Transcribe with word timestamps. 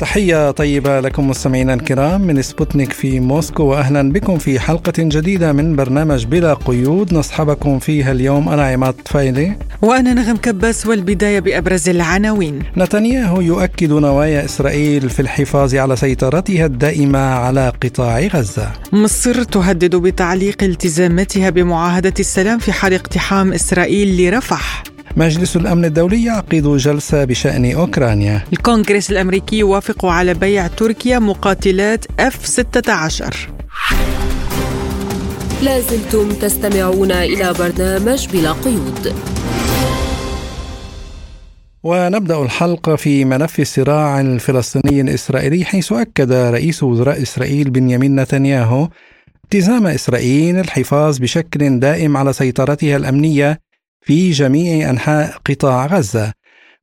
تحية 0.00 0.50
طيبة 0.50 1.00
لكم 1.00 1.28
مستمعينا 1.28 1.74
الكرام 1.74 2.20
من 2.20 2.42
سبوتنيك 2.42 2.92
في 2.92 3.20
موسكو 3.20 3.62
وأهلا 3.62 4.12
بكم 4.12 4.38
في 4.38 4.60
حلقة 4.60 4.92
جديدة 4.98 5.52
من 5.52 5.76
برنامج 5.76 6.24
بلا 6.24 6.54
قيود. 6.54 7.14
نصحبكم 7.14 7.78
فيها 7.78 8.12
اليوم 8.12 8.48
أنا 8.48 8.66
عماد 8.66 8.94
طفيلي 8.94 9.52
وأنا 9.82 10.14
نغم 10.14 10.36
كباس 10.36 10.86
والبداية 10.86 11.40
بأبرز 11.40 11.88
العناوين. 11.88 12.62
نتنياهو 12.76 13.40
يؤكد 13.40 13.92
نوايا 13.92 14.44
إسرائيل 14.44 15.10
في 15.10 15.20
الحفاظ 15.20 15.74
على 15.74 15.96
سيطرتها 15.96 16.66
الدائمة 16.66 17.18
على 17.18 17.72
قطاع 17.82 18.20
غزة. 18.20 18.68
مصر 18.92 19.42
تهدد 19.42 19.96
بتعليق 19.96 20.62
التزاماتها 20.62 21.50
بمعاهدة 21.50 22.14
السلام 22.20 22.58
في 22.58 22.72
حال 22.72 22.94
اقتحام 22.94 23.52
إسرائيل 23.52 24.28
لرفح. 24.28 24.82
مجلس 25.16 25.56
الأمن 25.56 25.84
الدولي 25.84 26.24
يعقد 26.24 26.76
جلسة 26.76 27.24
بشأن 27.24 27.72
أوكرانيا. 27.72 28.44
الكونغرس 28.52 29.10
الأمريكي 29.10 29.58
يوافق 29.58 30.06
على 30.06 30.34
بيع 30.34 30.66
تركيا 30.66 31.18
مقاتلات 31.18 32.04
F-16. 32.04 33.34
لازلتم 35.62 36.28
تستمعون 36.28 37.12
إلى 37.12 37.54
برنامج 37.58 38.28
بلا 38.32 38.52
قيود. 38.52 39.14
ونبدأ 41.82 42.42
الحلقة 42.42 42.96
في 42.96 43.24
ملف 43.24 43.60
الصراع 43.60 44.20
الفلسطيني 44.20 45.00
الإسرائيلي 45.00 45.64
حيث 45.64 45.92
أكد 45.92 46.32
رئيس 46.32 46.82
وزراء 46.82 47.22
إسرائيل 47.22 47.70
بنيامين 47.70 48.20
نتنياهو 48.20 48.88
التزام 49.44 49.86
إسرائيل 49.86 50.58
الحفاظ 50.58 51.18
بشكل 51.18 51.80
دائم 51.80 52.16
على 52.16 52.32
سيطرتها 52.32 52.96
الأمنية 52.96 53.60
في 54.02 54.30
جميع 54.30 54.90
أنحاء 54.90 55.36
قطاع 55.46 55.86
غزة 55.86 56.32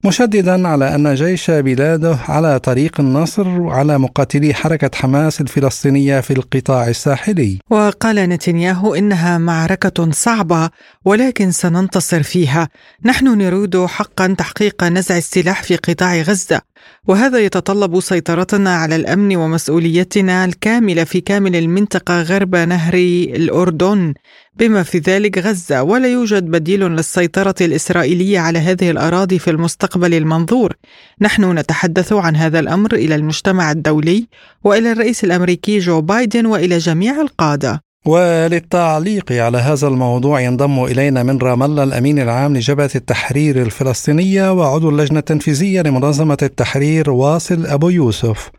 مشددا 0.06 0.68
على 0.68 0.96
أن 0.96 1.16
جيش 1.16 1.52
بلاده 1.52 2.18
على 2.28 2.60
طريق 2.60 3.00
النصر 3.00 3.70
على 3.70 3.98
مقاتلي 3.98 4.54
حركة 4.54 4.92
حماس 4.96 5.42
الفلسطينية 5.42 6.20
في 6.20 6.34
القطاع 6.34 6.88
الساحلي. 6.88 7.60
وقال 7.70 8.16
نتنياهو 8.16 8.95
إنها 8.95 9.38
معركة 9.38 10.12
صعبة 10.12 10.70
ولكن 11.06 11.52
سننتصر 11.52 12.23
فيها. 12.23 12.70
نحن 13.06 13.28
نريد 13.28 13.86
حقا 13.86 14.36
تحقيق 14.38 14.84
نزع 14.84 15.18
السلاح 15.18 15.64
في 15.64 15.76
قطاع 15.76 16.22
غزة 16.22 16.62
وهذا 17.08 17.40
يتطلب 17.40 18.00
سيطرتنا 18.00 18.76
على 18.76 18.96
الأمن 18.96 19.36
ومسؤوليتنا 19.36 20.46
الكاملة 20.46 21.04
في 21.04 21.22
كامل 21.22 21.56
المنطقة 21.56 22.22
غرب 22.22 22.56
نهر 22.56 22.94
الأردن. 22.94 24.14
بما 24.60 24.84
في 24.84 24.98
ذلك 24.98 25.38
غزة 25.38 25.84
ولا 25.84 26.08
يوجد 26.08 26.44
بديل 26.44 26.84
للسيطرة 26.84 27.56
الإسرائيلية 27.62 28.40
على 28.40 28.60
هذه 28.60 28.92
الأراضي 28.92 29.40
في 29.40 29.52
المستقبل 29.52 30.14
المنظور. 30.14 30.74
نحن 31.22 31.58
نتحدث 31.58 32.14
عن 32.14 32.36
هذا 32.36 32.60
الأمر 32.60 32.96
إلى 32.96 33.16
المجتمع 33.16 33.72
الدولي 33.72 34.28
وإلى 34.64 34.92
الرئيس 34.92 35.24
الأمريكي 35.24 35.80
جو 35.80 36.02
بايدن 36.02 36.46
وإلى 36.46 36.78
جميع 36.78 37.22
القادة. 37.22 37.87
وللتعليق 38.08 39.32
على 39.32 39.58
هذا 39.58 39.88
الموضوع 39.88 40.42
ينضم 40.42 40.84
إلينا 40.84 41.24
من 41.24 41.38
رام 41.38 41.64
الله 41.64 41.84
الأمين 41.84 42.20
العام 42.20 42.58
لجبهة 42.58 42.90
التحرير 42.96 43.62
الفلسطينية 43.62 44.54
وعضو 44.54 44.90
اللجنة 44.90 45.20
التنفيذية 45.20 45.82
لمنظمة 45.82 46.38
التحرير 46.44 47.10
واصل 47.10 47.66
أبو 47.66 47.90
يوسف. 47.90 48.50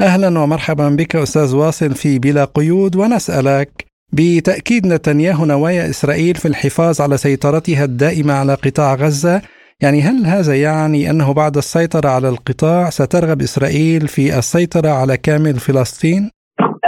أهلا 0.00 0.38
ومرحبا 0.38 0.88
بك 0.88 1.16
أستاذ 1.16 1.54
واصل 1.54 1.94
في 1.94 2.18
بلا 2.18 2.44
قيود 2.44 2.96
ونسألك 2.96 3.84
بتأكيد 4.12 4.86
نتنياهو 4.86 5.44
نوايا 5.44 5.90
إسرائيل 5.90 6.34
في 6.34 6.48
الحفاظ 6.48 7.00
على 7.00 7.16
سيطرتها 7.16 7.84
الدائمة 7.84 8.34
على 8.34 8.54
قطاع 8.54 8.94
غزة 8.94 9.42
يعني 9.80 10.02
هل 10.02 10.26
هذا 10.26 10.54
يعني 10.56 11.10
أنه 11.10 11.32
بعد 11.32 11.56
السيطرة 11.56 12.08
على 12.08 12.28
القطاع 12.28 12.90
سترغب 12.90 13.42
إسرائيل 13.42 14.08
في 14.08 14.38
السيطرة 14.38 14.88
على 14.88 15.16
كامل 15.16 15.58
فلسطين؟ 15.58 16.30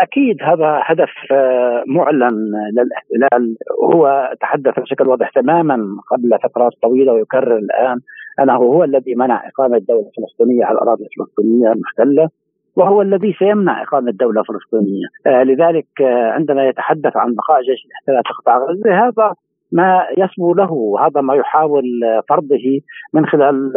أكيد 0.03 0.37
هذا 0.43 0.81
هدف 0.85 1.11
آه، 1.33 1.85
معلن 1.87 2.53
للاحتلال. 2.73 3.57
هو 3.95 4.33
تحدث 4.41 4.81
بشكل 4.81 5.09
واضح 5.09 5.31
تماما 5.31 5.87
قبل 6.11 6.39
فترات 6.43 6.73
طويلة 6.83 7.13
ويكرر 7.13 7.57
الآن. 7.57 8.01
انه 8.41 8.57
هو 8.57 8.85
الذي 8.85 9.15
منع 9.15 9.49
إقامة 9.49 9.79
دولة 9.79 10.11
فلسطينية 10.17 10.65
على 10.65 10.75
الأراضي 10.75 11.05
الفلسطينية 11.05 11.73
المحتلة 11.73 12.29
وهو 12.77 13.03
الذي 13.03 13.33
سيمنع 13.39 13.83
إقامة 13.83 14.11
دولة 14.11 14.43
فلسطينية، 14.43 15.07
آه 15.27 15.43
لذلك 15.43 15.87
آه 16.01 16.31
عندما 16.31 16.69
يتحدث 16.69 17.17
عن 17.17 17.35
بقاء 17.35 17.63
جيش 17.63 17.87
الاحتلال 17.87 18.23
في 18.27 18.33
قطاع 18.43 18.59
غزة 18.59 19.09
هذا 19.09 19.35
ما 19.73 20.07
يسمو 20.19 20.55
له 20.55 20.97
هذا 21.07 21.21
ما 21.21 21.35
يحاول 21.35 21.85
فرضه 22.29 22.81
من 23.15 23.27
خلال 23.27 23.73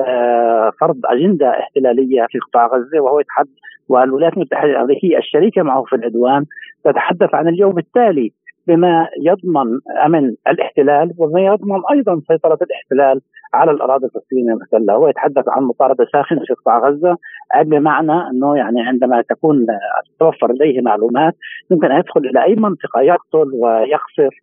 فرض 0.81 0.99
أجندة 1.05 1.49
احتلالية 1.49 2.25
في 2.29 2.39
قطاع 2.39 2.67
غزة 2.67 2.99
وهو 2.99 3.19
يتحدث 3.19 3.49
والولايات 3.89 4.33
المتحدة 4.33 4.71
الأمريكية 4.71 5.17
الشريكة 5.17 5.63
معه 5.63 5.83
في 5.83 5.95
العدوان 5.95 6.45
تتحدث 6.83 7.33
عن 7.33 7.47
اليوم 7.47 7.77
التالي 7.77 8.31
بما 8.67 9.07
يضمن 9.21 9.79
أمن 10.05 10.35
الاحتلال 10.47 11.13
وما 11.17 11.41
يضمن 11.41 11.81
أيضا 11.91 12.21
سيطرة 12.27 12.57
الاحتلال 12.61 13.21
على 13.53 13.71
الأراضي 13.71 14.05
الفلسطينية 14.05 14.53
المحتله، 14.53 14.93
هو 14.93 15.07
يتحدث 15.07 15.43
عن 15.47 15.63
مطاردة 15.63 16.05
ساخنة 16.11 16.39
في 16.39 16.53
قطاع 16.53 16.89
غزة 16.89 17.17
بمعنى 17.61 18.29
أنه 18.29 18.57
يعني 18.57 18.81
عندما 18.81 19.21
تكون 19.29 19.65
تتوفر 20.15 20.51
لديه 20.53 20.81
معلومات 20.81 21.35
يمكن 21.71 21.91
أن 21.91 21.99
يدخل 21.99 22.21
إلى 22.25 22.43
أي 22.43 22.55
منطقة 22.55 23.01
يقتل 23.01 23.51
ويقصف 23.53 24.33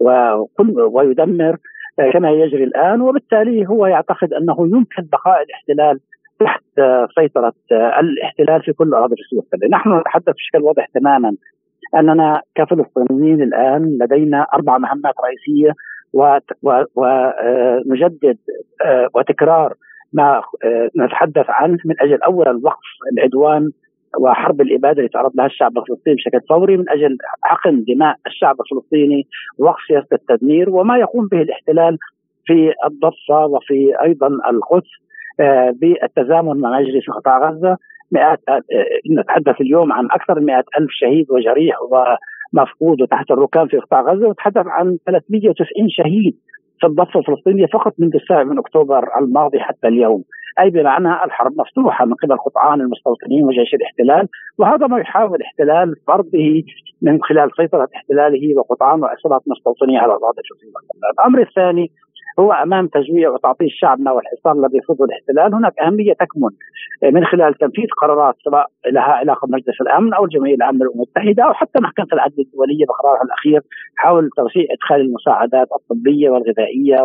وكل 0.00 0.80
ويدمر 0.80 1.56
كما 2.12 2.30
يجري 2.30 2.64
الآن 2.64 3.00
وبالتالي 3.00 3.68
هو 3.68 3.86
يعتقد 3.86 4.32
أنه 4.32 4.56
يمكن 4.60 5.02
بقاء 5.12 5.42
الاحتلال 5.42 6.00
تحت 6.40 6.62
سيطرة 7.18 7.54
الاحتلال 7.72 8.62
في 8.62 8.72
كل 8.72 8.94
أراضي 8.94 9.14
فلسطين، 9.16 9.70
نحن 9.70 9.98
نتحدث 9.98 10.34
بشكل 10.34 10.62
واضح 10.62 10.86
تماما 10.94 11.36
أننا 11.94 12.42
كفلسطينيين 12.54 13.42
الآن 13.42 13.98
لدينا 14.00 14.46
أربع 14.54 14.78
مهمات 14.78 15.14
رئيسية 15.24 15.72
ونجدد 16.96 18.38
آه، 18.84 19.08
وتكرار 19.14 19.74
ما 20.12 20.42
آه، 20.64 20.90
نتحدث 20.96 21.46
عنه 21.48 21.78
من 21.84 21.94
أجل 22.00 22.22
اولا 22.22 22.60
وقف 22.64 22.88
العدوان 23.12 23.70
وحرب 24.18 24.60
الإبادة 24.60 24.98
اللي 24.98 25.08
تعرض 25.08 25.30
لها 25.34 25.46
الشعب 25.46 25.78
الفلسطيني 25.78 26.16
بشكل 26.16 26.40
فوري 26.48 26.76
من 26.76 26.90
أجل 26.90 27.16
حقن 27.42 27.84
دماء 27.88 28.16
الشعب 28.26 28.56
الفلسطيني 28.60 29.26
ووقف 29.58 29.80
سياسة 29.88 30.06
التدمير 30.12 30.70
وما 30.70 30.98
يقوم 30.98 31.26
به 31.26 31.42
الاحتلال 31.42 31.98
في 32.46 32.72
الضفة 32.86 33.46
وفي 33.46 33.92
أيضا 34.02 34.26
القدس. 34.26 34.90
بالتزامن 35.72 36.60
مع 36.60 36.70
ما 36.70 36.80
يجري 36.80 37.00
في 37.00 37.12
قطاع 37.12 37.50
غزة 37.50 37.76
مئات 38.12 38.40
آه، 38.48 38.62
نتحدث 39.20 39.60
اليوم 39.60 39.92
عن 39.92 40.08
أكثر 40.10 40.40
من 40.40 40.46
مئة 40.46 40.64
ألف 40.78 40.90
شهيد 40.90 41.26
وجريح 41.30 41.76
ومفقود 41.82 43.02
وتحت 43.02 43.30
الركام 43.30 43.66
في 43.66 43.78
قطاع 43.78 44.00
غزة 44.00 44.26
ونتحدث 44.26 44.66
عن 44.66 44.96
390 45.06 45.88
شهيد 45.88 46.36
في 46.80 46.86
الضفة 46.86 47.20
الفلسطينية 47.20 47.66
فقط 47.66 47.94
منذ 47.98 48.14
السابع 48.14 48.44
من 48.44 48.58
أكتوبر 48.58 49.04
الماضي 49.20 49.60
حتى 49.60 49.88
اليوم، 49.88 50.24
أي 50.60 50.70
بمعنى 50.70 51.24
الحرب 51.24 51.52
مفتوحة 51.58 52.04
من 52.04 52.14
قبل 52.14 52.36
قطعان 52.36 52.80
المستوطنين 52.80 53.44
وجيش 53.44 53.74
الاحتلال، 53.74 54.28
وهذا 54.58 54.86
ما 54.86 54.98
يحاول 54.98 55.34
الاحتلال 55.34 55.94
فرضه 56.06 56.62
من 57.02 57.22
خلال 57.22 57.50
سيطرة 57.56 57.88
احتلاله 57.96 58.58
وقطعان 58.58 59.02
وعصابات 59.02 59.42
مستوطنين 59.46 59.96
على 59.96 60.12
الاراضي 60.12 60.40
الفلسطينيه. 60.40 60.72
الأمر 61.18 61.40
الثاني 61.42 61.90
هو 62.38 62.52
أمام 62.52 62.86
تجويع 62.86 63.30
وتعطيل 63.30 63.70
شعبنا 63.70 64.12
والحصار 64.12 64.52
الذي 64.52 64.78
يفرضه 64.78 65.04
الاحتلال. 65.04 65.54
هناك 65.54 65.78
أهمية 65.78 66.12
تكمن 66.12 66.50
من 67.02 67.24
خلال 67.24 67.54
تنفيذ 67.54 67.86
قرارات 68.00 68.34
سواء 68.44 68.66
لها 68.92 69.02
علاقة 69.02 69.46
بمجلس 69.46 69.80
الأمن 69.80 70.14
أو 70.14 70.24
الجمعيه 70.24 70.54
العامه 70.54 70.78
للامم 70.78 70.92
المتحدة 70.94 71.44
أو 71.44 71.52
حتى 71.52 71.80
محكمة 71.80 72.06
العدل 72.12 72.34
الدولية 72.38 72.86
بقرارها 72.86 73.22
الأخير 73.22 73.60
حول 73.96 74.30
توسيع 74.36 74.64
إدخال 74.70 75.00
المساعدات 75.00 75.68
الطبية 75.72 76.30
والغذائية 76.30 77.02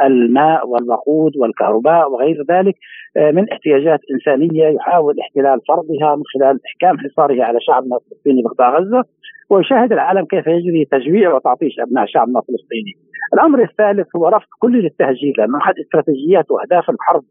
والماء 0.00 0.68
والوقود 0.68 1.36
والكهرباء 1.36 2.10
وغير 2.10 2.44
ذلك 2.50 2.74
آه، 3.16 3.30
من 3.30 3.50
احتياجات 3.52 4.00
إنسانية 4.12 4.66
يحاول 4.68 5.14
احتلال 5.20 5.60
فرضها 5.68 6.16
من 6.16 6.22
خلال 6.34 6.60
إحكام 6.66 6.98
حصاره 6.98 7.44
على 7.44 7.58
شعبنا 7.60 7.96
الفلسطيني 7.96 8.42
بقطاع 8.42 8.78
غزة 8.78 9.04
ويشاهد 9.50 9.92
العالم 9.92 10.24
كيف 10.24 10.46
يجري 10.46 10.84
تجويع 10.84 11.34
وتعطيش 11.34 11.80
أبناء 11.80 12.06
شعبنا 12.06 12.38
الفلسطيني. 12.38 12.92
الأمر 13.34 13.62
الثالث 13.62 14.16
هو 14.16 14.28
رفض 14.28 14.46
كل 14.58 14.86
التهجير 14.86 15.34
لأنه 15.38 15.58
أحد 15.58 15.74
استراتيجيات 15.78 16.50
وأهداف 16.50 16.90
الحرب 16.90 17.22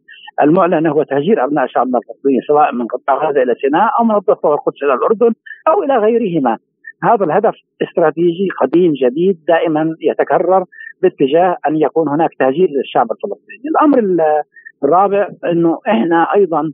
المعلنة 0.42 0.92
هو 0.92 1.04
تهجير 1.04 1.44
أبناء 1.44 1.68
شعبنا 1.68 1.98
الفلسطيني 1.98 2.42
سواء 2.48 2.74
من 2.74 2.86
قطاع 2.88 3.16
غزة 3.16 3.44
إلى 3.44 3.56
سيناء 3.62 3.90
أو 4.00 4.06
من 4.06 4.16
الضفة 4.16 4.50
والقدس 4.50 4.84
إلى 4.84 4.94
الأردن 4.94 5.34
أو 5.68 5.84
إلى 5.84 5.98
غيرهما. 5.98 6.58
هذا 7.04 7.26
الهدف 7.26 7.56
استراتيجي 7.82 8.48
قديم 8.62 8.94
جديد 8.94 9.40
دائما 9.48 9.96
يتكرر 10.02 10.66
باتجاه 11.02 11.58
أن 11.68 11.76
يكون 11.76 12.10
هناك 12.10 12.30
تهجير 12.40 12.70
للشعب 12.70 13.12
الفلسطيني. 13.12 13.64
الأمر 13.66 14.24
الرابع 14.84 15.30
إنه 15.46 15.80
إحنا 15.88 16.28
أيضا 16.36 16.74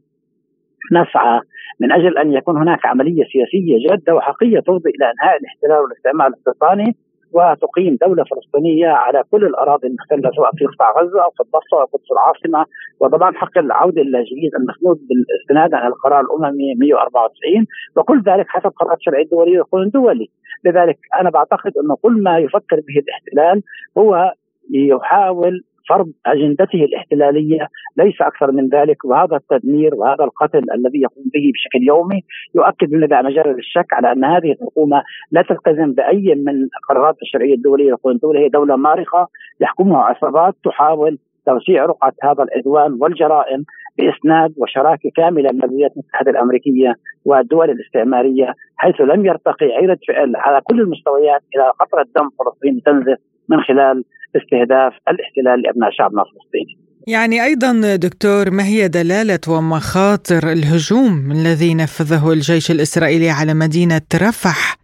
نسعى 0.92 1.42
من 1.80 1.92
أجل 1.92 2.18
أن 2.18 2.34
يكون 2.34 2.58
هناك 2.58 2.86
عملية 2.86 3.24
سياسية 3.24 3.90
جادة 3.90 4.16
وحقيقية 4.16 4.60
تفضي 4.60 4.90
إلى 4.90 5.12
إنهاء 5.12 5.38
الاحتلال 5.40 5.80
والاستعمار 5.84 6.28
الاستيطاني 6.28 6.96
وتقيم 7.34 7.98
دولة 8.02 8.24
فلسطينية 8.24 8.88
على 8.88 9.24
كل 9.32 9.46
الأراضي 9.46 9.88
المحتلة 9.88 10.32
سواء 10.36 10.52
في 10.58 10.66
قطاع 10.66 11.02
غزة 11.02 11.24
أو 11.24 11.30
في 11.30 11.44
الضفة 11.44 11.82
أو 11.82 11.86
قدس 11.86 12.12
العاصمة. 12.12 12.66
وضمان 13.00 13.36
حق 13.36 13.58
العودة 13.58 14.02
اللاجئين 14.02 14.52
المسنود 14.60 14.98
بالاستناد 15.08 15.74
على 15.74 15.88
القرار 15.88 16.22
الأممي 16.22 16.76
194 16.76 17.66
وكل 17.98 18.22
ذلك 18.22 18.46
حسب 18.48 18.70
قرارات 18.70 18.98
الشرعية 18.98 19.24
الدولية 19.24 19.60
والقانون 19.60 19.88
الدولي 19.88 20.28
لذلك 20.66 20.98
أنا 21.20 21.30
بعتقد 21.30 21.72
أنه 21.84 21.96
كل 22.02 22.24
ما 22.24 22.38
يفكر 22.40 22.76
به 22.76 23.00
الاحتلال 23.04 23.64
هو 23.98 24.34
يحاول 24.72 25.64
فرض 25.90 26.08
أجندته 26.26 26.86
الاحتلالية 26.86 27.68
ليس 27.98 28.22
أكثر 28.22 28.52
من 28.52 28.70
ذلك 28.70 29.06
وهذا 29.06 29.36
التدمير 29.36 29.96
وهذا 29.96 30.24
القتل 30.24 30.64
الذي 30.76 31.02
يقوم 31.02 31.24
به 31.34 31.52
بشكل 31.54 31.88
يومي 31.88 32.22
يؤكد 32.56 32.94
لنا 32.94 33.06
لا 33.06 33.22
مجال 33.22 33.48
للشك 33.48 33.94
على 33.94 34.12
أن 34.12 34.26
هذه 34.26 34.52
الحكومة 34.52 35.04
لا 35.32 35.42
تلتزم 35.42 35.94
بأي 35.94 36.36
من 36.36 36.68
قرارات 36.90 37.16
الشرعية 37.22 37.54
الدولية 37.54 37.96
الدولي 38.06 38.40
هي 38.40 38.50
دولة 38.50 38.76
مارقة 38.76 39.28
يحكمها 39.62 40.04
عصابات 40.04 40.56
تحاول 40.64 41.18
توسيع 41.46 41.86
رقعة 41.86 42.14
هذا 42.24 42.44
العدوان 42.44 42.98
والجرائم 43.02 43.64
بإسناد 43.98 44.54
وشراكة 44.58 45.10
كاملة 45.16 45.52
من 45.52 45.64
الولايات 45.64 45.92
المتحدة 45.92 46.32
الأمريكية 46.32 46.96
والدول 47.26 47.70
الاستعمارية 47.70 48.54
حيث 48.78 49.02
لم 49.02 49.26
يرتقي 49.26 49.66
عيره 49.66 49.98
فعل 50.08 50.36
على 50.36 50.62
كل 50.64 50.82
المستويات 50.82 51.42
إلى 51.56 51.72
قطره 51.80 52.06
دم 52.16 52.30
فلسطين 52.40 52.82
تنزف 52.86 53.18
من 53.50 53.62
خلال 53.62 54.04
استهداف 54.36 54.94
الاحتلال 55.10 55.62
لأبناء 55.62 55.90
شعبنا 55.92 56.22
الفلسطيني. 56.22 56.88
يعني 57.08 57.44
أيضا 57.44 57.96
دكتور 57.96 58.52
ما 58.52 58.64
هي 58.64 58.88
دلالة 58.88 59.40
ومخاطر 59.50 60.52
الهجوم 60.52 61.32
الذي 61.32 61.76
نفذه 61.76 62.34
الجيش 62.34 62.72
الإسرائيلي 62.72 63.30
على 63.30 63.54
مدينة 63.54 64.02
رفح 64.16 64.78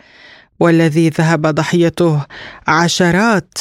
والذي 0.60 1.10
ذهب 1.10 1.42
ضحيته 1.42 2.26
عشرات 2.68 3.58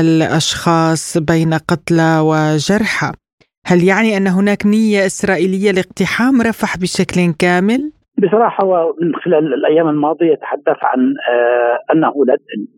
الأشخاص 0.00 1.18
بين 1.18 1.54
قتلى 1.54 2.20
وجرحى 2.20 3.12
هل 3.66 3.84
يعني 3.84 4.16
أن 4.16 4.26
هناك 4.26 4.66
نية 4.66 5.06
إسرائيلية 5.06 5.70
لاقتحام 5.70 6.42
رفح 6.42 6.76
بشكل 6.76 7.34
كامل 7.38 7.92
بصراحة 8.18 8.64
ومن 8.64 9.14
خلال 9.24 9.54
الأيام 9.54 9.88
الماضية 9.88 10.34
تحدث 10.34 10.78
عن 10.82 11.00
آه 11.30 11.92
أنه 11.92 12.12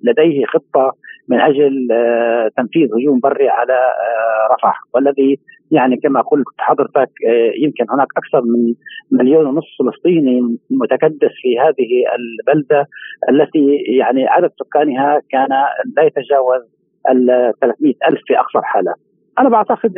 لديه 0.04 0.46
خطة 0.46 0.92
من 1.28 1.40
أجل 1.40 1.88
آه 1.92 2.50
تنفيذ 2.56 2.88
هجوم 2.94 3.20
بري 3.20 3.48
على 3.48 3.72
آه 3.72 4.54
رفح. 4.54 4.80
والذي 4.94 5.38
يعني 5.70 5.96
كما 5.96 6.20
قلت 6.20 6.46
حضرتك 6.58 7.10
آه، 7.28 7.52
يمكن 7.64 7.84
هناك 7.90 8.08
أكثر 8.16 8.42
من 8.46 8.74
مليون 9.12 9.46
ونصف 9.46 9.68
فلسطيني 9.78 10.58
متكدس 10.70 11.32
في 11.42 11.58
هذه 11.58 11.90
البلدة 12.18 12.86
التي 13.30 13.76
يعني 13.98 14.26
عدد 14.26 14.50
سكانها 14.64 15.20
كان 15.30 15.48
لا 15.96 16.02
يتجاوز 16.02 16.62
ال 17.10 17.52
300 17.60 17.94
ألف 18.08 18.20
في 18.26 18.38
أقصى 18.38 18.58
الحالات 18.58 18.96
أنا 19.38 19.48
بعتقد 19.48 19.92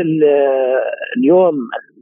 اليوم 1.16 1.54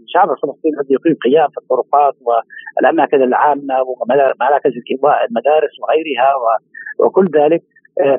الشعب 0.04 0.30
الفلسطيني 0.30 0.74
الذي 0.80 0.94
يقيم 0.94 1.14
قيام 1.24 1.48
في 1.48 1.58
الطرقات 1.58 2.14
والأماكن 2.26 3.22
العامة 3.22 3.74
ومراكز 3.82 4.72
الكباء 4.76 5.24
المدارس 5.28 5.70
وغيرها 5.80 6.32
وكل 6.98 7.26
ذلك. 7.34 7.62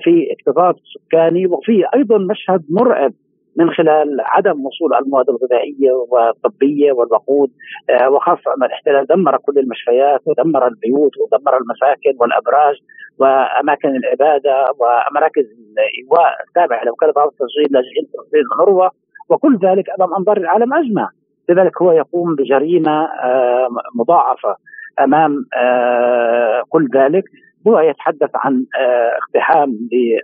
في 0.04 0.28
اكتظاظ 0.32 0.76
سكاني 0.94 1.48
وفي 1.48 1.84
أيضا 1.96 2.18
مشهد 2.18 2.64
مرعب 2.70 3.14
من 3.58 3.70
خلال 3.70 4.22
عدم 4.22 4.66
وصول 4.66 4.94
المواد 4.94 5.30
الغذائية 5.30 5.92
والطبية 6.12 6.92
والوقود 6.92 7.50
آه، 7.90 8.10
وخاصة 8.10 8.54
ان 8.58 8.64
الاحتلال 8.64 9.06
دمر 9.08 9.38
كل 9.38 9.60
المشفيات 9.60 10.22
ودمر 10.26 10.68
البيوت 10.68 11.12
ودمر 11.18 11.58
المساكن 11.58 12.14
والأبراج 12.20 12.76
وأماكن 13.20 13.90
العبادة 13.96 14.66
ومراكز 14.80 15.44
الإيواء 15.44 16.32
التابعة 16.48 16.84
لوكالة 16.84 17.14
التشغيل 17.26 17.68
لاجئين 17.70 18.06
فلسطين 18.14 18.44
ونروه 18.52 18.92
وكل 19.30 19.58
ذلك 19.64 19.86
أمام 20.00 20.14
أنظار 20.14 20.38
العالم 20.38 20.74
أجمع. 20.74 21.10
لذلك 21.50 21.82
هو 21.82 21.92
يقوم 21.92 22.36
بجريمة 22.36 23.06
آه، 23.06 23.68
مضاعفة 23.96 24.56
أمام 25.00 25.46
آه، 25.58 26.64
كل 26.70 26.88
ذلك. 26.96 27.24
هو 27.68 27.80
يتحدث 27.80 28.30
عن 28.36 28.66
آه، 28.80 29.12
اقتحام 29.18 29.78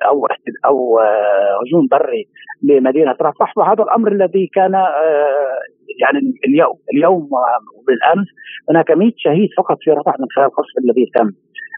أو 0.05 0.27
أو 0.65 0.99
هجوم 1.61 1.88
بري 1.91 2.27
لمدينة 2.63 3.15
رفح. 3.21 3.57
وهذا 3.57 3.83
الأمر 3.83 4.11
الذي 4.11 4.47
كان 4.53 4.73
يعني 6.01 6.19
اليوم 6.47 6.75
اليوم 6.93 7.29
وبالأمس 7.77 8.27
هناك 8.69 8.91
100 8.91 9.11
شهيد 9.17 9.49
فقط 9.57 9.77
في 9.81 9.91
رفح 9.91 10.19
من 10.19 10.25
خلال 10.35 10.47
القصف 10.47 10.77
الذي 10.83 11.05
تم 11.15 11.31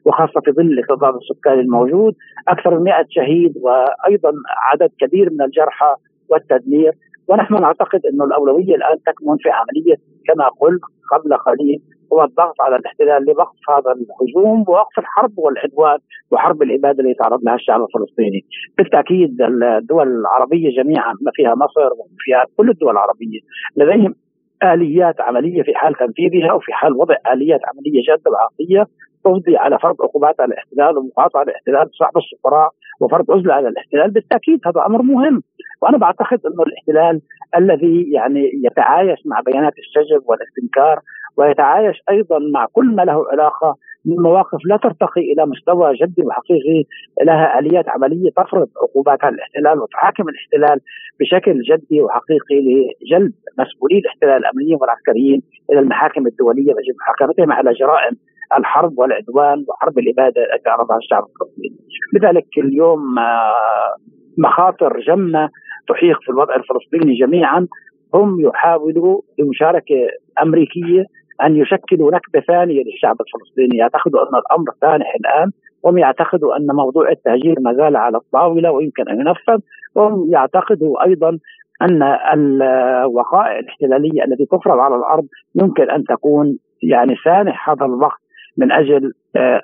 وخاصة 0.05 0.41
في 0.45 0.51
ظل 0.51 0.61
الاكتظاظ 0.61 1.15
السكاني 1.15 1.61
الموجود. 1.61 2.15
أكثر 2.47 2.77
من 2.77 2.83
100 2.83 3.05
شهيد 3.09 3.53
وأيضا 3.61 4.31
عدد 4.71 4.91
كبير 4.99 5.29
من 5.29 5.41
الجرحى 5.41 5.95
والتدمير. 6.29 6.93
ونحن 7.27 7.61
نعتقد 7.61 8.01
أنه 8.13 8.25
الأولوية 8.25 8.75
الآن 8.75 8.97
تكمن 9.05 9.37
في 9.37 9.49
عملية 9.49 9.95
كما 10.27 10.47
قلت 10.47 10.81
قبل 11.11 11.37
قليل 11.37 11.81
هو 12.13 12.23
الضغط 12.23 12.61
على 12.61 12.75
الاحتلال 12.75 13.25
لوقف 13.25 13.69
هذا 13.69 13.91
الهجوم 13.91 14.65
ووقف 14.67 14.99
الحرب 14.99 15.31
والعدوان 15.37 15.97
وحرب 16.31 16.61
الإبادة 16.61 16.99
اللي 16.99 17.11
يتعرض 17.11 17.43
لها 17.43 17.55
الشعب 17.55 17.81
الفلسطيني. 17.81 18.41
بالتأكيد 18.77 19.41
الدول 19.41 20.07
العربية 20.19 20.69
جميعا 20.83 21.13
ما 21.21 21.31
فيها 21.33 21.55
مصر 21.55 21.89
وفيها 21.93 22.43
كل 22.57 22.69
الدول 22.69 22.91
العربية 22.91 23.39
لديهم 23.77 24.15
آليات 24.63 25.21
عملية 25.21 25.63
في 25.63 25.75
حال 25.75 25.93
تنفيذها 25.95 26.53
وفي 26.53 26.73
حال 26.73 26.93
وضع 26.93 27.15
آليات 27.33 27.59
عملية 27.65 28.01
جادة 28.07 28.31
وعقليه 28.31 28.87
تفضي 29.23 29.57
على 29.57 29.79
فرض 29.79 30.01
عقوبات 30.01 30.41
على 30.41 30.53
الاحتلال 30.53 30.97
ومقاطعة 30.97 31.41
الاحتلال 31.43 31.85
بصعب 31.85 32.17
السفراء 32.17 32.69
وفرض 33.01 33.31
عزلة 33.31 33.53
على 33.53 33.67
الاحتلال 33.67 34.11
بالتأكيد 34.11 34.59
هذا 34.65 34.85
أمر 34.85 35.01
مهم 35.01 35.43
وأنا 35.81 35.97
بعتقد 35.97 36.39
إنه 36.45 36.63
الاحتلال 36.63 37.21
الذي 37.57 38.11
يعني 38.11 38.51
يتعايش 38.65 39.19
مع 39.25 39.39
بيانات 39.39 39.73
الشجب 39.77 40.21
والاستنكار 40.29 40.99
ويتعايش 41.37 41.97
أيضا 42.09 42.39
مع 42.53 42.67
كل 42.73 42.95
ما 42.95 43.01
له 43.01 43.25
علاقة 43.31 43.75
من 44.05 44.15
مواقف 44.15 44.59
لا 44.65 44.77
ترتقي 44.77 45.21
إلى 45.21 45.45
مستوى 45.45 45.93
جدي 45.93 46.21
وحقيقي 46.25 46.83
لها 47.25 47.59
آليات 47.59 47.89
عملية 47.89 48.29
تفرض 48.29 48.67
عقوبات 48.81 49.23
على 49.23 49.35
الاحتلال 49.35 49.79
وتحاكم 49.79 50.23
الاحتلال 50.29 50.79
بشكل 51.19 51.61
جدي 51.61 52.01
وحقيقي 52.01 52.55
لجلب 52.61 53.33
مسؤولي 53.59 53.97
الاحتلال 53.97 54.37
الأمنيين 54.37 54.77
والعسكريين 54.81 55.41
إلى 55.71 55.79
المحاكم 55.79 56.27
الدولية 56.27 56.73
وجب 56.73 56.95
محاكمتهم 57.01 57.51
على 57.51 57.73
جرائم 57.73 58.15
الحرب 58.57 58.99
والعدوان 58.99 59.65
وحرب 59.67 59.99
الإبادة 59.99 60.41
التي 60.53 60.69
عرضها 60.69 60.97
الشعب 60.97 61.23
الفلسطيني. 61.23 61.75
لذلك 62.13 62.45
اليوم 62.57 63.19
آه، 63.19 63.95
مخاطر 64.37 64.99
جمة 64.99 65.49
تحيق 65.87 66.21
في 66.21 66.29
الوضع 66.29 66.55
الفلسطيني 66.55 67.19
جميعا 67.19 67.67
هم 68.13 68.39
يحاولوا 68.39 69.21
بمشاركه 69.37 70.07
أمريكية 70.41 71.05
أن 71.41 71.55
يشكلوا 71.55 72.11
نكبة 72.11 72.39
ثانية 72.39 72.83
للشعب 72.83 73.15
الفلسطيني، 73.21 73.77
يعتقدوا 73.77 74.21
أن 74.21 74.35
الأمر 74.35 74.65
سانح 74.81 75.15
الآن، 75.19 75.51
وهم 75.83 75.97
يعتقدوا 75.97 76.57
أن 76.57 76.67
موضوع 76.75 77.11
التهجير 77.11 77.55
ما 77.59 77.73
زال 77.73 77.95
على 77.95 78.17
الطاولة 78.17 78.71
ويمكن 78.71 79.09
أن 79.09 79.19
ينفذ، 79.19 79.59
وهم 79.95 80.31
يعتقدوا 80.31 81.03
أيضا 81.05 81.37
أن 81.81 82.03
الوقائع 82.33 83.59
الاحتلالية 83.59 84.23
التي 84.23 84.45
تفرض 84.45 84.79
على 84.79 84.95
الأرض 84.95 85.25
يمكن 85.55 85.89
أن 85.89 86.03
تكون 86.03 86.57
يعني 86.83 87.15
سانح 87.25 87.69
هذا 87.69 87.85
الوقت 87.85 88.23
من 88.57 88.71
أجل 88.71 89.11
آه، 89.35 89.61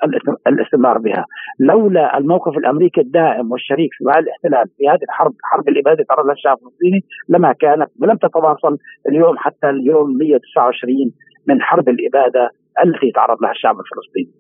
الاستمرار 0.48 0.98
بها. 0.98 1.26
لولا 1.60 2.18
الموقف 2.18 2.58
الأمريكي 2.58 3.02
الدائم 3.02 3.52
والشريك 3.52 3.90
في 3.94 4.04
مع 4.04 4.20
الاحتلال 4.20 4.66
في 4.78 4.90
هذه 4.90 5.04
الحرب 5.04 5.34
حرب 5.44 5.70
الإبادة 5.70 6.04
تعرض 6.04 6.26
لها 6.26 6.34
الشعب 6.34 6.58
الفلسطيني 6.58 7.04
لما 7.30 7.54
كانت 7.54 7.90
ولم 8.02 8.18
تتواصل 8.18 8.78
اليوم 9.10 9.38
حتى 9.38 9.70
اليوم 9.70 10.18
129 10.18 11.12
من 11.48 11.62
حرب 11.62 11.90
الإبادة 11.90 12.52
التي 12.86 13.12
تعرض 13.16 13.42
لها 13.42 13.52
الشعب 13.52 13.76
الفلسطيني 13.80 14.40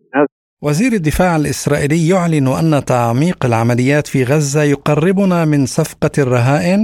وزير 0.63 0.91
الدفاع 0.91 1.35
الإسرائيلي 1.35 2.01
يعلن 2.13 2.47
أن 2.61 2.71
تعميق 2.93 3.39
العمليات 3.45 4.07
في 4.07 4.23
غزة 4.23 4.63
يقربنا 4.63 5.45
من 5.45 5.61
صفقة 5.65 6.15
الرهائن 6.23 6.79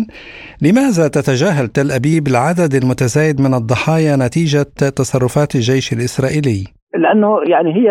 لماذا 0.65 1.05
تتجاهل 1.17 1.67
تل 1.67 1.91
أبيب 1.99 2.27
العدد 2.27 2.71
المتزايد 2.81 3.35
من 3.45 3.53
الضحايا 3.59 4.15
نتيجة 4.25 4.63
تصرفات 4.99 5.55
الجيش 5.55 5.93
الإسرائيلي؟ 5.93 6.61
لأنه 7.03 7.29
يعني 7.53 7.71
هي 7.77 7.87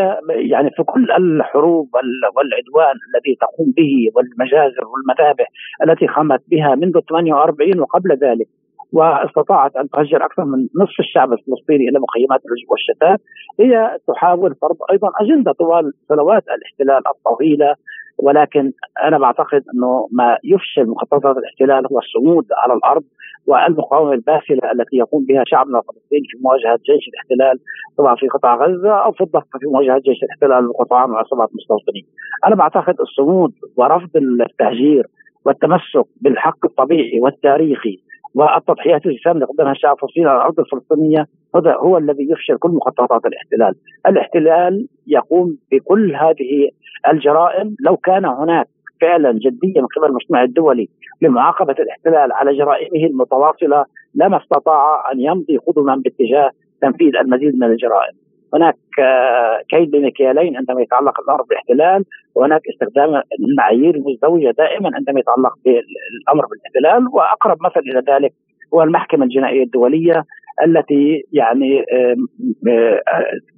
يعني 0.52 0.70
في 0.76 0.82
كل 0.82 1.06
الحروب 1.20 1.88
والعدوان 2.36 2.96
الذي 3.08 3.34
تقوم 3.44 3.68
به 3.78 3.92
والمجازر 4.14 4.84
والمذابح 4.92 5.46
التي 5.84 6.06
قامت 6.06 6.42
بها 6.50 6.74
منذ 6.74 7.00
48 7.08 7.80
وقبل 7.80 8.10
ذلك 8.12 8.48
واستطاعت 8.94 9.76
أن 9.76 9.88
تهجر 9.88 10.24
أكثر 10.24 10.44
من 10.44 10.58
نصف 10.82 11.00
الشعب 11.00 11.32
الفلسطيني 11.32 11.88
إلى 11.88 11.98
مخيمات 11.98 12.40
الرجل 12.46 12.66
والشتات 12.70 13.20
هي 13.60 13.98
تحاول 14.08 14.54
فرض 14.54 14.76
أيضا 14.92 15.08
أجندة 15.20 15.52
طوال 15.52 15.92
سنوات 16.08 16.42
الاحتلال 16.48 17.02
الطويلة 17.08 17.74
ولكن 18.18 18.72
أنا 19.04 19.18
بعتقد 19.18 19.62
إنه 19.74 20.08
ما 20.12 20.38
يفشل 20.44 20.86
مخططات 20.86 21.36
الاحتلال 21.36 21.92
هو 21.92 21.98
الصمود 21.98 22.46
على 22.56 22.74
الأرض 22.74 23.02
والمقاومة 23.46 24.12
الباسله 24.12 24.72
التي 24.72 24.96
يقوم 24.96 25.24
بها 25.28 25.42
شعبنا 25.46 25.78
الفلسطيني 25.78 26.26
في 26.30 26.38
مواجهة 26.44 26.76
جيش 26.76 27.08
الاحتلال 27.08 27.58
سواء 27.96 28.16
في 28.16 28.28
قطاع 28.28 28.54
غزة 28.56 28.94
أو 29.04 29.12
في 29.12 29.20
الضفة 29.20 29.58
في 29.60 29.66
مواجهة 29.66 29.98
جيش 29.98 30.22
الاحتلال 30.22 30.64
القطاع 30.64 31.04
وعصابات 31.04 31.48
المستوطنين. 31.50 32.06
أنا 32.46 32.54
بعتقد 32.54 33.00
الصمود 33.00 33.52
ورفض 33.76 34.16
التهجير 34.16 35.06
والتمسك 35.46 36.06
بالحق 36.20 36.64
الطبيعي 36.64 37.20
والتاريخي 37.20 37.98
والتضحيات 38.34 39.06
التي 39.06 39.18
سام 39.24 39.42
يقدمها 39.42 39.72
الشعب 39.72 39.94
الفلسطيني 39.94 40.26
على 40.26 40.36
الأرض 40.36 40.60
الفلسطينية 40.60 41.26
هذا 41.56 41.74
هو 41.74 41.98
الذي 41.98 42.30
يفشل 42.30 42.58
كل 42.58 42.70
مخططات 42.70 43.26
الاحتلال، 43.26 43.74
الاحتلال 44.06 44.86
يقوم 45.06 45.56
بكل 45.72 46.16
هذه 46.16 46.70
الجرائم 47.12 47.76
لو 47.80 47.96
كان 47.96 48.24
هناك 48.24 48.66
فعلا 49.00 49.32
جديه 49.32 49.80
من 49.80 49.86
قبل 49.96 50.06
المجتمع 50.06 50.42
الدولي 50.42 50.88
لمعاقبة 51.22 51.72
الاحتلال 51.78 52.32
على 52.32 52.58
جرائمه 52.58 53.06
المتواصلة 53.06 53.84
لما 54.14 54.36
استطاع 54.42 55.12
أن 55.12 55.20
يمضي 55.20 55.56
قدما 55.56 56.02
باتجاه 56.04 56.50
تنفيذ 56.82 57.16
المزيد 57.16 57.54
من 57.54 57.64
الجرائم. 57.64 58.23
هناك 58.54 58.76
آه، 58.98 59.60
كيد 59.68 59.90
بمكيالين 59.90 60.56
عندما 60.56 60.82
يتعلق 60.82 61.20
الأمر 61.20 61.42
بالاحتلال 61.42 62.04
وهناك 62.34 62.60
استخدام 62.68 63.22
المعايير 63.40 63.94
المزدوجه 63.94 64.54
دائما 64.58 64.90
عندما 64.94 65.20
يتعلق 65.20 65.54
بالأمر 65.64 66.46
بالاحتلال 66.46 67.08
وأقرب 67.12 67.58
مثل 67.62 67.80
إلى 67.80 68.02
ذلك 68.12 68.32
هو 68.74 68.82
المحكمة 68.82 69.24
الجنائية 69.24 69.62
الدولية 69.62 70.24
التي 70.66 71.22
يعني 71.32 71.84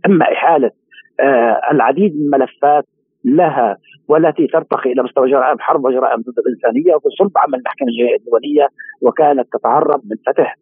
تم 0.05 0.23
إحالة 0.23 0.71
آه، 1.21 1.61
العديد 1.73 2.15
من 2.17 2.35
الملفات 2.35 2.85
لها 3.25 3.77
والتي 4.09 4.47
ترتقي 4.47 4.93
إلى 4.93 5.03
مستوى 5.03 5.31
جرائم 5.31 5.59
حرب 5.59 5.85
وجرائم 5.85 6.21
ضد 6.21 6.39
الإنسانية 6.47 6.95
وصلب 7.05 7.31
عمل 7.37 7.55
المحكمة 7.59 7.89
الجنائية 7.89 8.17
الدولية 8.17 8.69
وكانت 9.03 9.49
تتهرب 9.53 10.01
من 10.11 10.17
فتح 10.27 10.55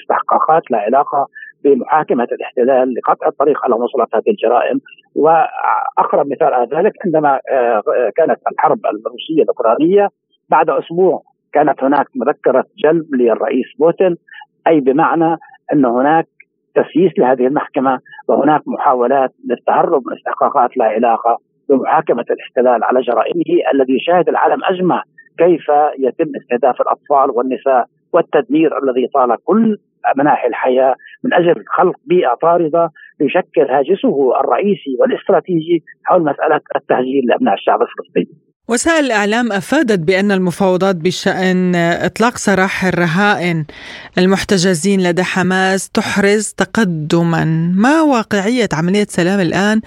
استحقاقات 0.00 0.70
لا 0.70 0.78
علاقة 0.78 1.28
بمحاكمة 1.64 2.28
الاحتلال 2.32 2.94
لقطع 2.94 3.26
الطريق 3.26 3.64
على 3.64 3.74
مواصله 3.74 4.06
هذه 4.14 4.30
الجرائم. 4.30 4.80
وأقرب 5.16 6.26
مثال 6.26 6.54
على 6.54 6.68
ذلك 6.76 6.92
عندما 7.04 7.40
آه، 7.50 7.82
كانت 8.16 8.38
الحرب 8.52 8.78
الروسية 8.86 9.42
الأوكرانية 9.42 10.08
بعد 10.48 10.70
أسبوع 10.70 11.22
كانت 11.52 11.84
هناك 11.84 12.06
مذكرة 12.16 12.64
جلب 12.84 13.14
للرئيس 13.14 13.66
بوتين 13.78 14.16
أي 14.66 14.80
بمعنى 14.80 15.36
أن 15.72 15.84
هناك 15.84 16.26
تسييس 16.74 17.12
لهذه 17.18 17.46
المحكمة 17.46 17.98
وهناك 18.28 18.62
محاولات 18.66 19.30
للتهرب 19.48 20.02
من 20.06 20.12
استحقاقات 20.16 20.76
لا 20.76 20.84
علاقة 20.84 21.38
بمحاكمة 21.68 22.24
الاحتلال 22.30 22.84
على 22.84 23.00
جرائمه 23.00 23.70
الذي 23.74 23.96
يشاهد 23.96 24.28
العالم 24.28 24.64
أجمع 24.64 25.02
كيف 25.38 25.66
يتم 25.98 26.32
استهداف 26.36 26.80
الأطفال 26.80 27.30
والنساء 27.30 27.86
والتدمير 28.12 28.78
الذي 28.82 29.08
طال 29.14 29.36
كل 29.44 29.78
مناحي 30.16 30.46
الحياة 30.46 30.94
من 31.24 31.34
أجل 31.34 31.64
خلق 31.76 31.96
بيئة 32.06 32.34
طاردة 32.42 32.90
يشكل 33.20 33.62
هاجسه 33.74 34.40
الرئيسي 34.40 34.96
والاستراتيجي 35.00 35.84
حول 36.04 36.22
مسألة 36.22 36.60
التهجير 36.76 37.22
لأبناء 37.28 37.54
الشعب 37.54 37.80
الفلسطيني. 37.82 38.52
وسائل 38.68 39.04
الإعلام 39.04 39.52
أفادت 39.52 39.98
بأن 39.98 40.32
المفاوضات 40.32 40.96
بشأن 40.96 41.74
إطلاق 42.08 42.36
سراح 42.36 42.84
الرهائن 42.84 43.64
المحتجزين 44.18 45.00
لدى 45.00 45.22
حماس 45.22 45.90
تحرز 45.90 46.54
تقدما 46.58 47.44
ما 47.76 48.02
واقعية 48.02 48.68
عملية 48.72 49.06
سلام 49.08 49.40
الآن 49.40 49.80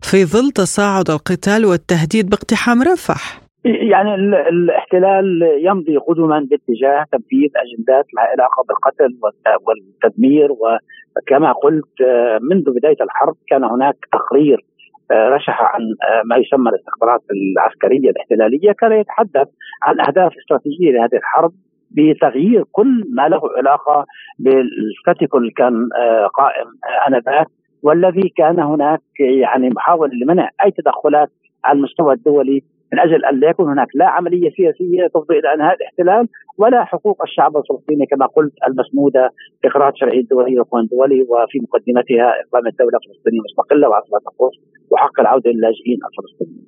في 0.00 0.24
ظل 0.24 0.50
تصاعد 0.50 1.10
القتال 1.10 1.64
والتهديد 1.64 2.30
باقتحام 2.30 2.82
رفح 2.82 3.40
يعني 3.64 4.14
الاحتلال 4.48 5.42
يمضي 5.58 5.96
قدما 5.96 6.46
باتجاه 6.50 7.06
تنفيذ 7.12 7.50
أجندات 7.56 8.06
لها 8.14 8.24
علاقة 8.24 8.64
بالقتل 8.68 9.18
والتدمير 9.66 10.48
وكما 10.52 11.52
قلت 11.52 12.00
آه، 12.00 12.38
منذ 12.50 12.64
بداية 12.78 12.96
الحرب 13.00 13.36
كان 13.48 13.64
هناك 13.64 13.96
تقرير 14.12 14.64
آه، 15.10 15.28
رشح 15.28 15.62
عن 15.62 15.80
آه، 15.80 16.22
ما 16.24 16.36
يسمى 16.36 16.70
الاستخبارات 16.70 17.20
العسكرية 17.30 18.10
الاحتلالية 18.10 18.72
كان 18.72 18.92
يتحدث 18.92 19.48
عن 19.82 20.00
أهداف 20.00 20.32
استراتيجية 20.38 20.92
لهذه 20.92 21.16
الحرب 21.16 21.52
بتغيير 21.90 22.64
كل 22.72 23.04
ما 23.16 23.28
له 23.28 23.40
علاقة 23.56 24.06
بالستاتيكو 24.38 25.38
اللي 25.38 25.50
كان 25.50 25.88
قائم 26.34 26.66
آنذاك 27.08 27.46
والذي 27.82 28.28
كان 28.36 28.60
هناك 28.60 29.00
يعني 29.20 29.68
محاولة 29.68 30.14
لمنع 30.14 30.48
أي 30.64 30.70
تدخلات 30.70 31.30
على 31.64 31.76
المستوى 31.76 32.14
الدولي 32.14 32.62
من 32.92 32.98
أجل 32.98 33.24
أن 33.24 33.40
لا 33.40 33.48
يكون 33.50 33.68
هناك 33.68 33.88
لا 33.94 34.06
عملية 34.08 34.50
سياسية 34.50 35.06
تفضي 35.06 35.38
إلى 35.38 35.54
انهاء 35.54 35.74
الاحتلال 35.74 36.28
ولا 36.58 36.84
حقوق 36.84 37.22
الشعب 37.22 37.56
الفلسطيني 37.56 38.06
كما 38.06 38.26
قلت 38.26 38.52
المسموده 38.68 39.30
باقرارات 39.62 39.92
الشرعيه 39.94 40.20
الدولية 40.20 40.58
والقانون 40.58 40.84
الدولي 40.84 41.22
وفي 41.22 41.58
مقدمتها 41.60 42.34
اقامه 42.40 42.72
دوله 42.78 42.98
فلسطينيه 43.08 43.40
مستقله 43.40 43.88
وعاصمه 43.88 44.18
القدس 44.18 44.56
وحق 44.90 45.20
العودة 45.20 45.50
للاجئين 45.50 45.98
الفلسطينيين. 46.10 46.66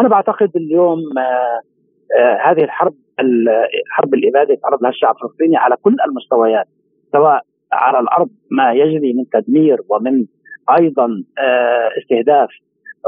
أنا 0.00 0.08
بعتقد 0.08 0.56
اليوم 0.56 0.98
آه 1.18 1.60
آه 2.18 2.50
هذه 2.50 2.64
الحرب 2.64 2.94
حرب 3.90 4.14
الإبادة 4.14 4.52
يتعرض 4.54 4.82
لها 4.82 4.90
الشعب 4.90 5.14
الفلسطيني 5.16 5.56
على 5.56 5.76
كل 5.82 5.96
المستويات 6.08 6.66
سواء 7.12 7.40
على 7.72 7.98
الأرض 8.00 8.28
ما 8.50 8.72
يجري 8.72 9.12
من 9.12 9.24
تدمير 9.32 9.78
ومن 9.88 10.24
أيضا 10.78 11.08
آه 11.38 11.88
استهداف 12.02 12.48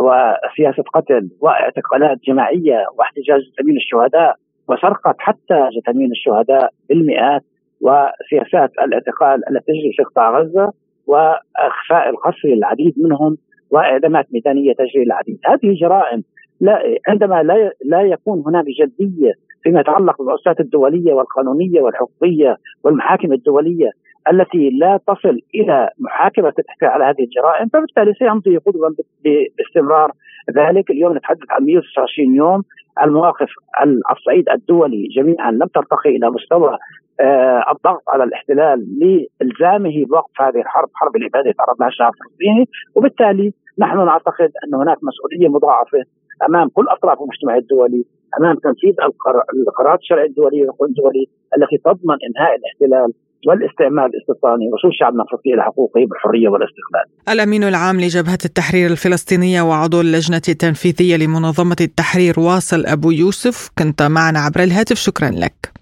وسياسة 0.00 0.82
قتل 0.94 1.28
واعتقالات 1.40 2.18
جماعية 2.26 2.86
واحتجاج 2.98 3.40
جثامين 3.52 3.76
الشهداء 3.76 4.36
وسرقة 4.68 5.14
حتى 5.18 5.68
جثامين 5.80 6.10
الشهداء 6.10 6.70
بالمئات 6.88 7.42
وسياسات 7.80 8.70
الاعتقال 8.84 9.48
التي 9.50 9.72
تجري 9.72 9.92
في 9.96 10.02
قطاع 10.02 10.40
غزة 10.40 10.72
وإخفاء 11.06 12.08
القسري 12.10 12.52
العديد 12.52 12.94
منهم 12.98 13.36
وإعدامات 13.70 14.26
ميدانية 14.32 14.72
تجري 14.72 15.02
العديد، 15.02 15.38
هذه 15.46 15.74
جرائم 15.80 16.22
لا 16.60 16.82
عندما 17.08 17.42
لا 17.42 17.72
لا 17.84 18.02
يكون 18.02 18.42
هناك 18.46 18.64
جديه 18.64 19.32
فيما 19.62 19.80
يتعلق 19.80 20.18
بالمؤسسات 20.18 20.60
الدولية 20.60 21.12
والقانونية 21.12 21.80
والحقوقية 21.80 22.56
والمحاكم 22.84 23.32
الدولية 23.32 23.90
التي 24.32 24.70
لا 24.70 25.00
تصل 25.06 25.38
إلى 25.54 25.90
محاكمة 25.98 26.52
الاحتلال 26.58 26.90
على 26.90 27.04
هذه 27.04 27.24
الجرائم 27.24 27.68
فبالتالي 27.68 28.14
سيمضي 28.14 28.56
قدما 28.56 28.94
باستمرار 29.24 30.12
ذلك. 30.56 30.90
اليوم 30.90 31.16
نتحدث 31.16 31.50
عن 31.50 31.64
129 31.64 32.34
يوم. 32.34 32.62
المواقف 33.02 33.48
على 33.74 34.00
الصعيد 34.12 34.48
الدولي 34.48 35.08
جميعا 35.16 35.50
لم 35.50 35.66
ترتقي 35.74 36.10
إلى 36.16 36.30
مستوى 36.30 36.78
آه 37.20 37.64
الضغط 37.72 38.02
على 38.08 38.24
الاحتلال 38.24 38.86
لإلزامه 39.00 40.04
بوقف 40.04 40.40
هذه 40.40 40.60
الحرب 40.60 40.88
حرب 40.94 41.16
الاباده 41.16 41.50
يتعرض 41.50 41.80
لها 41.80 41.88
الشعب 41.88 42.12
الفلسطيني. 42.12 42.68
وبالتالي 42.94 43.52
نحن 43.78 44.06
نعتقد 44.06 44.50
أن 44.64 44.74
هناك 44.74 44.98
مسؤولية 45.02 45.48
مضاعفة 45.48 46.02
أمام 46.48 46.68
كل 46.68 46.86
أطراف 46.88 47.18
المجتمع 47.20 47.56
الدولي 47.56 48.04
أمام 48.40 48.56
تنفيذ 48.56 48.94
القرارات 49.68 49.98
الشرعية 49.98 50.26
الدولية 50.26 50.62
والقانون 50.66 50.90
الدولي 50.90 51.26
التي 51.56 51.76
تضمن 51.78 52.16
إنهاء 52.28 52.56
الاحتلال. 52.56 53.12
والاستعمال 53.46 54.04
الاستيطاني 54.04 54.68
وصول 54.72 54.90
شعبنا 54.94 55.22
الفلسطيني 55.22 55.54
إلى 55.54 55.62
حقوقه 55.62 56.00
بالحرية 56.08 56.48
والاستقلال. 56.48 57.06
الأمين 57.28 57.64
العام 57.64 58.00
لجبهة 58.00 58.38
التحرير 58.44 58.90
الفلسطينية 58.90 59.62
وعضو 59.62 60.00
اللجنة 60.00 60.42
التنفيذية 60.48 61.16
لمنظمة 61.16 61.76
التحرير 61.80 62.40
واصل 62.40 62.86
أبو 62.86 63.10
يوسف 63.10 63.70
كنت 63.78 64.02
معنا 64.02 64.38
عبر 64.38 64.62
الهاتف 64.62 64.96
شكرا 64.96 65.30
لك. 65.30 65.72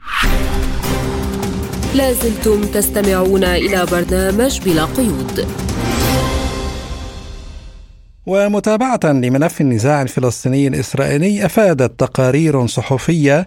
لازلتم 1.95 2.61
تستمعون 2.61 3.45
إلى 3.45 3.87
برنامج 3.93 4.61
بلا 4.65 4.85
قيود. 4.85 5.47
ومتابعة 8.27 9.01
لملف 9.05 9.61
النزاع 9.61 10.03
الفلسطيني 10.03 10.69
الإسرائيلي 10.69 11.47
أفادت 11.47 12.01
تقارير 12.01 12.67
صحفية 12.67 13.47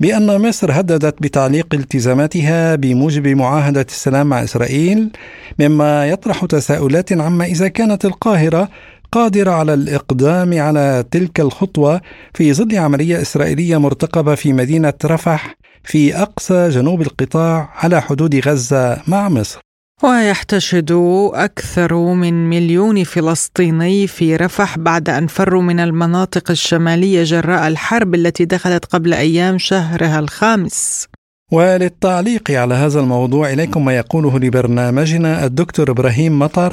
بأن 0.00 0.48
مصر 0.48 0.80
هددت 0.80 1.22
بتعليق 1.22 1.66
التزاماتها 1.74 2.74
بموجب 2.74 3.28
معاهدة 3.28 3.86
السلام 3.88 4.26
مع 4.26 4.42
إسرائيل 4.44 5.10
مما 5.58 6.06
يطرح 6.06 6.44
تساؤلات 6.44 7.12
عما 7.12 7.44
إذا 7.44 7.68
كانت 7.68 8.04
القاهرة 8.04 8.68
قادرة 9.12 9.50
على 9.50 9.74
الإقدام 9.74 10.60
على 10.60 11.04
تلك 11.10 11.40
الخطوة 11.40 12.00
في 12.34 12.54
ظل 12.54 12.78
عملية 12.78 13.22
إسرائيلية 13.22 13.76
مرتقبة 13.76 14.34
في 14.34 14.52
مدينة 14.52 14.92
رفح 15.04 15.54
في 15.84 16.16
أقصى 16.16 16.68
جنوب 16.68 17.00
القطاع 17.02 17.70
على 17.76 18.02
حدود 18.02 18.48
غزة 18.48 19.02
مع 19.06 19.28
مصر. 19.28 19.69
ويحتشد 20.04 20.92
أكثر 21.34 21.94
من 21.94 22.34
مليون 22.48 23.04
فلسطيني 23.04 24.06
في 24.06 24.36
رفح 24.36 24.78
بعد 24.78 25.08
أن 25.08 25.26
فروا 25.26 25.62
من 25.62 25.80
المناطق 25.80 26.50
الشمالية 26.50 27.22
جراء 27.22 27.68
الحرب 27.68 28.14
التي 28.14 28.44
دخلت 28.44 28.84
قبل 28.84 29.12
أيام 29.12 29.58
شهرها 29.58 30.18
الخامس. 30.20 31.08
وللتعليق 31.52 32.50
على 32.50 32.74
هذا 32.74 33.00
الموضوع 33.00 33.52
إليكم 33.52 33.84
ما 33.84 33.96
يقوله 33.96 34.38
لبرنامجنا 34.38 35.44
الدكتور 35.44 35.90
إبراهيم 35.90 36.38
مطر 36.38 36.72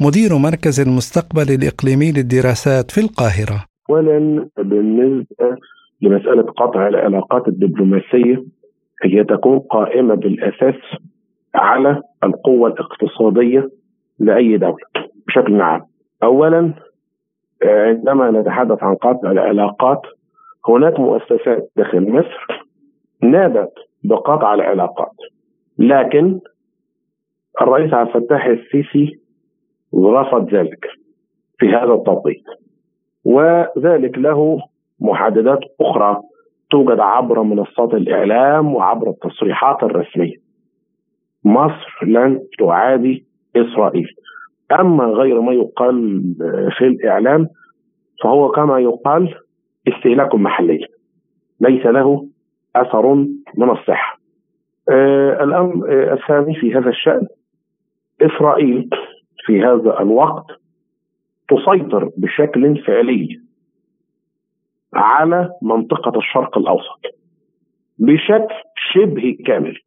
مدير 0.00 0.38
مركز 0.38 0.80
المستقبل 0.80 1.48
الإقليمي 1.54 2.12
للدراسات 2.12 2.90
في 2.90 3.00
القاهرة. 3.00 3.64
اولا 3.90 4.48
بالنسبة 4.56 5.56
لمسألة 6.02 6.42
قطع 6.42 6.88
العلاقات 6.88 7.48
الدبلوماسية 7.48 8.44
هي 9.04 9.24
تكون 9.24 9.58
قائمة 9.58 10.14
بالأساس 10.14 10.80
على 11.54 12.02
القوة 12.24 12.68
الاقتصادية 12.68 13.68
لأي 14.18 14.56
دولة 14.56 14.76
بشكل 15.26 15.60
عام. 15.60 15.82
اولا 16.22 16.74
عندما 17.64 18.30
نتحدث 18.30 18.82
عن 18.82 18.94
قطع 18.94 19.30
العلاقات 19.30 20.02
هناك 20.68 21.00
مؤسسات 21.00 21.70
داخل 21.76 22.10
مصر 22.12 22.64
نادت 23.22 23.72
بقطع 24.04 24.54
العلاقات 24.54 25.12
لكن 25.78 26.40
الرئيس 27.60 27.94
عبد 27.94 28.16
الفتاح 28.16 28.46
السيسي 28.46 29.20
رفض 29.94 30.54
ذلك 30.54 30.86
في 31.58 31.68
هذا 31.68 31.92
التوقيت 31.94 32.44
وذلك 33.24 34.18
له 34.18 34.58
محددات 35.00 35.58
أخرى 35.80 36.20
توجد 36.70 37.00
عبر 37.00 37.42
منصات 37.42 37.94
الإعلام 37.94 38.74
وعبر 38.74 39.10
التصريحات 39.10 39.82
الرسمية. 39.82 40.47
مصر 41.48 42.04
لن 42.06 42.40
تعادي 42.58 43.24
إسرائيل. 43.56 44.08
أما 44.80 45.04
غير 45.04 45.40
ما 45.40 45.52
يقال 45.52 46.22
في 46.78 46.84
الإعلام 46.86 47.48
فهو 48.22 48.48
كما 48.48 48.78
يقال 48.78 49.34
استهلاك 49.88 50.34
محلي. 50.34 50.86
ليس 51.60 51.86
له 51.86 52.28
أثر 52.76 53.14
من 53.56 53.70
الصحة. 53.70 54.18
آه 54.90 55.44
الأمر 55.44 55.92
آه 55.92 56.14
الثاني 56.14 56.54
في 56.54 56.74
هذا 56.74 56.88
الشأن 56.88 57.26
إسرائيل 58.22 58.90
في 59.46 59.60
هذا 59.60 60.00
الوقت 60.00 60.46
تسيطر 61.48 62.10
بشكل 62.16 62.82
فعلي 62.82 63.40
على 64.94 65.50
منطقة 65.62 66.18
الشرق 66.18 66.58
الأوسط 66.58 67.00
بشكل 67.98 68.54
شبه 68.92 69.36
كامل 69.46 69.78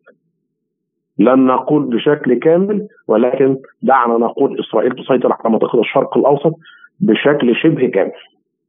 لن 1.19 1.45
نقول 1.45 1.83
بشكل 1.83 2.39
كامل 2.39 2.87
ولكن 3.07 3.57
دعنا 3.81 4.17
نقول 4.17 4.59
إسرائيل 4.59 4.91
تسيطر 4.91 5.33
على 5.33 5.53
منطقة 5.53 5.79
الشرق 5.79 6.17
الأوسط 6.17 6.53
بشكل 6.99 7.55
شبه 7.55 7.87
كامل. 7.87 8.11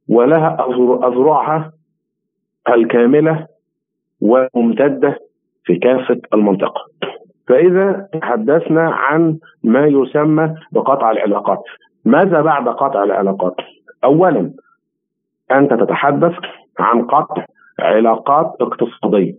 ولها 0.09 0.57
أذرعها 1.07 1.71
الكاملة 2.69 3.47
وممتدة 4.21 5.19
في 5.63 5.75
كافة 5.75 6.21
المنطقة. 6.33 6.81
فإذا 7.47 8.07
تحدثنا 8.13 8.89
عن 8.91 9.37
ما 9.63 9.85
يسمى 9.85 10.55
بقطع 10.71 11.11
العلاقات. 11.11 11.63
ماذا 12.05 12.41
بعد 12.41 12.67
قطع 12.67 13.03
العلاقات؟ 13.03 13.55
أولا 14.03 14.53
أنت 15.51 15.73
تتحدث 15.73 16.33
عن 16.79 17.05
قطع 17.05 17.45
علاقات 17.79 18.55
اقتصادية. 18.61 19.33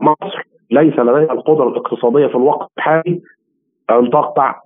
مصر 0.00 0.53
ليس 0.70 0.98
لديها 0.98 1.32
القدرة 1.32 1.68
الاقتصادية 1.68 2.26
في 2.26 2.34
الوقت 2.34 2.70
الحالي 2.78 3.20
أن 3.90 4.10
تقطع 4.10 4.60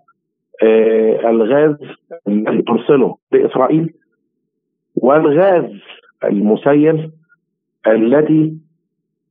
آه 0.62 1.30
الغاز 1.30 1.76
الذي 2.28 2.62
ترسله 2.62 3.16
لإسرائيل 3.32 3.94
والغاز 5.02 5.70
المسيل 6.24 7.10
التي 7.86 8.54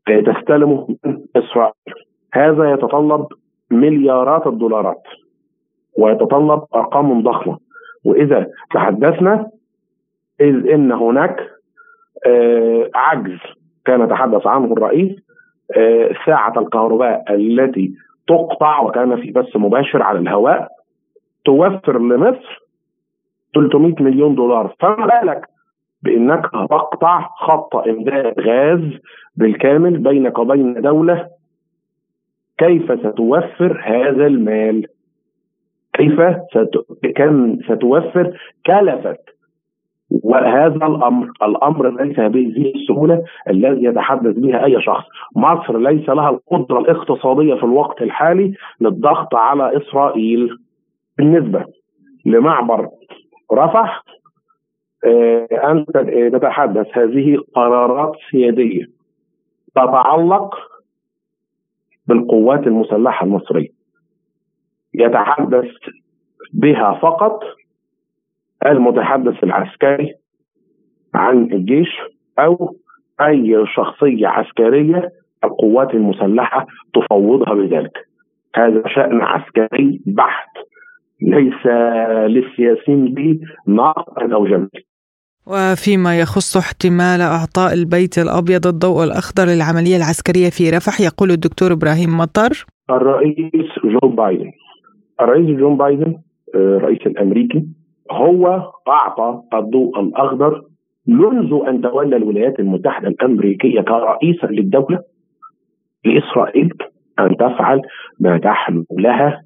تستلمه 0.07 0.87
من 1.05 1.19
إسرائيل. 1.35 1.73
هذا 2.33 2.71
يتطلب 2.71 3.27
مليارات 3.71 4.47
الدولارات 4.47 5.03
ويتطلب 5.97 6.63
أرقام 6.75 7.23
ضخمة. 7.23 7.57
وإذا 8.05 8.47
تحدثنا 8.73 9.49
إذ 10.41 10.67
إن 10.69 10.91
هناك 10.91 11.49
آه 12.27 12.89
عجز. 12.95 13.39
كان 13.85 14.01
يتحدث 14.01 14.47
عنه 14.47 14.73
الرئيس 14.73 15.26
ساعة 16.25 16.59
الكهرباء 16.59 17.35
التي 17.35 17.93
تقطع 18.27 18.79
وكان 18.81 19.21
في 19.21 19.31
بث 19.31 19.55
مباشر 19.55 20.01
على 20.01 20.19
الهواء 20.19 20.67
توفر 21.45 21.99
لمصر 21.99 22.67
300 23.55 23.95
مليون 23.99 24.35
دولار. 24.35 24.75
فما 24.79 25.05
بالك 25.05 25.45
بأنك 26.03 26.45
تقطع 26.51 27.29
خط 27.37 27.75
إمداد 27.75 28.39
غاز 28.39 28.99
بالكامل 29.35 29.97
بينك 29.97 30.39
وبين 30.39 30.81
دولة؟ 30.81 31.27
كيف 32.57 32.99
ستوفر 32.99 33.81
هذا 33.85 34.27
المال؟ 34.27 34.87
كيف 35.93 36.21
ست... 36.51 36.71
كم 37.15 37.57
ستوفر 37.61 38.37
كلفة 38.65 39.17
وهذا 40.09 40.85
الأمر 40.85 41.31
الأمر 41.43 42.03
ليس 42.03 42.15
بهذه 42.15 42.73
السهولة 42.75 43.23
الذي 43.49 43.83
يتحدث 43.83 44.35
بها 44.37 44.65
أي 44.65 44.81
شخص، 44.81 45.05
مصر 45.35 45.77
ليس 45.77 46.09
لها 46.09 46.29
القدرة 46.29 46.79
الاقتصادية 46.79 47.53
في 47.55 47.63
الوقت 47.63 48.01
الحالي 48.01 48.53
للضغط 48.81 49.35
على 49.35 49.77
إسرائيل. 49.77 50.57
بالنسبة 51.17 51.65
لمعبر 52.25 52.89
رفح 53.53 54.03
آه 55.05 55.47
أنت 55.71 55.91
تتحدث 56.35 56.97
هذه 56.97 57.37
قرارات 57.55 58.15
سيادية 58.31 58.85
تتعلق 59.75 60.55
بالقوات 62.07 62.67
المسلحة 62.67 63.25
المصرية. 63.25 63.69
يتحدث 64.93 65.71
بها 66.53 66.99
فقط 67.01 67.43
المتحدث 68.65 69.43
العسكري 69.43 70.13
عن 71.13 71.43
الجيش 71.43 71.89
أو 72.39 72.75
أي 73.21 73.65
شخصية 73.75 74.27
عسكرية 74.27 75.11
القوات 75.43 75.93
المسلحه 75.93 76.67
تفوضها 76.93 77.53
بذلك. 77.53 77.97
هذا 78.55 78.83
شأن 78.95 79.21
عسكري 79.21 80.01
بحت 80.05 80.49
ليس 81.21 81.65
للسياسيين 82.27 83.13
به 83.13 83.39
نقد 83.67 84.31
أو 84.31 84.47
جميل. 84.47 84.69
وفيما 85.47 86.19
يخص 86.19 86.57
احتمال 86.57 87.21
إعطاء 87.21 87.73
البيت 87.73 88.17
الأبيض 88.17 88.67
الضوء 88.67 89.03
الأخضر 89.03 89.45
للعملية 89.45 89.97
العسكرية 89.97 90.49
في 90.49 90.69
رفح 90.69 91.01
يقول 91.01 91.31
الدكتور 91.31 91.73
إبراهيم 91.73 92.17
مطر 92.17 92.65
الرئيس 92.89 93.69
جو 93.83 94.07
بايدن 94.09 94.51
الرئيس 95.21 95.57
جون 95.59 95.77
بايدن 95.77 96.17
الرئيس 96.55 97.01
الأمريكي 97.05 97.65
هو 98.11 98.71
أعطى 98.87 99.41
الضوء 99.53 99.99
الأخضر 99.99 100.61
منذ 101.07 101.59
أن 101.67 101.81
تولى 101.81 102.15
الولايات 102.15 102.59
المتحدة 102.59 103.07
الأمريكية 103.07 103.81
كرئيسا 103.81 104.45
للدولة 104.47 104.99
لإسرائيل 106.05 106.69
أن 107.19 107.37
تفعل 107.37 107.81
ما 108.19 108.37
تحلم 108.37 108.85
لها 108.91 109.41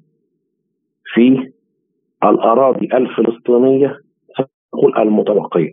في 1.14 1.52
الأراضي 2.24 2.88
الفلسطينية 2.94 3.96
نقول 4.74 4.98
المتبقيه 4.98 5.72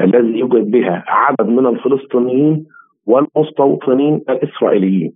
الذي 0.00 0.38
يوجد 0.38 0.70
بها 0.70 1.04
عدد 1.08 1.46
من 1.48 1.66
الفلسطينيين 1.66 2.66
والمستوطنين 3.06 4.14
الإسرائيليين 4.28 5.12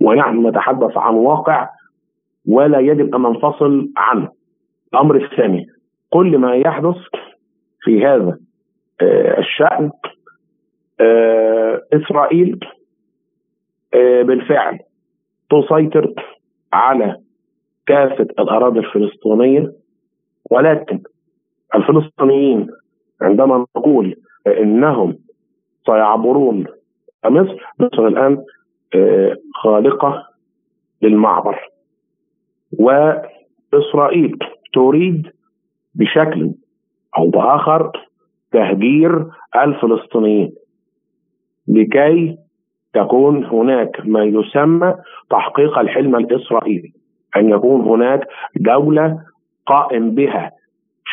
ونحن 0.00 0.46
نتحدث 0.46 0.96
عن 0.96 1.14
واقع 1.14 1.68
ولا 2.48 2.78
يجب 2.80 3.14
أن 3.14 3.22
ننفصل 3.22 3.88
عنه. 3.96 4.28
الأمر 4.94 5.16
الثاني 5.16 5.66
كل 6.12 6.38
ما 6.38 6.54
يحدث 6.56 6.96
في 7.80 8.04
هذا 8.06 8.38
آه 9.00 9.38
الشأن 9.38 9.90
آه 11.00 11.82
إسرائيل 11.92 12.60
آه 13.94 14.22
بالفعل 14.22 14.78
تسيطر 15.50 16.14
على 16.72 17.16
كافة 17.86 18.26
الأراضي 18.38 18.78
الفلسطينية. 18.78 19.72
ولكن 20.50 21.02
الفلسطينيين 21.74 22.66
عندما 23.22 23.66
نقول 23.76 24.16
إنهم 24.46 25.18
سيعبرون 25.86 26.66
مصر 27.24 27.56
مصر 27.80 28.06
الآن 28.06 28.44
خالقة 29.54 30.26
للمعبر. 31.02 31.68
وإسرائيل 32.78 34.38
تريد 34.74 35.32
بشكل 35.94 36.50
أو 37.18 37.30
بآخر 37.30 37.90
تهجير 38.52 39.26
الفلسطينيين 39.56 40.52
لكي 41.68 42.36
تكون 42.94 43.44
هناك 43.44 44.00
ما 44.04 44.24
يسمى 44.24 44.94
تحقيق 45.30 45.78
الحلم 45.78 46.16
الإسرائيلي 46.16 46.92
أن 47.36 47.50
يكون 47.50 47.80
هناك 47.80 48.28
دولة 48.56 49.18
قائم 49.66 50.10
بها 50.10 50.52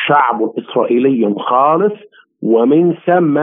شعب 0.06 0.52
إسرائيلي 0.58 1.34
خالص 1.38 1.94
ومن 2.42 2.94
ثم 3.06 3.38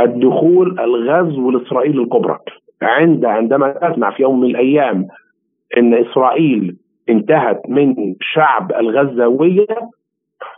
الدخول 0.00 0.80
الغزو 0.80 1.50
الاسرائيلي 1.50 2.02
الكبرى. 2.02 2.38
عند 2.82 3.24
عندما 3.24 3.72
تسمع 3.72 4.10
في 4.10 4.22
يوم 4.22 4.40
من 4.40 4.50
الأيام 4.50 5.08
إن 5.76 5.94
إسرائيل 5.94 6.76
انتهت 7.08 7.60
من 7.68 8.14
شعب 8.20 8.72
الغزاويه 8.72 9.66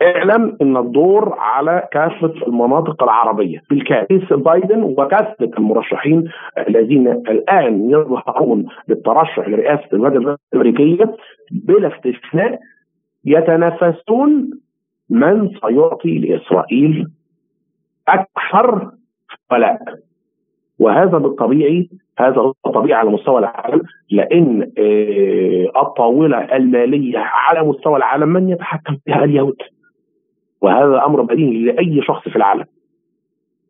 اعلم 0.03 0.57
إن 0.63 0.77
الدور 0.77 1.35
على 1.39 1.89
كافة 1.93 2.35
المناطق 2.47 3.03
العربية 3.03 3.63
بالكأس 3.71 4.33
بايدن 4.33 4.83
وكافة 4.83 5.51
المرشحين 5.59 6.29
الذين 6.69 7.09
الآن 7.09 7.91
يظهرون 7.91 8.67
للترشح 8.89 9.49
لرئاسة 9.49 9.89
الولايات 9.93 10.39
الأمريكية 10.53 11.17
بلا 11.51 11.97
استثناء 11.97 12.61
يتنافسون 13.25 14.51
من 15.11 15.49
سيعطي 15.61 16.19
لإسرائيل 16.19 17.09
أكثر 18.09 18.91
ولاء 19.53 19.79
وهذا 20.83 21.19
بالطبيعي 21.19 21.89
هذا 22.19 22.37
هو 22.41 22.53
الطبيعي 22.67 22.99
على 23.01 23.11
مستوى 23.11 23.39
العالم 23.39 23.83
لأن 24.11 24.73
آه، 24.79 25.83
الطاولة 25.83 26.39
المالية 26.57 27.19
على 27.19 27.63
مستوى 27.69 27.97
العالم 27.97 28.29
من 28.29 28.49
يتحكم 28.49 28.97
فيها؟ 29.05 29.25
اليهود. 29.25 29.57
وهذا 30.61 31.05
أمر 31.07 31.23
بديهي 31.23 31.59
لأي 31.65 32.03
شخص 32.03 32.29
في 32.29 32.37
العالم. 32.37 32.65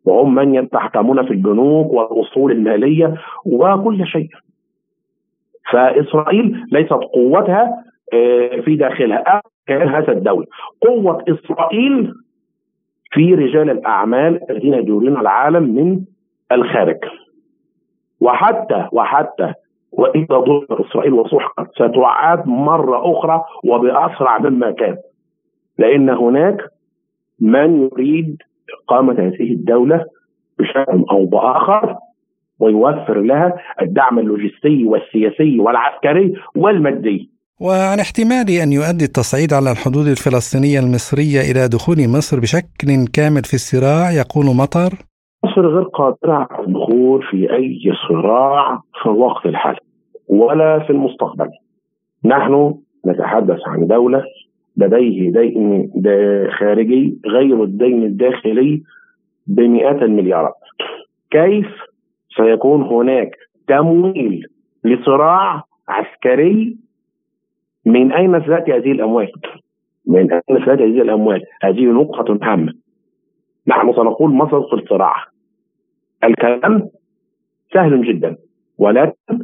وهم 0.05 0.35
من 0.35 0.55
يتحكمون 0.55 1.25
في 1.25 1.31
البنوك 1.31 1.93
والأصول 1.93 2.51
المالية 2.51 3.17
وكل 3.45 4.07
شيء. 4.07 4.29
فإسرائيل 5.71 6.65
ليست 6.71 6.93
قوتها 6.93 7.83
آه، 8.13 8.59
في 8.61 8.75
داخلها 8.75 9.41
كان 9.67 9.87
هذا 9.87 10.11
الدولة. 10.11 10.45
قوة 10.81 11.23
إسرائيل 11.29 12.13
في 13.11 13.33
رجال 13.33 13.69
الأعمال 13.69 14.51
الذين 14.51 14.73
يدورون 14.73 15.17
العالم 15.17 15.63
من 15.63 16.01
الخارج. 16.55 16.99
وحتى 18.19 18.87
وحتى 18.91 19.53
وإذا 19.91 20.37
ضرب 20.37 20.65
إسرائيل 20.71 21.13
وسحقت 21.13 21.67
ستعاد 21.75 22.47
مرة 22.47 23.17
أخرى 23.17 23.43
وبأسرع 23.65 24.39
مما 24.39 24.71
كان. 24.71 24.97
لأن 25.77 26.09
هناك 26.09 26.57
من 27.39 27.81
يريد 27.81 28.37
إقامة 28.83 29.13
هذه 29.13 29.51
الدولة 29.51 30.05
بشكل 30.59 31.05
أو 31.11 31.25
بآخر 31.25 31.95
ويوفر 32.59 33.21
لها 33.21 33.53
الدعم 33.81 34.19
اللوجستي 34.19 34.85
والسياسي 34.85 35.59
والعسكري 35.59 36.33
والمادي. 36.55 37.33
وعن 37.61 37.99
احتمال 37.99 38.49
أن 38.49 38.71
يؤدي 38.73 39.05
التصعيد 39.05 39.53
على 39.53 39.71
الحدود 39.71 40.07
الفلسطينية 40.07 40.79
المصرية 40.79 41.41
إلى 41.51 41.67
دخول 41.67 41.97
مصر 42.17 42.39
بشكل 42.39 43.07
كامل 43.13 43.43
في 43.43 43.53
الصراع 43.53 44.11
يقول 44.11 44.45
مطر 44.45 44.93
مصر 45.43 45.67
غير 45.67 45.83
قادرة 45.83 46.47
على 46.51 46.67
الدخول 46.67 47.23
في 47.23 47.53
أي 47.53 47.93
صراع 48.07 48.81
في 49.01 49.05
الوقت 49.05 49.45
الحالي 49.45 49.79
ولا 50.27 50.79
في 50.79 50.89
المستقبل 50.89 51.49
نحن 52.25 52.75
نتحدث 53.07 53.59
عن 53.67 53.87
دولة 53.87 54.23
لديه 54.77 55.31
دين 55.31 55.91
خارجي 56.59 57.17
غير 57.25 57.63
الدين 57.63 58.03
الداخلي 58.03 58.81
بمئات 59.47 60.01
المليارات 60.01 60.53
كيف 61.31 61.67
سيكون 62.37 62.81
هناك 62.81 63.37
تمويل 63.67 64.47
لصراع 64.83 65.63
عسكري 65.89 66.77
من 67.85 68.11
أين 68.11 68.41
ستأتي 68.41 68.73
هذه 68.73 68.91
الأموال؟ 68.91 69.31
من 70.07 70.33
أين 70.33 70.61
ستأتي 70.63 70.83
هذه 70.83 71.01
الأموال؟ 71.01 71.41
هذه 71.63 71.85
نقطة 71.85 72.39
هامة. 72.41 72.73
نحن 73.67 73.93
سنقول 73.93 74.31
مصر 74.31 74.61
في 74.61 74.73
الصراع. 74.73 75.15
الكلام 76.23 76.89
سهل 77.73 78.03
جدا. 78.03 78.37
ولكن 78.77 79.39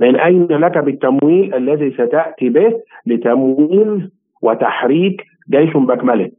من 0.00 0.16
أين 0.16 0.46
لك 0.46 0.78
بالتمويل 0.78 1.54
الذي 1.54 1.90
ستأتي 1.90 2.48
به 2.48 2.80
لتمويل 3.06 4.10
وتحريك 4.42 5.24
جيش 5.50 5.76
باكمله؟ 5.76 6.30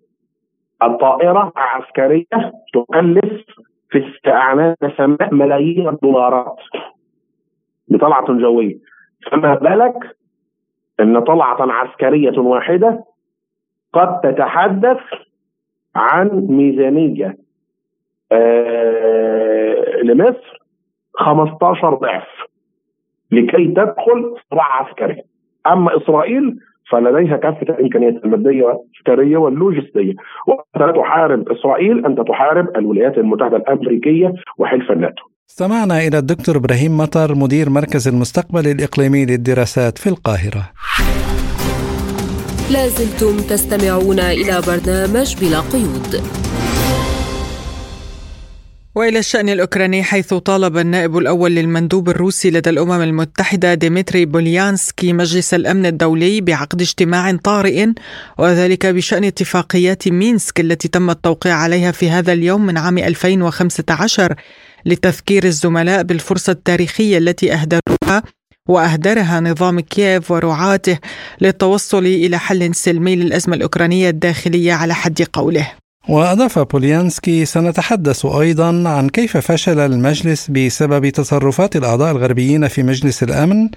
الطائرة 0.83 1.51
العسكرية 1.57 2.51
تكلف 2.73 3.43
في 3.89 4.09
استعمال 4.09 4.75
السماء 4.83 5.33
ملايين 5.33 5.89
الدولارات 5.89 6.55
بطلعة 7.87 8.33
جوية. 8.33 8.75
فما 9.31 9.55
بالك 9.55 10.15
إن 10.99 11.19
طلعة 11.19 11.71
عسكرية 11.71 12.39
واحدة 12.39 13.03
قد 13.93 14.21
تتحدث 14.21 14.99
عن 15.95 16.29
ميزانية؟ 16.49 17.37
آه 18.31 19.48
لمصر 20.03 20.59
15 21.13 21.93
ضعف. 21.93 22.27
لكي 23.31 23.67
تدخل 23.67 24.35
صراع 24.51 24.83
عسكري. 24.83 25.21
أما 25.67 25.97
إسرائيل 25.97 26.59
فلديها 26.91 27.37
كافة 27.37 27.61
الامكانيات 27.61 28.13
المادية 28.25 28.63
والعسكرية 28.63 29.37
واللوجستية. 29.37 30.13
وانت 30.47 30.77
لا 30.79 30.91
تحارب 30.91 31.49
إسرائيل 31.49 32.05
انت 32.05 32.27
تحارب 32.27 32.77
الولايات 32.77 33.17
المتحدة 33.17 33.57
الأمريكية 33.57 34.33
وحلف 34.57 34.91
الناتو. 34.91 35.23
استمعنا 35.49 36.07
إلى 36.07 36.17
الدكتور 36.17 36.57
إبراهيم 36.57 36.97
مطر 36.97 37.35
مدير 37.35 37.69
مركز 37.69 38.07
المستقبل 38.07 38.67
الإقليمي 38.67 39.25
للدراسات 39.25 39.97
في 39.97 40.09
القاهرة. 40.09 40.63
لازلتم 42.73 43.35
تستمعون 43.49 44.19
إلى 44.19 44.55
برنامج 44.67 45.29
بلا 45.41 45.59
قيود. 45.73 46.11
وإلى 48.99 49.19
الشأن 49.19 49.49
الأوكراني 49.49 50.03
حيث 50.03 50.33
طالب 50.33 50.77
النائب 50.77 51.17
الأول 51.17 51.51
للمندوب 51.51 52.09
الروسي 52.09 52.51
لدى 52.51 52.69
الأمم 52.69 53.01
المتحدة 53.01 53.73
ديمتري 53.73 54.25
بوليانسكي 54.25 55.13
مجلس 55.13 55.53
الأمن 55.53 55.85
الدولي 55.85 56.41
بعقد 56.41 56.81
اجتماع 56.81 57.35
طارئ 57.35 57.85
وذلك 58.37 58.85
بشأن 58.85 59.23
اتفاقيات 59.23 60.07
مينسك 60.07 60.59
التي 60.59 60.87
تم 60.87 61.09
التوقيع 61.09 61.55
عليها 61.55 61.91
في 61.91 62.09
هذا 62.09 62.33
اليوم 62.33 62.65
من 62.65 62.77
عام 62.77 62.97
2015 62.97 64.35
لتذكير 64.85 65.43
الزملاء 65.43 66.03
بالفرصة 66.03 66.51
التاريخية 66.51 67.17
التي 67.17 67.53
أهدروها 67.53 68.23
وأهدرها 68.69 69.39
نظام 69.39 69.79
كييف 69.79 70.31
ورعاته 70.31 70.97
للتوصل 71.41 72.05
إلى 72.05 72.39
حل 72.39 72.75
سلمي 72.75 73.15
للأزمة 73.15 73.55
الأوكرانية 73.55 74.09
الداخلية 74.09 74.73
على 74.73 74.93
حد 74.93 75.21
قوله. 75.33 75.78
وأضاف 76.09 76.59
بوليانسكي 76.59 77.45
سنتحدث 77.45 78.25
أيضا 78.25 78.89
عن 78.89 79.09
كيف 79.09 79.37
فشل 79.37 79.79
المجلس 79.79 80.51
بسبب 80.51 81.09
تصرفات 81.09 81.75
الأعضاء 81.75 82.11
الغربيين 82.11 82.67
في 82.67 82.83
مجلس 82.83 83.23
الأمن 83.23 83.69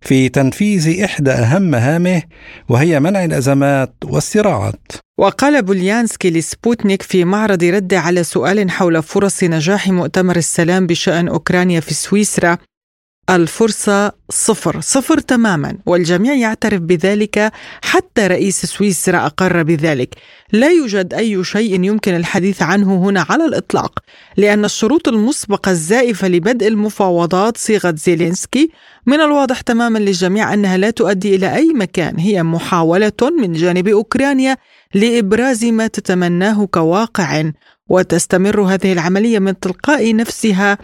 في 0.00 0.28
تنفيذ 0.28 1.04
إحدى 1.04 1.30
أهم 1.30 1.62
مهامه 1.62 2.22
وهي 2.68 3.00
منع 3.00 3.24
الأزمات 3.24 3.94
والصراعات. 4.04 4.92
وقال 5.18 5.62
بوليانسكي 5.62 6.30
لسبوتنيك 6.30 7.02
في 7.02 7.24
معرض 7.24 7.64
رد 7.64 7.94
على 7.94 8.24
سؤال 8.24 8.70
حول 8.70 9.02
فرص 9.02 9.44
نجاح 9.44 9.88
مؤتمر 9.88 10.36
السلام 10.36 10.86
بشأن 10.86 11.28
أوكرانيا 11.28 11.80
في 11.80 11.94
سويسرا 11.94 12.58
الفرصة 13.30 14.12
صفر. 14.30 14.80
صفر 14.80 15.18
تماما. 15.18 15.78
والجميع 15.86 16.34
يعترف 16.34 16.80
بذلك 16.80 17.52
حتى 17.82 18.26
رئيس 18.26 18.66
سويسرا 18.66 19.26
أقر 19.26 19.62
بذلك. 19.62 20.14
لا 20.52 20.68
يوجد 20.68 21.14
أي 21.14 21.44
شيء 21.44 21.84
يمكن 21.84 22.16
الحديث 22.16 22.62
عنه 22.62 22.94
هنا 22.96 23.26
على 23.30 23.44
الإطلاق 23.44 23.98
لأن 24.36 24.64
الشروط 24.64 25.08
المسبقة 25.08 25.70
الزائفة 25.70 26.28
لبدء 26.28 26.68
المفاوضات 26.68 27.56
صيغة 27.56 27.94
زيلينسكي 27.96 28.70
من 29.06 29.20
الواضح 29.20 29.60
تماما 29.60 29.98
للجميع 29.98 30.54
أنها 30.54 30.76
لا 30.76 30.90
تؤدي 30.90 31.34
إلى 31.34 31.54
أي 31.54 31.72
مكان 31.74 32.18
هي 32.18 32.42
محاولة 32.42 33.12
من 33.40 33.52
جانب 33.52 33.88
أوكرانيا 33.88 34.56
لإبراز 34.94 35.64
ما 35.64 35.86
تتمناه 35.86 36.66
كواقع 36.66 37.50
وتستمر 37.88 38.60
هذه 38.60 38.92
العملية 38.92 39.38
من 39.38 39.60
تلقاء 39.60 40.16
نفسها 40.16 40.78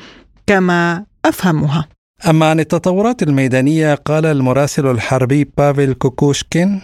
كما 0.47 1.05
أفهمها. 1.25 1.96
أما 2.25 2.47
عن 2.47 2.61
التطورات 2.61 3.23
الميدانية 3.23 3.95
قال 3.95 4.27
المراسل 4.27 4.87
الحربي 4.91 5.45
بافيل 5.59 5.95
كوكوشكين 5.95 6.81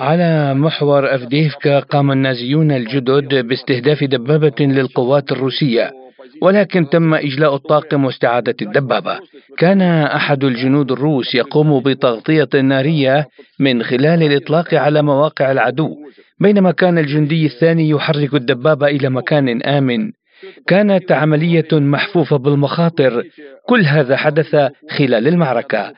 على 0.00 0.54
محور 0.54 1.14
أفديفكا 1.14 1.80
قام 1.80 2.10
النازيون 2.12 2.70
الجدد 2.72 3.34
باستهداف 3.48 4.04
دبابة 4.04 4.54
للقوات 4.60 5.32
الروسية 5.32 5.92
ولكن 6.42 6.88
تم 6.88 7.14
إجلاء 7.14 7.54
الطاقم 7.54 8.04
واستعادة 8.04 8.54
الدبابة. 8.62 9.18
كان 9.58 9.82
أحد 9.82 10.44
الجنود 10.44 10.92
الروس 10.92 11.34
يقوم 11.34 11.80
بتغطية 11.82 12.48
نارية 12.60 13.26
من 13.60 13.82
خلال 13.82 14.22
الإطلاق 14.22 14.74
على 14.74 15.02
مواقع 15.02 15.52
العدو 15.52 15.96
بينما 16.40 16.70
كان 16.70 16.98
الجندي 16.98 17.46
الثاني 17.46 17.88
يحرك 17.88 18.34
الدبابة 18.34 18.86
إلى 18.86 19.10
مكان 19.10 19.62
آمن. 19.62 20.12
كانت 20.66 21.12
عملية 21.12 21.68
محفوفة 21.72 22.36
بالمخاطر. 22.36 23.24
كل 23.68 23.80
هذا 23.80 24.16
حدث 24.16 24.56
خلال 24.90 25.28
المعركة. 25.28 25.92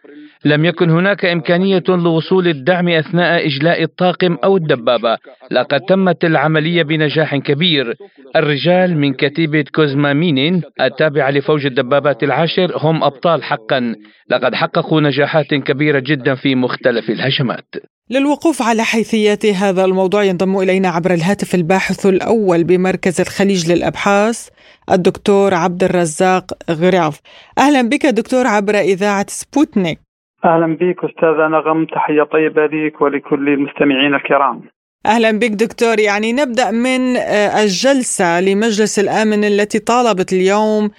لم 0.44 0.64
يكن 0.64 0.90
هناك 0.90 1.24
إمكانية 1.24 1.82
لوصول 1.88 2.48
الدعم 2.48 2.88
أثناء 2.88 3.46
إجلاء 3.46 3.82
الطاقم 3.82 4.38
أو 4.44 4.56
الدبابة. 4.56 5.18
لقد 5.50 5.80
تمت 5.80 6.24
العملية 6.24 6.82
بنجاح 6.82 7.36
كبير. 7.36 7.94
الرجال 8.36 8.98
من 8.98 9.14
كتيبة 9.14 9.64
كوزما 9.74 10.12
مينين 10.12 10.62
التابعة 10.80 11.30
لفوج 11.30 11.66
الدبابات 11.66 12.22
العاشر 12.22 12.72
هم 12.76 13.04
أبطال 13.04 13.42
حقا. 13.42 13.94
لقد 14.30 14.54
حققوا 14.54 15.00
نجاحات 15.00 15.54
كبيرة 15.54 15.98
جدا 15.98 16.34
في 16.34 16.54
مختلف 16.54 17.10
الهجمات. 17.10 17.74
للوقوف 18.10 18.62
على 18.62 18.82
حيثيات 18.82 19.46
هذا 19.46 19.84
الموضوع 19.84 20.24
ينضم 20.24 20.58
إلينا 20.58 20.88
عبر 20.88 21.10
الهاتف 21.14 21.54
الباحث 21.54 22.06
الأول 22.06 22.64
بمركز 22.64 23.20
الخليج 23.20 23.72
للأبحاث 23.72 24.48
الدكتور 24.90 25.54
عبد 25.54 25.84
الرزاق 25.84 26.44
غرياف. 26.70 27.20
أهلا 27.58 27.82
بك 27.82 28.06
دكتور 28.06 28.46
عبر 28.46 28.74
إذاعة 28.74 29.26
سبوتنيك. 29.28 29.98
أهلا 30.44 30.66
بك 30.66 31.04
استاذه 31.04 31.48
نغم 31.48 31.84
تحيه 31.84 32.22
طيبة 32.22 32.66
لك 32.66 33.00
ولكل 33.00 33.48
المستمعين 33.48 34.14
الكرام. 34.14 34.62
أهلا 35.06 35.30
بك 35.30 35.50
دكتور. 35.50 36.00
يعني 36.00 36.32
نبدأ 36.32 36.70
من 36.70 37.16
آه، 37.16 37.62
الجلسة 37.62 38.40
لمجلس 38.40 38.98
الأمن 38.98 39.44
التي 39.44 39.78
طالبت 39.78 40.32
اليوم 40.32 40.90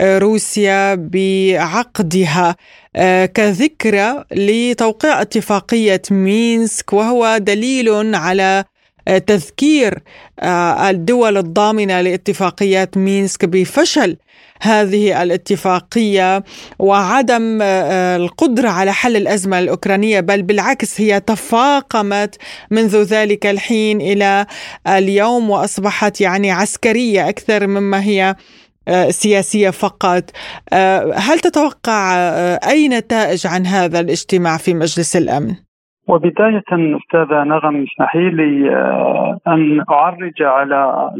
روسيا 0.00 0.94
بعقدها. 0.94 2.56
آه، 2.96 3.26
كذكرى 3.26 4.24
لتوقيع 4.32 5.22
اتفاقية 5.22 6.02
مينسك 6.10 6.92
وهو 6.92 7.38
دليل 7.38 8.14
على 8.14 8.64
تذكير 9.26 9.98
الدول 10.88 11.36
الضامنة 11.36 12.00
لاتفاقيات 12.00 12.96
مينسك 12.96 13.44
بفشل 13.44 14.16
هذه 14.60 15.22
الاتفاقية 15.22 16.44
وعدم 16.78 17.58
آه، 17.62 18.16
القدرة 18.16 18.68
على 18.68 18.92
حل 18.92 19.16
الأزمة 19.16 19.58
الأوكرانية 19.58 20.20
بل 20.20 20.42
بالعكس 20.42 21.00
هي 21.00 21.20
تفاقمت 21.20 22.36
منذ 22.70 23.02
ذلك 23.02 23.46
الحين 23.46 24.00
إلى 24.00 24.46
اليوم 24.86 25.50
وأصبحت 25.50 26.20
يعني 26.20 26.50
عسكرية 26.50 27.28
أكثر 27.28 27.66
مما 27.66 28.02
هي 28.02 28.36
آه، 28.88 29.08
سياسية 29.08 29.70
فقط. 29.70 30.24
آه، 30.72 31.12
هل 31.28 31.38
تتوقع 31.38 31.98
أي 32.72 32.88
نتائج 32.88 33.46
عن 33.46 33.66
هذا 33.66 34.00
الاجتماع 34.00 34.56
في 34.56 34.74
مجلس 34.74 35.16
الأمن؟ 35.16 35.66
وبداية 36.08 36.62
أستاذة 36.72 37.44
نغم 37.44 37.84
اسمحي 37.84 38.30
لي 38.30 38.70
آه، 38.70 39.38
أن 39.46 39.84
أعرج 39.90 40.42
على 40.42 41.10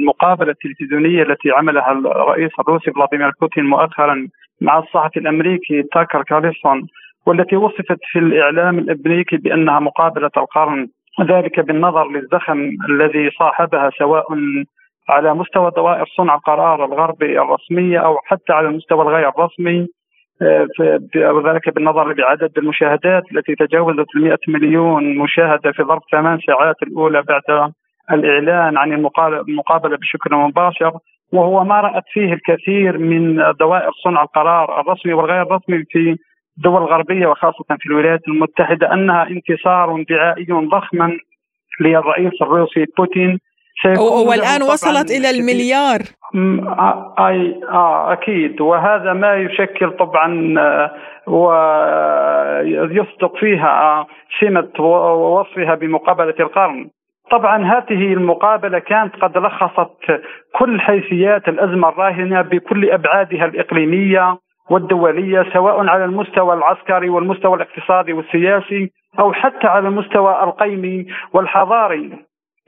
المقابلة 0.00 0.50
التلفزيونية 0.50 1.22
التي 1.22 1.50
عملها 1.50 1.92
الرئيس 1.92 2.50
الروسي 2.58 2.90
فلاديمير 2.90 3.32
بوتين 3.40 3.64
مؤخرا 3.64 4.28
مع 4.60 4.78
الصحفي 4.78 5.20
الأمريكي 5.20 5.82
تاكر 5.92 6.22
كارلسون 6.22 6.86
والتي 7.26 7.56
وصفت 7.56 7.98
في 8.12 8.18
الإعلام 8.18 8.78
الأمريكي 8.78 9.36
بأنها 9.36 9.80
مقابلة 9.80 10.30
القرن 10.36 10.88
ذلك 11.20 11.60
بالنظر 11.60 12.08
للزخم 12.08 12.70
الذي 12.90 13.30
صاحبها 13.38 13.90
سواء 13.98 14.26
على 15.08 15.34
مستوى 15.34 15.70
دوائر 15.76 16.04
صنع 16.16 16.34
القرار 16.34 16.84
الغربي 16.84 17.40
الرسمية 17.40 17.98
أو 17.98 18.18
حتى 18.24 18.52
على 18.52 18.68
المستوى 18.68 19.02
الغير 19.02 19.32
رسمي 19.38 19.88
وذلك 21.16 21.74
بالنظر 21.74 22.12
بعدد 22.12 22.58
المشاهدات 22.58 23.22
التي 23.32 23.54
تجاوزت 23.54 24.06
ال 24.16 24.22
100 24.22 24.38
مليون 24.48 25.18
مشاهدة 25.18 25.72
في 25.72 25.82
ظرف 25.82 26.02
ثمان 26.12 26.38
ساعات 26.46 26.82
الأولى 26.82 27.22
بعد 27.22 27.72
الإعلان 28.12 28.76
عن 28.76 28.92
المقابلة 28.92 29.96
بشكل 29.96 30.36
مباشر. 30.36 30.92
وهو 31.32 31.64
ما 31.64 31.80
رأت 31.80 32.02
فيه 32.12 32.32
الكثير 32.32 32.98
من 32.98 33.42
دوائر 33.60 33.90
صنع 34.04 34.22
القرار 34.22 34.80
الرسمي 34.80 35.12
والغير 35.12 35.42
الرسمي 35.42 35.84
في 35.90 36.16
الدول 36.58 36.82
الغربية 36.82 37.26
وخاصة 37.26 37.64
في 37.80 37.86
الولايات 37.86 38.20
المتحدة 38.28 38.92
أنها 38.92 39.26
انتصار 39.30 40.04
دعائي 40.08 40.46
ضخما 40.50 41.18
للرئيس 41.80 42.42
الروسي 42.42 42.84
بوتين. 42.98 43.38
والان 44.28 44.62
وصلت 44.62 45.10
إلى 45.10 45.30
المليار. 45.30 46.00
آي 47.18 47.60
آه 47.68 48.12
أكيد. 48.12 48.60
وهذا 48.60 49.12
ما 49.12 49.34
يشكل 49.34 49.90
طبعا 49.90 50.54
آه، 50.58 50.90
ويصدق 52.84 53.36
فيها 53.36 53.82
آه، 53.82 54.06
سمة 54.40 54.80
وصفها 54.80 55.74
بمقابلة 55.74 56.34
القرن. 56.40 56.90
طبعا 57.30 57.64
هذه 57.64 58.12
المقابلة 58.12 58.78
كانت 58.78 59.16
قد 59.16 59.38
لخصت 59.38 60.20
كل 60.58 60.80
حيثيات 60.80 61.48
الأزمة 61.48 61.88
الراهنة 61.88 62.42
بكل 62.42 62.90
أبعادها 62.90 63.44
الإقليمية 63.44 64.38
والدولية 64.70 65.46
سواء 65.52 65.86
على 65.88 66.04
المستوى 66.04 66.54
العسكري 66.54 67.08
والمستوى 67.08 67.54
الاقتصادي 67.56 68.12
والسياسي 68.12 68.90
أو 69.18 69.32
حتى 69.32 69.66
على 69.66 69.88
المستوى 69.88 70.42
القيمي 70.42 71.06
والحضاري. 71.32 72.10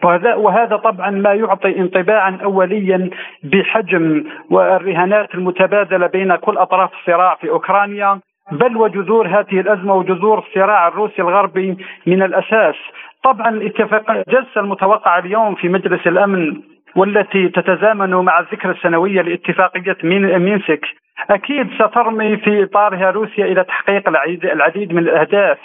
وهذا 0.04 0.76
طبعا 0.76 1.10
ما 1.10 1.34
يعطي 1.34 1.78
انطباعا 1.78 2.38
اوليا 2.44 3.10
بحجم 3.42 4.24
والرهانات 4.50 5.34
المتبادلة 5.34 6.06
بين 6.06 6.36
كل 6.36 6.56
أطراف 6.58 6.90
الصراع 7.00 7.34
في 7.34 7.50
أوكرانيا 7.50 8.20
بل 8.52 8.76
وجذور 8.76 9.26
هذه 9.26 9.60
الأزمة 9.60 9.94
وجذور 9.94 10.38
الصراع 10.38 10.88
الروسي 10.88 11.22
الغربي 11.22 11.76
من 12.06 12.22
الأساس. 12.22 12.74
طبعا 13.22 13.48
الاتفاق 13.48 14.10
الجلسة 14.10 14.60
المتوقعة 14.60 15.18
اليوم 15.18 15.54
في 15.54 15.68
مجلس 15.68 16.06
الأمن 16.06 16.56
والتي 16.96 17.48
تتزامن 17.48 18.10
مع 18.10 18.40
الذكرى 18.40 18.72
السنوية 18.72 19.22
لاتفاقية 19.22 19.96
مينسك 20.38 20.86
أكيد 21.30 21.68
سترمي 21.74 22.36
في 22.36 22.62
إطارها 22.62 23.10
روسيا 23.10 23.44
إلى 23.44 23.64
تحقيق 23.64 24.08
العديد 24.52 24.92
من 24.92 24.98
الأهداف 24.98 25.58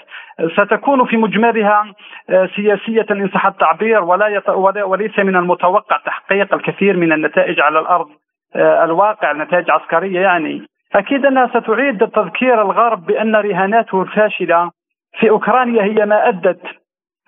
ستكون 0.50 1.06
في 1.06 1.18
مجملها 1.18 1.94
آه، 2.30 2.50
سياسية 2.56 3.06
ان 3.12 3.30
صح 3.30 3.46
التعبير 3.46 4.04
ولا, 4.04 4.28
يت... 4.28 4.50
وليس 4.84 5.20
من 5.20 5.36
المتوقع 5.36 5.98
تحقيق 6.06 6.54
الكثير 6.54 6.98
من 6.98 7.14
النتائج 7.14 7.60
على 7.60 7.80
الأرض 7.80 8.08
آه، 8.56 8.84
الواقع 8.84 9.32
نتائج 9.32 9.72
عسكرية 9.72 10.20
يعني. 10.20 10.62
أكيد 10.96 11.26
أنها 11.26 11.48
ستعيد 11.48 12.08
تذكير 12.08 12.62
الغرب 12.62 13.06
بأن 13.06 13.36
رهاناته 13.36 14.02
الفاشلة 14.02 14.72
في 15.20 15.30
أوكرانيا 15.30 15.84
هي 15.84 16.06
ما 16.06 16.28
أدت 16.28 16.62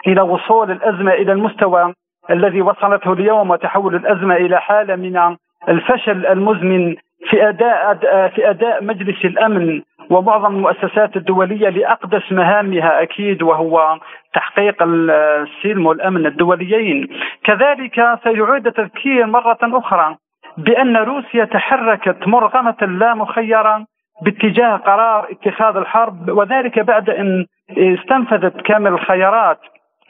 إلى 0.07 0.21
وصول 0.21 0.71
الأزمة 0.71 1.13
إلى 1.13 1.31
المستوى 1.31 1.93
الذي 2.29 2.61
وصلته 2.61 3.13
اليوم 3.13 3.49
وتحول 3.49 3.95
الأزمة 3.95 4.35
إلى 4.35 4.61
حالة 4.61 4.95
من 4.95 5.37
الفشل 5.69 6.25
المزمن 6.25 6.95
في 7.29 7.49
اداء 7.49 7.95
في 8.35 8.49
أداء 8.49 8.83
مجلس 8.83 9.25
الأمن 9.25 9.81
ومعظم 10.09 10.55
المؤسسات 10.55 11.17
الدولية 11.17 11.69
لأقدس 11.69 12.31
مهامها 12.31 13.01
أكيد 13.01 13.43
وهو 13.43 13.99
تحقيق 14.33 14.83
السلم 14.83 15.85
والأمن 15.85 16.25
الدوليين. 16.25 17.07
كذلك 17.43 18.19
سيعيد 18.23 18.71
تذكير 18.71 19.25
مرة 19.25 19.57
أخرى 19.63 20.15
بأن 20.57 20.97
روسيا 20.97 21.45
تحركت 21.45 22.27
مرغمة 22.27 22.77
لا 22.81 23.13
مخيرة 23.13 23.85
باتجاه 24.21 24.75
قرار 24.75 25.27
اتخاذ 25.31 25.77
الحرب 25.77 26.29
وذلك 26.29 26.79
بعد 26.79 27.09
أن 27.09 27.45
استنفذت 27.69 28.61
كامل 28.61 28.91
الخيارات 28.91 29.59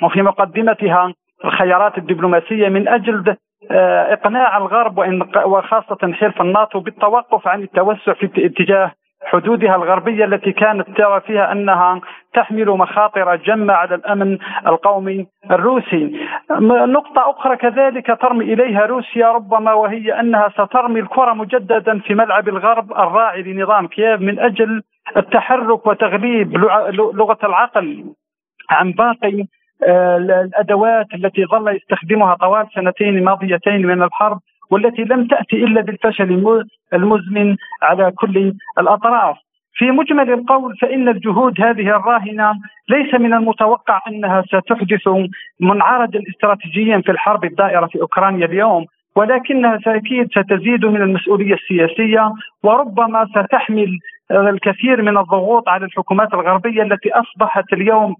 وفي 0.03 0.21
مقدمتها 0.21 1.13
الخيارات 1.45 1.97
الدبلوماسية 1.97 2.69
من 2.69 2.87
أجل 2.87 3.35
آه، 3.71 4.13
إقناع 4.13 4.57
الغرب 4.57 4.97
وخاصة 5.45 6.13
حلف 6.13 6.41
الناتو 6.41 6.79
بالتوقف 6.79 7.47
عن 7.47 7.63
التوسع 7.63 8.13
في 8.13 8.45
اتجاه 8.45 8.91
حدودها 9.25 9.75
الغربية 9.75 10.25
التي 10.25 10.51
كانت 10.51 10.87
ترى 10.97 11.21
فيها 11.21 11.51
أنها 11.51 12.01
تحمل 12.33 12.69
مخاطر 12.69 13.35
جمه 13.35 13.73
على 13.73 13.95
الأمن 13.95 14.37
القومي 14.67 15.27
الروسي. 15.51 16.19
نقطة 16.87 17.29
أخرى 17.29 17.55
كذلك 17.55 18.17
ترمي 18.21 18.53
إليها 18.53 18.85
روسيا 18.85 19.31
ربما 19.31 19.73
وهي 19.73 20.19
أنها 20.19 20.49
سترمي 20.49 20.99
الكرة 20.99 21.33
مجددا 21.33 21.99
في 21.99 22.13
ملعب 22.13 22.49
الغرب 22.49 22.91
الراعي 22.91 23.41
لنظام 23.41 23.87
كييف 23.87 24.21
من 24.21 24.39
أجل 24.39 24.81
التحرك 25.17 25.87
وتغليب 25.87 26.57
لغة 27.13 27.37
العقل 27.43 28.05
عن 28.69 28.91
باقي 28.91 29.45
آه، 29.87 30.17
الأدوات 30.17 31.05
التي 31.13 31.45
ظل 31.45 31.75
يستخدمها 31.75 32.35
طوال 32.35 32.67
سنتين 32.75 33.23
ماضيتين 33.23 33.87
من 33.87 34.03
الحرب 34.03 34.39
والتي 34.73 35.03
لم 35.03 35.27
تأتي 35.27 35.55
إلا 35.55 35.81
بالفشل 35.81 36.43
المزمن 36.93 37.55
على 37.81 38.11
كل 38.11 38.53
الأطراف. 38.79 39.37
في 39.75 39.91
مجمل 39.91 40.33
القول 40.33 40.77
فإن 40.81 41.09
الجهود 41.09 41.61
هذه 41.61 41.87
الراهنة 41.97 42.53
ليس 42.89 43.13
من 43.13 43.33
المتوقع 43.33 44.01
أنها 44.07 44.41
ستحدث 44.41 45.07
منعرجا 45.59 46.21
استراتيجيا 46.29 47.01
في 47.05 47.11
الحرب 47.11 47.45
الدائرة 47.45 47.85
في 47.85 48.01
أوكرانيا 48.01 48.45
اليوم 48.45 48.85
ولكنها 49.15 49.79
أكيد 49.87 50.27
ستزيد 50.27 50.85
من 50.85 51.01
المسؤولية 51.01 51.53
السياسية 51.53 52.33
وربما 52.63 53.27
ستحمل 53.35 53.99
الكثير 54.31 55.01
من 55.01 55.17
الضغوط 55.17 55.69
على 55.69 55.85
الحكومات 55.85 56.33
الغربية 56.33 56.83
التي 56.83 57.09
أصبحت 57.11 57.73
اليوم 57.73 58.15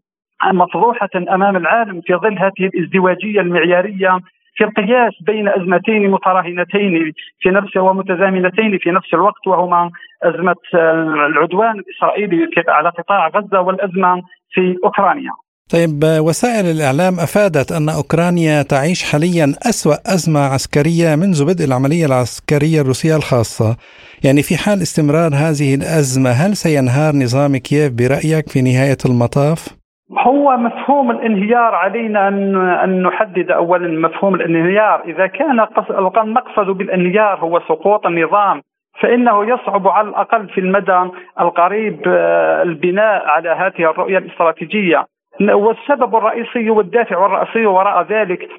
مفضوحة 0.53 1.09
أمام 1.15 1.55
العالم 1.57 2.01
في 2.01 2.13
ظل 2.15 2.39
هذه 2.39 2.69
الازدواجية 2.73 3.41
المعيارية 3.41 4.19
في 4.55 4.63
القياس 4.63 5.13
بين 5.21 5.47
أزمتين 5.47 6.11
متراهنتين 6.11 7.13
في 7.39 7.49
نفس 7.49 7.77
ومتزامنتين 7.77 8.77
في 8.77 8.91
نفس 8.91 9.13
الوقت 9.13 9.47
وهما 9.47 9.91
أزمة 10.23 10.55
العدوان 11.29 11.79
الإسرائيلي 11.79 12.49
على 12.67 12.89
قطاع 12.89 13.27
غزة 13.27 13.61
والأزمة 13.61 14.21
في 14.49 14.75
أوكرانيا. 14.83 15.31
طيب 15.73 16.03
وسائل 16.03 16.65
الإعلام 16.65 17.13
أفادت 17.19 17.71
أن 17.71 17.89
أوكرانيا 17.89 18.61
تعيش 18.61 19.11
حاليا 19.11 19.45
أسوأ 19.69 20.13
أزمة 20.13 20.39
عسكرية 20.39 21.15
منذ 21.15 21.45
بدء 21.45 21.65
العملية 21.65 22.05
العسكرية 22.05 22.81
الروسية 22.81 23.15
الخاصة 23.15 23.77
يعني 24.23 24.41
في 24.43 24.57
حال 24.57 24.81
استمرار 24.81 25.31
هذه 25.35 25.75
الأزمة 25.75 26.29
هل 26.29 26.55
سينهار 26.55 27.15
نظام 27.15 27.57
كييف 27.57 27.91
برأيك 27.93 28.49
في 28.49 28.61
نهاية 28.61 28.97
المطاف؟ 29.05 29.82
هو 30.17 30.57
مفهوم 30.57 31.11
الانهيار 31.11 31.75
علينا 31.75 32.27
ان 32.27 32.55
أن 32.55 33.03
نحدد 33.03 33.51
اولا 33.51 34.07
مفهوم 34.07 34.35
الانهيار، 34.35 35.01
إذا 35.05 35.27
كان 35.27 35.67
المقصد 36.17 36.67
بالانهيار 36.67 37.39
هو 37.39 37.59
سقوط 37.59 38.05
النظام 38.05 38.61
فإنه 38.99 39.45
يصعب 39.45 39.87
على 39.87 40.09
الأقل 40.09 40.49
في 40.49 40.59
المدى 40.59 41.09
القريب 41.39 42.01
آه، 42.07 42.63
البناء 42.63 43.25
على 43.25 43.49
هذه 43.49 43.89
الرؤية 43.89 44.17
الاستراتيجية، 44.17 45.05
والسبب 45.41 46.15
الرئيسي 46.15 46.69
والدافع 46.69 47.25
الرئيسي 47.25 47.65
وراء 47.65 48.03
ذلك 48.03 48.49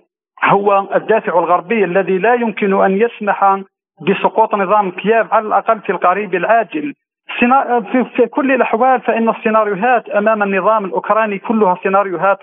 هو 0.44 0.86
الدافع 0.94 1.38
الغربي 1.38 1.84
الذي 1.84 2.18
لا 2.18 2.34
يمكن 2.34 2.84
أن 2.84 3.00
يسمح 3.00 3.60
بسقوط 4.00 4.54
نظام 4.54 4.90
كييف 4.90 5.34
على 5.34 5.46
الأقل 5.46 5.80
في 5.80 5.92
القريب 5.92 6.34
العاجل. 6.34 6.94
في, 7.92 8.04
في 8.16 8.26
كل 8.26 8.52
الأحوال 8.52 9.00
فإن 9.00 9.28
السيناريوهات 9.28 10.08
أمام 10.08 10.42
النظام 10.42 10.84
الأوكراني 10.84 11.38
كلها 11.38 11.78
سيناريوهات 11.82 12.38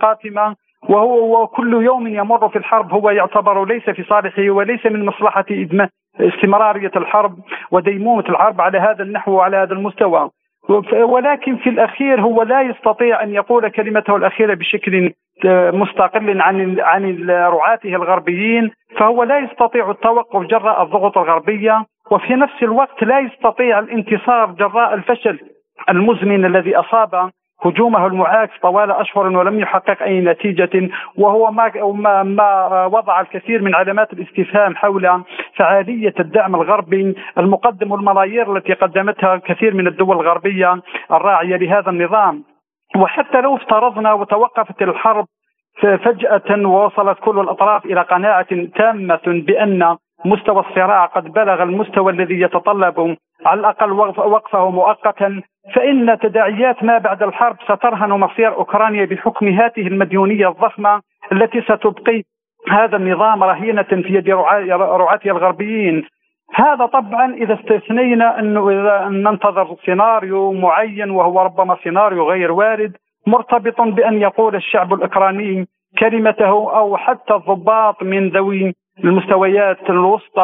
قاتمة 0.00 0.56
وهو 0.88 1.42
وكل 1.42 1.84
يوم 1.84 2.06
يمر 2.06 2.48
في 2.48 2.58
الحرب 2.58 2.92
هو 2.92 3.10
يعتبر 3.10 3.64
ليس 3.64 3.90
في 3.90 4.02
صالحه 4.02 4.50
وليس 4.50 4.86
من 4.86 5.04
مصلحة 5.04 5.44
استمرارية 6.20 6.90
الحرب 6.96 7.38
وديمومة 7.70 8.24
الحرب 8.28 8.60
على 8.60 8.78
هذا 8.78 9.02
النحو 9.02 9.32
وعلى 9.32 9.56
هذا 9.56 9.72
المستوى. 9.72 10.30
ولكن 10.92 11.56
في 11.56 11.70
الأخير 11.70 12.20
هو 12.20 12.42
لا 12.42 12.62
يستطيع 12.62 13.22
أن 13.22 13.34
يقول 13.34 13.68
كلمته 13.68 14.16
الأخيرة 14.16 14.54
بشكل 14.54 15.12
مستقل 15.72 16.40
عن 16.40 16.80
عن 16.80 17.30
رعاته 17.30 17.88
الغربيين 17.88 18.70
فهو 18.98 19.22
لا 19.22 19.38
يستطيع 19.38 19.90
التوقف 19.90 20.42
جراء 20.42 20.82
الضغوط 20.82 21.18
الغربية. 21.18 21.84
وفي 22.10 22.34
نفس 22.34 22.62
الوقت 22.62 23.02
لا 23.04 23.20
يستطيع 23.20 23.78
الانتصار 23.78 24.50
جراء 24.50 24.94
الفشل 24.94 25.40
المزمن 25.88 26.44
الذي 26.44 26.76
أصاب 26.76 27.30
هجومه 27.64 28.06
المعاكس 28.06 28.58
طوال 28.62 28.90
أشهر 28.90 29.26
ولم 29.26 29.60
يحقق 29.60 30.02
أي 30.02 30.20
نتيجة 30.20 30.90
وهو 31.18 31.50
ما 31.50 32.22
ما 32.22 32.86
وضع 32.86 33.20
الكثير 33.20 33.62
من 33.62 33.74
علامات 33.74 34.12
الاستفهام 34.12 34.76
حول 34.76 35.22
فعالية 35.54 36.14
الدعم 36.20 36.54
الغربي 36.54 37.14
المقدم 37.38 37.92
والملايير 37.92 38.56
التي 38.56 38.72
قدمتها 38.72 39.34
الكثير 39.34 39.74
من 39.74 39.86
الدول 39.86 40.16
الغربية 40.16 40.82
الراعية 41.10 41.56
لهذا 41.56 41.90
النظام. 41.90 42.44
وحتى 42.96 43.40
لو 43.40 43.56
افترضنا 43.56 44.12
وتوقفت 44.12 44.82
الحرب 44.82 45.26
فجأة 45.82 46.66
ووصلت 46.68 47.18
كل 47.20 47.40
الأطراف 47.40 47.84
إلى 47.84 48.00
قناعة 48.00 48.66
تامة 48.76 49.20
بأن 49.26 49.96
مستوى 50.26 50.60
الصراع 50.60 51.06
قد 51.06 51.32
بلغ 51.32 51.62
المستوى 51.62 52.12
الذي 52.12 52.40
يتطلب 52.40 53.16
على 53.46 53.60
الأقل 53.60 53.92
وقفه 53.92 54.70
مؤقتا 54.70 55.42
فإن 55.74 56.18
تداعيات 56.22 56.84
ما 56.84 56.98
بعد 56.98 57.22
الحرب 57.22 57.56
سترهن 57.64 58.10
مصير 58.10 58.54
أوكرانيا 58.54 59.04
بحكم 59.04 59.48
هذه 59.48 59.86
المديونية 59.86 60.48
الضخمة 60.48 61.00
التي 61.32 61.60
ستبقي 61.60 62.22
هذا 62.70 62.96
النظام 62.96 63.44
رهينة 63.44 63.82
في 63.82 64.14
يد 64.14 64.30
رعاتها 64.70 65.30
الغربيين. 65.30 66.04
هذا 66.54 66.86
طبعا 66.86 67.34
إذا 67.34 67.54
استثنينا 67.54 68.38
أنه 68.38 68.70
إذا 68.70 69.08
ننتظر 69.08 69.76
سيناريو 69.84 70.52
معين 70.52 71.10
وهو 71.10 71.40
ربما 71.42 71.76
سيناريو 71.82 72.30
غير 72.30 72.52
وارد 72.52 72.96
مرتبط 73.26 73.80
بأن 73.80 74.20
يقول 74.22 74.56
الشعب 74.56 74.94
الأوكراني 74.94 75.66
كلمته 75.98 76.76
أو 76.78 76.96
حتى 76.96 77.34
الضباط 77.34 78.02
من 78.02 78.28
ذوي 78.28 78.74
المستويات 79.04 79.90
الوسطى 79.90 80.42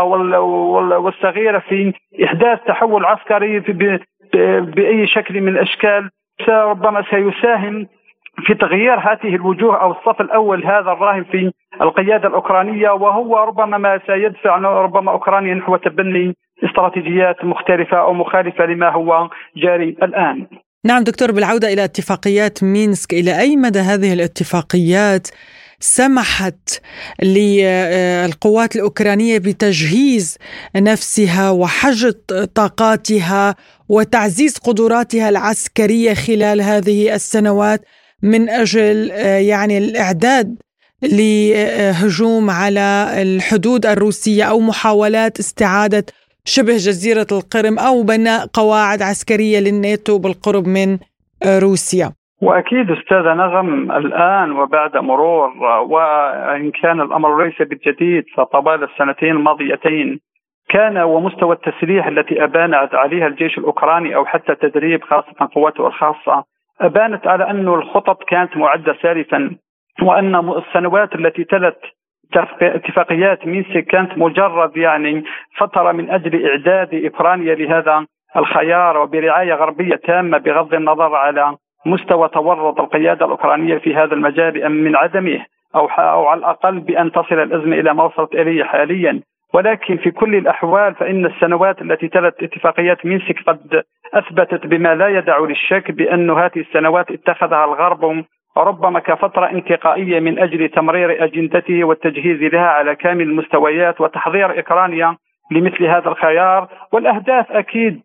والصغيرة 0.99 1.59
في 1.59 1.93
إحداث 2.25 2.59
تحول 2.67 3.05
عسكري 3.05 3.61
بأي 4.61 5.07
شكل 5.07 5.41
من 5.41 5.49
الأشكال 5.49 6.11
ربما 6.49 7.05
سيساهم 7.11 7.87
في 8.47 8.55
تغيير 8.55 8.95
هذه 8.95 9.35
الوجوه 9.35 9.83
أو 9.83 9.91
الصف 9.93 10.21
الأول 10.21 10.65
هذا 10.65 10.93
الراهن 10.93 11.25
في 11.25 11.53
القيادة 11.81 12.29
الأوكرانية 12.29 12.91
وهو 12.91 13.37
ربما 13.37 13.79
ما 13.79 14.01
سيدفع 14.07 14.57
ربما 14.57 15.13
أوكرانيا 15.13 15.55
نحو 15.55 15.77
تبني 15.77 16.37
استراتيجيات 16.65 17.45
مختلفة 17.45 17.97
أو 17.97 18.13
مخالفة 18.13 18.67
لما 18.67 18.89
هو 18.91 19.29
جاري 19.57 19.97
الآن. 20.03 20.47
نعم 20.85 21.03
دكتور 21.03 21.33
بالعودة 21.33 21.73
إلى 21.73 21.85
اتفاقيات 21.85 22.65
مينسك 22.65 23.13
إلى 23.13 23.41
أي 23.41 23.57
مدى 23.57 23.79
هذه 23.79 24.13
الاتفاقيات 24.13 25.29
سمحت 25.83 26.81
للقوات 27.23 28.77
الأوكرانية 28.77 29.39
بتجهيز 29.39 30.37
نفسها 30.77 31.51
وحشد 31.51 32.49
طاقاتها 32.55 33.57
وتعزيز 33.89 34.57
قدراتها 34.57 35.29
العسكرية 35.29 36.15
خلال 36.15 36.61
هذه 36.61 37.15
السنوات 37.15 37.85
من 38.23 38.49
أجل 38.49 39.11
يعني 39.51 39.79
الإعداد 39.79 40.57
لهجوم 41.03 42.51
على 42.51 43.09
الحدود 43.17 43.87
الروسية 43.87 44.45
أو 44.45 44.61
محاولات 44.61 45.39
استعادة 45.39 46.07
شبه 46.45 46.77
جزيرة 46.77 47.27
القرم 47.33 47.79
أو 47.79 48.03
بناء 48.03 48.47
قواعد 48.47 49.03
عسكرية 49.03 49.59
للناتو 49.59 50.19
بالقرب 50.19 50.67
من 50.67 50.99
روسيا. 51.47 52.13
وأكيد 52.43 52.91
أستاذة 52.91 53.35
نغم 53.35 53.93
الآن 53.93 54.53
وبعد 54.53 54.97
مرور 54.97 55.53
وإن 55.89 56.71
كان 56.71 57.01
الأمر 57.01 57.45
ليس 57.45 57.63
بالجديد 57.63 58.25
فطوال 58.37 58.85
السنتين 58.85 59.31
الماضيتين 59.31 60.21
كان 60.69 60.99
ومستوى 60.99 61.55
التسليح 61.55 62.07
التي 62.07 62.45
أبانت 62.45 62.95
عليها 62.95 63.27
الجيش 63.27 63.59
الأوكراني 63.59 64.15
أو 64.15 64.27
حتى 64.27 64.55
تدريب 64.55 65.05
خاصة 65.05 65.49
قواته 65.55 65.87
الخاصة 65.87 66.45
أبانت 66.81 67.27
على 67.27 67.51
أن 67.51 67.69
الخطط 67.69 68.23
كانت 68.25 68.57
معدة 68.57 68.97
سالفا 69.03 69.57
وأن 70.03 70.35
السنوات 70.59 71.15
التي 71.15 71.45
تلت 71.45 71.79
اتفاقيات 72.63 73.47
مينسك 73.47 73.85
كانت 73.85 74.19
مجرد 74.19 74.77
يعني 74.77 75.25
فترة 75.59 75.93
من 75.93 76.11
أجل 76.11 76.47
إعداد 76.47 76.95
اوكرانيا 76.95 77.55
لهذا 77.55 78.07
الخيار 78.37 78.99
وبرعاية 78.99 79.55
غربية 79.55 79.97
تامة 79.97 80.39
بغض 80.39 80.75
النظر 80.75 81.15
على 81.15 81.57
مستوى 81.87 82.29
تورط 82.29 82.81
القيادة 82.81 83.27
الأوكرانية 83.27 83.79
في 83.79 83.95
هذا 83.95 84.15
المجال 84.15 84.69
من 84.69 84.97
عدمه؟ 84.97 85.45
أو 85.75 85.87
أو 85.87 86.27
على 86.27 86.39
الأقل 86.39 86.81
بأن 86.81 87.13
تصل 87.13 87.35
الأزمة 87.43 87.77
إلى 87.77 87.95
ما 87.95 88.05
وصلت 88.05 88.35
اليه 88.35 88.65
حاليا. 88.65 89.21
ولكن 89.55 89.97
في 89.97 90.11
كل 90.11 90.35
الأحوال 90.35 90.95
فإن 90.95 91.27
السنوات 91.27 91.83
التي 91.83 92.09
تلت 92.09 92.43
اتفاقيات 92.43 93.07
مينسك 93.07 93.43
قد 93.47 93.83
أثبتت 94.15 94.67
بما 94.67 94.95
لا 94.95 95.09
يدع 95.09 95.39
للشك 95.39 95.91
بأن 95.91 96.31
هذه 96.31 96.57
السنوات 96.61 97.11
اتخذها 97.11 97.65
الغرب 97.65 98.25
ربما 98.57 99.01
كفترة 99.01 99.51
انتقائية 99.51 100.21
من 100.21 100.39
أجل 100.39 100.69
تمرير 100.69 101.25
أجندته 101.25 101.85
والتجهيز 101.85 102.53
لها 102.53 102.67
على 102.67 102.97
كامل 102.97 103.23
المستويات 103.23 104.01
وتحضير 104.01 104.57
اوكرانيا 104.57 105.17
لمثل 105.51 105.85
هذا 105.85 106.09
الخيار. 106.09 106.69
والأهداف 106.93 107.53
أكيد 107.53 108.03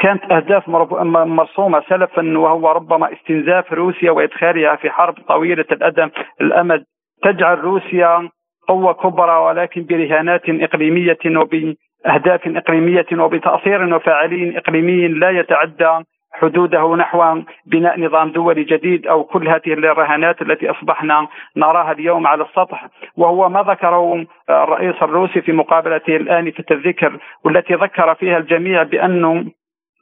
كانت 0.00 0.32
أهداف 0.32 0.68
مرسومة 0.68 1.82
سلفا 1.88 2.38
وهو 2.38 2.72
ربما 2.72 3.12
استنزاف 3.12 3.72
روسيا 3.72 4.10
وإدخالها 4.10 4.76
في 4.76 4.90
حرب 4.90 5.14
طويلة 5.28 5.64
الأدم. 5.72 6.10
الأمد 6.40 6.84
تجعل 7.22 7.58
روسيا 7.58 8.28
قوة 8.68 8.92
كبرى 8.92 9.38
ولكن 9.38 9.86
برهانات 9.86 10.42
إقليمية 10.48 11.18
وبأهداف 11.26 12.40
إقليمية 12.46 13.06
وبتأثير 13.12 13.94
وفاعلين 13.94 14.56
إقليمي 14.56 15.08
لا 15.08 15.30
يتعدى 15.30 16.04
حدوده 16.32 16.96
نحو 16.96 17.42
بناء 17.66 18.00
نظام 18.00 18.30
دولي 18.30 18.64
جديد 18.64 19.06
أو 19.06 19.24
كل 19.24 19.48
هذه 19.48 19.72
الرهانات 19.72 20.42
التي 20.42 20.70
أصبحنا 20.70 21.28
نراها 21.56 21.92
اليوم 21.92 22.26
على 22.26 22.44
السطح. 22.44 22.86
وهو 23.16 23.48
ما 23.48 23.62
ذكره 23.62 24.26
الرئيس 24.50 25.02
الروسي 25.02 25.40
في 25.40 25.52
مقابلته 25.52 26.16
الانفه 26.16 26.64
الذكر 26.70 27.18
والتي 27.44 27.74
ذكر 27.74 28.14
فيها 28.14 28.38
الجميع 28.38 28.82
بأنه 28.82 29.44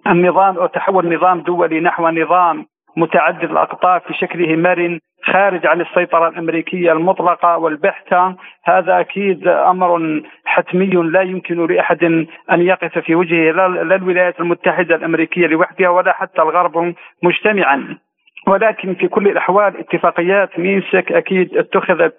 النظام 0.06 0.58
أو 0.58 0.66
تحول 0.66 1.14
نظام 1.14 1.40
دولي 1.40 1.80
نحو 1.80 2.08
نظام 2.08 2.66
متعدد 2.96 3.50
الاقطاب 3.50 4.00
في 4.00 4.14
شكله 4.14 4.56
مرن 4.56 5.00
خارج 5.24 5.66
عن 5.66 5.80
السيطرة 5.80 6.28
الأمريكية 6.28 6.92
المطلقة 6.92 7.58
والبحته 7.58 8.34
هذا 8.64 9.00
أكيد 9.00 9.48
أمر 9.48 10.22
حتمي 10.44 10.86
لا 10.86 11.22
يمكن 11.22 11.66
لأحد 11.66 12.04
أن 12.52 12.60
يقف 12.62 12.98
في 12.98 13.14
وجهه 13.14 13.52
لا 13.52 13.96
الولايات 13.96 14.40
المتحدة 14.40 14.94
الأمريكية 14.94 15.46
لوحدها 15.46 15.88
ولا 15.88 16.12
حتى 16.12 16.42
الغرب 16.42 16.94
مجتمعا. 17.22 17.98
ولكن 18.46 18.94
في 18.94 19.08
كل 19.08 19.28
الأحوال 19.28 19.78
اتفاقيات 19.78 20.58
مينسك 20.58 21.12
أكيد 21.12 21.56
اتخذت 21.56 22.18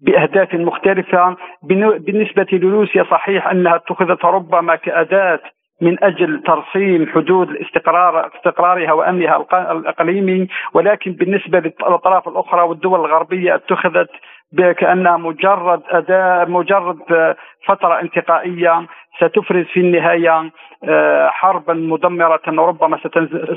بأهداف 0.00 0.54
مختلفة. 0.54 1.36
بالنسبة 1.98 2.46
لروسيا 2.52 3.04
صحيح 3.10 3.48
أنها 3.48 3.76
اتخذت 3.76 4.24
ربما 4.24 4.76
كأداة 4.76 5.40
من 5.80 6.04
أجل 6.04 6.42
ترسيم 6.46 7.06
حدود 7.14 7.50
الاستقرار 7.50 8.30
استقرارها 8.36 8.92
وأمنها 8.92 9.46
الإقليمي 9.52 10.48
ولكن 10.74 11.12
بالنسبة 11.12 11.58
للاطراف 11.58 12.28
الأخرى 12.28 12.62
والدول 12.62 13.00
الغربية 13.00 13.54
اتخذت 13.54 14.10
كانها 14.78 15.16
مجرد 15.16 15.82
اداه 15.88 16.44
مجرد 16.44 16.98
فترة 17.68 18.00
انتقائية 18.00 18.86
ستفرز 19.16 19.64
في 19.72 19.80
النهاية 19.80 20.50
آه، 20.88 21.28
حربا 21.28 21.74
مدمرة 21.74 22.40
ربما 22.48 22.98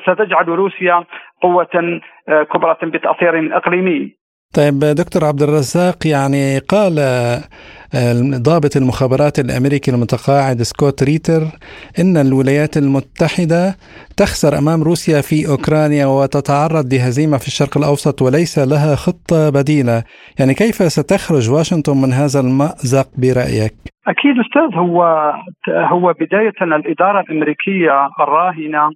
ستجعل 0.03 0.47
روسيا 0.47 1.03
قوة 1.41 2.01
آه، 2.29 2.43
كبرى 2.43 2.75
بتأثير 2.83 3.57
إقليمي. 3.57 4.17
طيب 4.55 4.79
دكتور 4.79 5.25
عبد 5.25 5.41
الرزاق 5.41 6.07
يعني 6.07 6.59
قال 6.59 6.99
ضابط 8.49 8.77
المخابرات 8.77 9.39
الأمريكي 9.39 9.91
المتقاعد 9.91 10.57
سكوت 10.61 11.03
ريتر 11.03 11.41
إن 11.99 12.17
الولايات 12.17 12.77
المتحدة 12.77 13.75
تخسر 14.17 14.57
أمام 14.57 14.83
روسيا 14.83 15.21
في 15.21 15.47
أوكرانيا 15.51 16.05
وتتعرض 16.05 16.93
لهزيمة 16.93 17.37
في 17.37 17.47
الشرق 17.47 17.77
الأوسط 17.77 18.21
وليس 18.21 18.59
لها 18.59 18.95
خطة 18.95 19.49
بديلة، 19.49 20.03
يعني 20.39 20.53
كيف 20.53 20.75
ستخرج 20.75 21.51
واشنطن 21.51 21.97
من 22.03 22.11
هذا 22.21 22.39
المأزق 22.39 23.07
برأيك؟ 23.21 23.73
أكيد 24.07 24.35
أستاذ 24.45 24.79
هو 24.79 25.03
هو 25.69 26.13
بداية 26.13 26.57
الإدارة 26.61 27.19
الأمريكية 27.19 28.09
الراهنة 28.19 28.89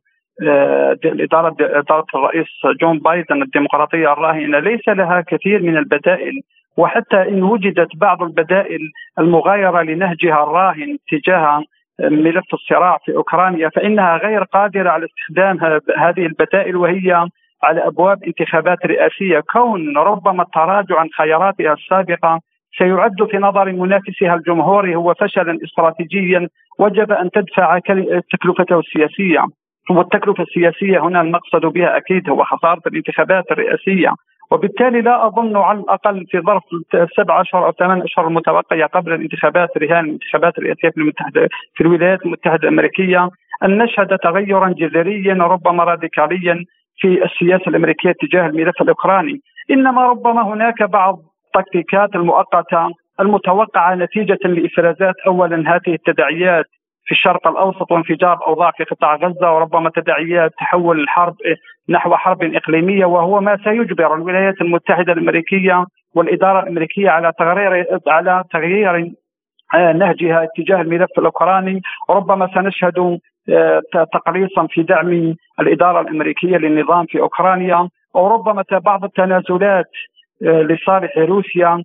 آه، 0.43 0.97
الإدارة 1.05 1.55
إدارة 1.59 2.05
الرئيس 2.15 2.47
جون 2.81 2.99
بايدن 2.99 3.41
الديمقراطية 3.41 4.13
الراهنة 4.13 4.59
ليس 4.59 4.87
لها 4.87 5.21
كثير 5.27 5.61
من 5.63 5.77
البدائل 5.77 6.41
وحتى 6.77 7.21
إن 7.29 7.43
وجدت 7.43 7.95
بعض 7.95 8.23
البدائل 8.23 8.79
المغايرة 9.19 9.81
لنهجها 9.81 10.43
الراهن 10.43 10.97
تجاه 11.11 11.63
ملف 11.99 12.53
الصراع 12.53 12.97
في 13.05 13.15
أوكرانيا 13.15 13.69
فإنها 13.69 14.17
غير 14.17 14.43
قادرة 14.43 14.89
على 14.89 15.05
استخدام 15.05 15.79
هذه 15.97 16.25
البدائل 16.25 16.75
وهي 16.75 17.27
على 17.63 17.87
أبواب 17.87 18.23
انتخابات 18.23 18.85
رئاسية. 18.85 19.39
كون 19.39 19.97
ربما 19.97 20.43
التراجع 20.43 20.99
عن 20.99 21.09
خياراتها 21.17 21.73
السابقة 21.73 22.39
سيعد 22.77 23.23
في 23.31 23.37
نظر 23.37 23.71
منافسها 23.71 24.35
الجمهوري 24.35 24.95
هو 24.95 25.13
فشلا 25.13 25.57
استراتيجيا 25.63 26.47
وجب 26.79 27.11
أن 27.11 27.31
تدفع 27.31 27.79
تكلفته 28.31 28.79
السياسية. 28.79 29.45
والتكلفة 29.89 30.43
السياسية 30.43 30.99
هنا 30.99 31.21
المقصد 31.21 31.65
بها 31.65 31.97
أكيد 31.97 32.29
هو 32.29 32.43
خسارة 32.43 32.81
الانتخابات 32.87 33.51
الرئاسية. 33.51 34.09
وبالتالي 34.51 35.01
لا 35.01 35.27
أظن 35.27 35.57
على 35.57 35.79
الأقل 35.79 36.25
في 36.29 36.39
ظرف 36.39 36.63
سبع 37.17 37.41
أشهر 37.41 37.65
أو 37.65 37.71
ثمان 37.71 38.01
أشهر 38.01 38.27
المتبقية 38.27 38.85
قبل 38.85 39.13
الانتخابات 39.13 39.69
رهان 39.77 40.05
الانتخابات 40.05 40.57
الرئاسية 40.57 40.89
في 40.89 40.97
المتحدة 40.97 41.47
في 41.75 41.81
الولايات 41.81 42.25
المتحدة 42.25 42.59
الأمريكية 42.63 43.29
أن 43.63 43.77
نشهد 43.77 44.17
تغيرا 44.17 44.69
جذريا 44.69 45.33
ربما 45.33 45.83
راديكاليا 45.83 46.65
في 46.97 47.25
السياسة 47.25 47.63
الأمريكية 47.67 48.11
تجاه 48.21 48.47
الملف 48.47 48.81
الأوكراني، 48.81 49.41
إنما 49.71 50.07
ربما 50.07 50.41
هناك 50.53 50.83
بعض 50.83 51.19
التكتيكات 51.55 52.15
المؤقتة 52.15 52.89
المتوقعة 53.19 53.95
نتيجة 53.95 54.39
لإفرازات 54.43 55.15
اولا 55.27 55.75
هذه 55.75 55.93
التداعيات 55.93 56.65
في 57.05 57.11
الشرق 57.11 57.47
الأوسط 57.47 57.91
وانفجار 57.91 58.33
الاوضاع 58.33 58.71
في 58.71 58.83
قطاع 58.83 59.15
غزة 59.15 59.55
وربما 59.55 59.89
تداعيات 59.95 60.51
تحول 60.57 60.99
الحرب 60.99 61.35
نحو 61.89 62.15
حرب 62.15 62.43
إقليمية 62.43 63.05
وهو 63.05 63.41
ما 63.41 63.57
سيجبر 63.63 64.15
الولايات 64.15 64.61
المتحدة 64.61 65.13
الأمريكية 65.13 65.85
والإدارة 66.15 66.63
الأمريكية 66.63 67.09
على 67.09 67.31
تغيير 67.39 67.87
على 68.07 68.43
تغيير 68.51 69.11
آه، 69.75 69.91
نهجها 69.93 70.43
اتجاه 70.43 70.81
الملف 70.81 71.09
الأوكراني. 71.17 71.81
وربما 72.09 72.49
سنشهد 72.55 73.19
آه، 73.49 73.81
تقليصا 74.13 74.67
في 74.69 74.83
دعم 74.83 75.35
الإدارة 75.59 76.01
الأمريكية 76.01 76.57
للنظام 76.57 77.05
في 77.05 77.19
أوكرانيا. 77.19 77.89
وربما 78.13 78.63
بعض 78.71 79.03
التنازلات 79.03 79.91
آه، 80.45 80.61
لصالح 80.61 81.17
روسيا 81.17 81.83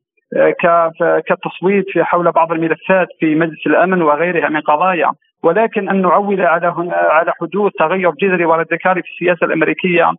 كالتصويت 1.26 1.86
حول 1.98 2.32
بعض 2.32 2.52
الملفات 2.52 3.08
في 3.20 3.34
مجلس 3.34 3.66
الأمن 3.66 4.02
وغيرها 4.02 4.48
من 4.48 4.60
قضايا. 4.60 5.12
ولكن 5.42 5.88
أن 5.88 6.02
نعول 6.02 6.40
على 6.40 6.74
على 6.90 7.32
حدوث 7.40 7.72
تغير 7.78 8.10
جذري 8.10 8.44
وراديكالي 8.44 9.02
في 9.02 9.08
السياسة 9.08 9.46
الأمريكية 9.46 10.12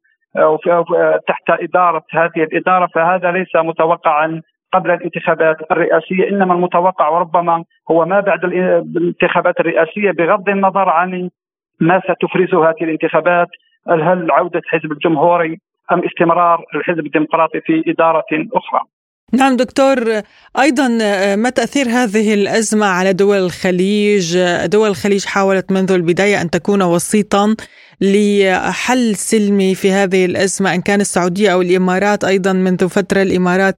تحت 1.28 1.50
إدارة 1.50 2.04
هذه 2.12 2.44
الإدارة 2.44 2.88
فهذا 2.96 3.32
ليس 3.32 3.56
متوقعا 3.56 4.42
قبل 4.74 4.92
الانتخابات 4.92 5.72
الرئاسية 5.72 6.30
إنما 6.30 6.54
المتوقع 6.54 7.10
وربما 7.10 7.64
هو 7.92 8.06
ما 8.06 8.20
بعد 8.20 8.44
الانتخابات 8.44 9.60
الرئاسية 9.60 10.12
بغض 10.12 10.50
النظر 10.50 10.90
عن 10.90 11.30
ما 11.80 12.00
ستفرزه 12.00 12.70
هذه 12.70 12.84
الانتخابات 12.84 13.48
هل 13.90 14.32
عودة 14.32 14.62
حزب 14.68 14.92
الجمهوري 14.92 15.60
أم 15.92 16.04
استمرار 16.04 16.66
الحزب 16.76 17.06
الديمقراطي 17.06 17.62
في 17.62 17.84
إدارة 17.88 18.26
أخرى. 18.54 18.82
نعم 19.34 19.56
دكتور 19.56 19.96
أيضا 20.60 20.88
ما 21.36 21.50
تأثير 21.50 21.86
هذه 21.86 22.34
الأزمة 22.34 22.86
على 22.86 23.14
دول 23.14 23.38
الخليج؟ 23.38 24.38
دول 24.66 24.90
الخليج 24.90 25.26
حاولت 25.26 25.72
منذ 25.72 25.92
البداية 25.92 26.42
أن 26.42 26.50
تكون 26.50 26.82
وسيطا 26.82 27.56
لحل 28.02 29.16
سلمي 29.16 29.76
في 29.76 29.92
هذه 29.92 30.26
الأزمة 30.26 30.76
إن 30.76 30.82
كان 30.82 31.00
السعودية 31.00 31.54
أو 31.54 31.62
الإمارات 31.62 32.24
أيضا 32.24 32.54
منذ 32.54 32.90
فترة 32.90 33.22
الإمارات 33.22 33.76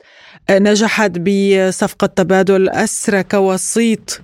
نجحت 0.52 1.12
بصفقة 1.20 2.08
تبادل 2.08 2.70
اسرى 2.70 3.24
كوسيط 3.24 4.22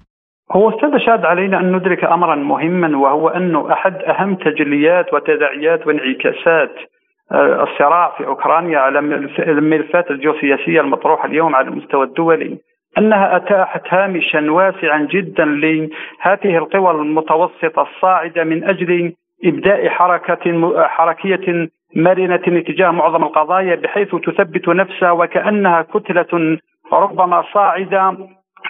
هو 0.52 0.70
أستاذ 0.70 0.98
شاد 1.06 1.26
علينا 1.26 1.60
أن 1.60 1.76
ندرك 1.76 2.04
امرا 2.04 2.36
مهما 2.36 2.98
وهو 2.98 3.28
انه 3.28 3.74
أحد 3.74 3.96
أهم 3.96 4.36
تجليات 4.36 5.14
وتداعيات 5.14 5.88
وانعكاسات 5.88 6.76
آه، 6.78 6.95
الصراع 7.32 8.14
في 8.18 8.26
أوكرانيا 8.28 8.80
على 8.80 9.00
الملفات 9.40 10.12
الجيوسياسية 10.12 10.82
المطروحة 10.82 11.28
اليوم 11.28 11.56
على 11.56 11.68
المستوى 11.68 12.04
الدولي 12.06 12.58
أنها 12.98 13.36
أتاحت 13.36 13.82
هامشا 13.94 14.52
واسعا 14.52 15.08
جدا 15.12 15.46
لهذه 15.46 16.58
القوى 16.58 16.92
المتوسطة 16.92 17.82
الصاعدة 17.82 18.44
من 18.44 18.64
أجل 18.64 19.14
إبداء 19.46 19.90
حركة 19.90 20.74
حركية 20.88 21.70
مرنة 21.96 22.42
اتجاه 22.48 22.92
معظم 22.92 23.24
القضايا 23.24 23.76
بحيث 23.76 24.16
تثبت 24.16 24.68
نفسها 24.68 25.12
وكأنها 25.12 25.82
كتلة 25.82 26.58
ربما 26.94 27.44
صاعدة 27.54 28.18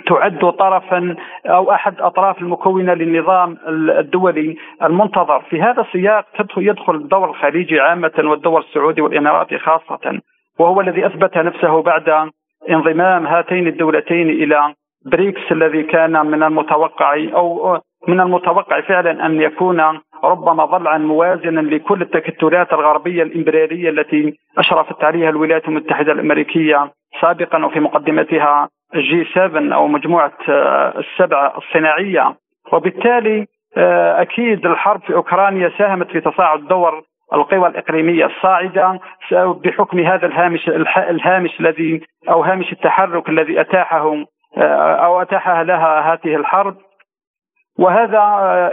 تعد 0.07 0.51
طرفا 0.51 1.15
أو 1.45 1.71
أحد 1.71 2.01
أطراف 2.01 2.41
المكونة 2.41 2.93
للنظام 2.93 3.57
الدولي 3.67 4.55
المنتظر، 4.83 5.41
في 5.49 5.61
هذا 5.61 5.81
السياق 5.81 6.25
يدخل 6.57 6.95
الدور 6.95 7.29
الخليجي 7.29 7.79
عامة 7.79 8.11
والدور 8.23 8.59
السعودي 8.59 9.01
والاماراتي 9.01 9.57
خاصة، 9.57 10.19
وهو 10.59 10.81
الذي 10.81 11.05
أثبت 11.05 11.37
نفسه 11.37 11.81
بعد 11.81 12.29
انضمام 12.69 13.27
هاتين 13.27 13.67
الدولتين 13.67 14.29
إلى 14.29 14.73
بريكس 15.05 15.51
الذي 15.51 15.83
كان 15.83 16.25
من 16.25 16.43
المتوقع 16.43 17.13
أو 17.33 17.79
من 18.07 18.19
المتوقع 18.19 18.81
فعلا 18.81 19.25
أن 19.25 19.41
يكون 19.41 19.99
ربما 20.23 20.65
ضلعا 20.65 20.97
موازنا 20.97 21.59
لكل 21.59 22.01
التكتلات 22.01 22.73
الغربية 22.73 23.23
الامبرياليه 23.23 23.89
التي 23.89 24.37
أشرفت 24.57 25.03
عليها 25.03 25.29
الولايات 25.29 25.67
المتحدة 25.67 26.11
الأمريكية 26.11 26.91
سابقا 27.21 27.65
وفي 27.65 27.79
مقدمتها 27.79 28.69
جي 28.99 29.25
7 29.33 29.75
أو 29.75 29.87
مجموعة 29.87 30.33
آه، 30.49 30.93
السبعة 30.99 31.57
الصناعية. 31.57 32.35
وبالتالي 32.73 33.47
آه، 33.77 34.21
أكيد 34.21 34.65
الحرب 34.65 35.01
في 35.01 35.13
أوكرانيا 35.13 35.71
ساهمت 35.77 36.11
في 36.11 36.21
تصاعد 36.21 36.67
دور 36.67 37.03
القوى 37.33 37.67
الإقليمية 37.67 38.25
الصاعدة 38.25 38.99
بحكم 39.31 39.99
هذا 39.99 40.25
الهامش 40.25 40.69
الهامش 40.97 41.59
الذي 41.59 42.01
أو 42.29 42.43
هامش 42.43 42.71
التحرك 42.71 43.29
الذي 43.29 43.61
أتاحه 43.61 44.25
آه، 44.57 44.95
أو 45.05 45.21
اتاحها 45.21 45.63
لها 45.63 46.13
هذه 46.13 46.35
الحرب. 46.35 46.77
وهذا 47.79 48.19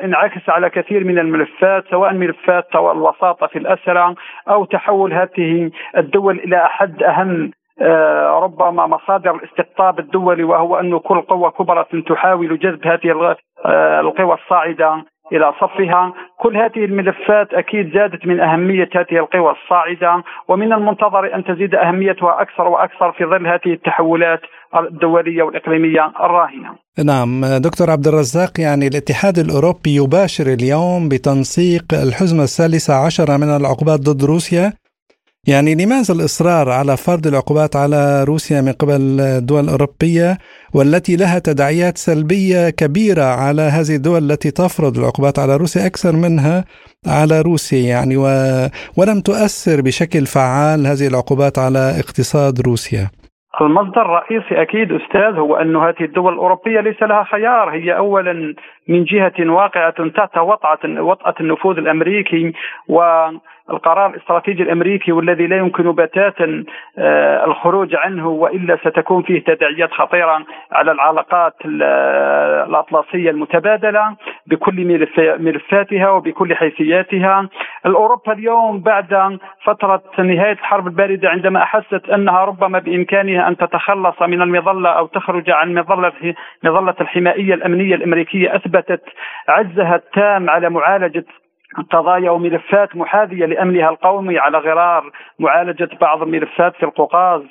انعكس 0.04 0.48
على 0.48 0.70
كثير 0.70 1.04
من 1.04 1.18
الملفات 1.18 1.84
سواء 1.90 2.12
ملفات 2.12 2.76
الوساطة 2.76 3.46
في 3.46 3.58
الأسرى 3.58 4.14
أو 4.48 4.64
تحول 4.64 5.12
هذه 5.12 5.70
الدول 5.96 6.38
إلى 6.38 6.64
أحد 6.64 7.02
أهم 7.02 7.44
آه، 7.44 7.61
ربما 8.42 8.86
مصادر 8.86 9.34
الاستقطاب 9.34 9.98
الدولي 9.98 10.44
وهو 10.44 10.76
أن 10.76 10.98
كل 10.98 11.20
قوة 11.20 11.50
كبرى 11.50 11.84
تحاول 12.08 12.58
جذب 12.58 12.86
هذه 12.86 13.36
آه، 13.66 14.00
القوى 14.00 14.34
الصاعدة 14.34 15.04
إلى 15.32 15.52
صفها، 15.60 16.12
كل 16.38 16.56
هذه 16.56 16.84
الملفات 16.84 17.54
أكيد 17.54 17.94
زادت 17.94 18.26
من 18.26 18.40
أهمية 18.40 18.88
هذه 18.94 19.18
القوى 19.18 19.52
الصاعدة 19.52 20.22
ومن 20.48 20.72
المنتظر 20.72 21.34
أن 21.34 21.44
تزيد 21.44 21.74
أهميتها 21.74 22.42
أكثر 22.42 22.68
وأكثر 22.68 23.12
في 23.12 23.24
ظل 23.24 23.46
هذه 23.46 23.72
التحولات 23.72 24.40
الدولية 24.76 25.42
والإقليمية 25.42 26.12
الراهنة. 26.20 26.70
نعم 27.06 27.40
دكتور 27.62 27.90
عبد 27.90 28.06
الرزاق 28.06 28.60
يعني 28.60 28.86
الاتحاد 28.86 29.38
الأوروبي 29.38 29.96
يباشر 29.96 30.46
اليوم 30.46 31.08
بتنسيق 31.08 31.84
الحزمة 31.92 32.42
الثالثة 32.42 32.94
عشره 33.06 33.36
من 33.36 33.56
العقوبات 33.60 34.00
ضد 34.00 34.24
روسيا 34.24 34.81
يعني 35.48 35.74
لماذا 35.74 36.14
الإصرار 36.14 36.70
على 36.70 36.96
فرض 36.96 37.26
العقوبات 37.26 37.76
على 37.76 38.24
روسيا 38.28 38.60
من 38.60 38.72
قبل 38.72 39.20
الدول 39.20 39.64
الأوروبية 39.64 40.38
والتي 40.74 41.16
لها 41.16 41.38
تداعيات 41.38 41.96
سلبية 41.98 42.70
كبيرة 42.80 43.28
على 43.44 43.62
هذه 43.62 43.94
الدول 43.96 44.22
التي 44.30 44.50
تفرض 44.50 44.98
العقوبات 44.98 45.38
على 45.38 45.56
روسيا 45.56 45.86
أكثر 45.86 46.12
منها 46.24 46.64
على 47.18 47.36
روسيا 47.40 47.82
يعني 47.94 48.16
و... 48.16 48.26
ولم 48.98 49.18
تؤثر 49.28 49.78
بشكل 49.86 50.24
فعال 50.34 50.80
هذه 50.90 51.06
العقوبات 51.12 51.58
على 51.58 51.82
اقتصاد 52.02 52.54
روسيا؟ 52.68 53.04
المصدر 53.60 54.02
الرئيسي 54.02 54.62
أكيد 54.62 54.92
أستاذ 54.92 55.38
هو 55.38 55.56
أن 55.56 55.76
هذه 55.76 56.04
الدول 56.04 56.32
الأوروبية 56.32 56.80
ليس 56.80 57.02
لها 57.02 57.24
خيار 57.24 57.70
هي 57.70 57.96
اولا 57.96 58.54
من 58.88 59.04
جهة 59.04 59.50
واقعة 59.50 60.08
تحت 60.16 60.38
وطأة 60.38 61.34
النفوذ 61.40 61.78
الأمريكي 61.78 62.52
و 62.88 63.00
القرار 63.72 64.10
الاستراتيجي 64.10 64.62
الأمريكي 64.62 65.12
والذي 65.12 65.46
لا 65.46 65.56
يمكن 65.56 65.92
بتاتا 65.92 66.64
آه، 66.98 67.44
الخروج 67.44 67.94
عنه 67.96 68.28
وإلا 68.28 68.76
ستكون 68.76 69.22
فيه 69.22 69.44
تداعيات 69.44 69.92
خطيرة 69.92 70.44
على 70.72 70.92
العلاقات 70.92 71.54
الأطلسية 71.64 73.30
المتبادلة 73.30 74.16
بكل 74.46 75.00
ملفاتها 75.38 76.10
وبكل 76.10 76.54
حيثياتها. 76.54 77.48
اوروبا 77.86 78.32
اليوم 78.32 78.80
بعد 78.80 79.38
فترة 79.64 80.02
نهاية 80.18 80.52
الحرب 80.52 80.86
الباردة 80.86 81.28
عندما 81.30 81.62
أحست 81.62 82.08
أنها 82.14 82.44
ربما 82.44 82.78
بإمكانها 82.78 83.48
أن 83.48 83.56
تتخلص 83.56 84.22
من 84.22 84.42
المظلة 84.42 84.88
أو 84.90 85.06
تخرج 85.06 85.50
عن 85.50 85.74
مظلة 85.74 86.12
مظلة 86.62 86.94
الحمائيه 87.00 87.54
الأمنية 87.54 87.94
الأمريكية 87.94 88.56
أثبتت 88.56 89.02
عجزها 89.48 89.96
التام 89.96 90.50
على 90.50 90.70
معالجة 90.70 91.24
قضايا 91.90 92.30
وملفات 92.30 92.96
محاذية 92.96 93.46
لأمنها 93.46 93.88
القومي 93.88 94.38
على 94.38 94.58
غرار 94.58 95.10
معالجة 95.38 95.88
بعض 96.00 96.22
الملفات 96.22 96.76
في 96.76 96.82
القوقاز. 96.82 97.42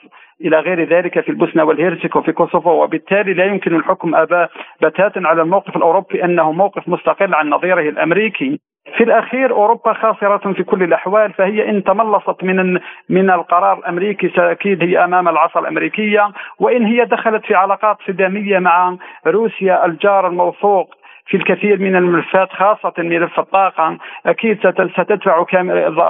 إلى 0.42 0.60
غير 0.60 0.84
ذلك 0.84 1.20
في 1.20 1.30
البوسنة 1.30 1.64
والهيرسك 1.64 2.16
وفي 2.16 2.32
كوسوفو. 2.32 2.84
وبالتالي 2.84 3.34
لا 3.34 3.46
يمكن 3.46 3.76
الحكم 3.76 4.16
أبدا 4.16 4.50
بتاتا 4.82 5.22
على 5.26 5.42
الموقف 5.42 5.78
الأوروبي 5.78 6.24
أنه 6.24 6.52
موقف 6.52 6.88
مستقل 6.88 7.34
عن 7.34 7.50
نظيره 7.50 7.90
الأمريكي. 7.90 8.60
في 8.98 9.04
الأخير 9.04 9.52
أوروبا 9.52 9.94
خاسرة 9.94 10.54
في 10.54 10.64
كل 10.64 10.84
الأحوال 10.84 11.34
فهي 11.34 11.70
إن 11.70 11.84
تملصت 11.84 12.44
من 12.44 12.80
من 13.10 13.30
القرار 13.30 13.78
الأمريكي 13.78 14.32
أكيد 14.38 14.84
هي 14.84 15.04
أمام 15.04 15.30
العصا 15.30 15.60
الأمريكية. 15.60 16.32
وإن 16.60 16.86
هي 16.86 17.06
دخلت 17.06 17.46
في 17.46 17.56
علاقات 17.56 17.98
صدامية 18.08 18.60
مع 18.60 18.98
روسيا 19.28 19.86
الجار 19.86 20.28
الموثوق 20.28 20.96
في 21.32 21.38
الكثير 21.38 21.80
من 21.80 21.96
الملفات 21.96 22.50
خاصة 22.52 22.94
ملف 22.98 23.40
الطاقة 23.40 23.98
أكيد 24.26 24.60
ستدفع 24.98 25.44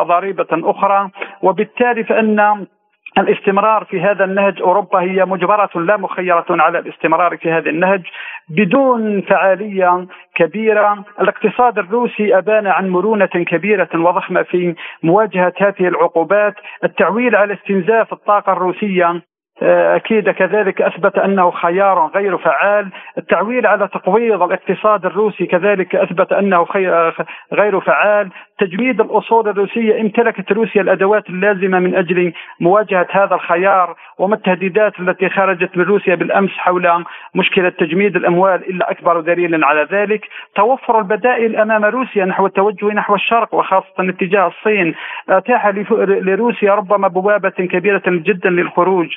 ضريبة 0.03 0.47
أخرى. 0.51 1.09
وبالتالي 1.41 2.03
فإن 2.03 2.65
الاستمرار 3.17 3.83
في 3.83 4.01
هذا 4.01 4.25
النهج 4.25 4.61
أوروبا 4.61 4.99
هي 4.99 5.25
مجبرة 5.25 5.69
لا 5.75 5.97
مخيرة 5.97 6.45
على 6.49 6.79
الاستمرار 6.79 7.37
في 7.37 7.51
هذا 7.51 7.69
النهج 7.69 8.01
بدون 8.49 9.21
فعالية 9.21 10.07
كبيرة، 10.35 11.05
الاقتصاد 11.21 11.77
الروسي 11.79 12.37
أبان 12.37 12.67
عن 12.67 12.89
مرونة 12.89 13.25
كبيرة 13.25 13.89
وضخمة 13.93 14.43
في 14.43 14.75
مواجهة 15.03 15.53
هذه 15.57 15.87
العقوبات، 15.87 16.55
التعويل 16.83 17.35
على 17.35 17.53
استنزاف 17.53 18.13
الطاقة 18.13 18.53
الروسية 18.53 19.21
أكيد 19.61 20.29
كذلك 20.29 20.81
أثبت 20.81 21.17
أنه 21.17 21.51
خيار 21.51 22.11
غير 22.15 22.37
فعال، 22.37 22.89
التعويل 23.17 23.67
على 23.67 23.87
تقويض 23.87 24.41
الاقتصاد 24.41 25.05
الروسي 25.05 25.45
كذلك 25.45 25.95
أثبت 25.95 26.33
أنه 26.33 26.65
غير 27.53 27.79
فعال، 27.79 28.29
تجميد 28.59 29.01
الأصول 29.01 29.49
الروسية 29.49 30.01
امتلكت 30.01 30.51
روسيا 30.51 30.81
الأدوات 30.81 31.29
اللازمة 31.29 31.79
من 31.79 31.95
أجل 31.95 32.33
مواجهة 32.59 33.07
هذا 33.11 33.35
الخيار 33.35 33.95
وما 34.19 34.35
التهديدات 34.35 34.99
التي 34.99 35.29
خرجت 35.29 35.77
من 35.77 35.83
روسيا 35.83 36.15
بالأمس 36.15 36.51
حول 36.51 37.03
مشكلة 37.35 37.69
تجميد 37.69 38.15
الأموال 38.15 38.69
إلا 38.69 38.91
أكبر 38.91 39.19
دليل 39.19 39.63
على 39.63 39.87
ذلك، 39.91 40.27
توفر 40.55 40.99
البدائل 40.99 41.55
أمام 41.55 41.85
روسيا 41.85 42.25
نحو 42.25 42.45
التوجه 42.45 42.85
نحو 42.85 43.15
الشرق 43.15 43.53
وخاصة 43.53 43.85
اتجاه 43.99 44.47
الصين. 44.47 44.95
أتاح 45.29 45.67
لروسيا 45.99 46.75
ربما 46.75 47.07
بوابة 47.07 47.49
كبيرة 47.49 48.03
جدا 48.07 48.49
للخروج. 48.49 49.07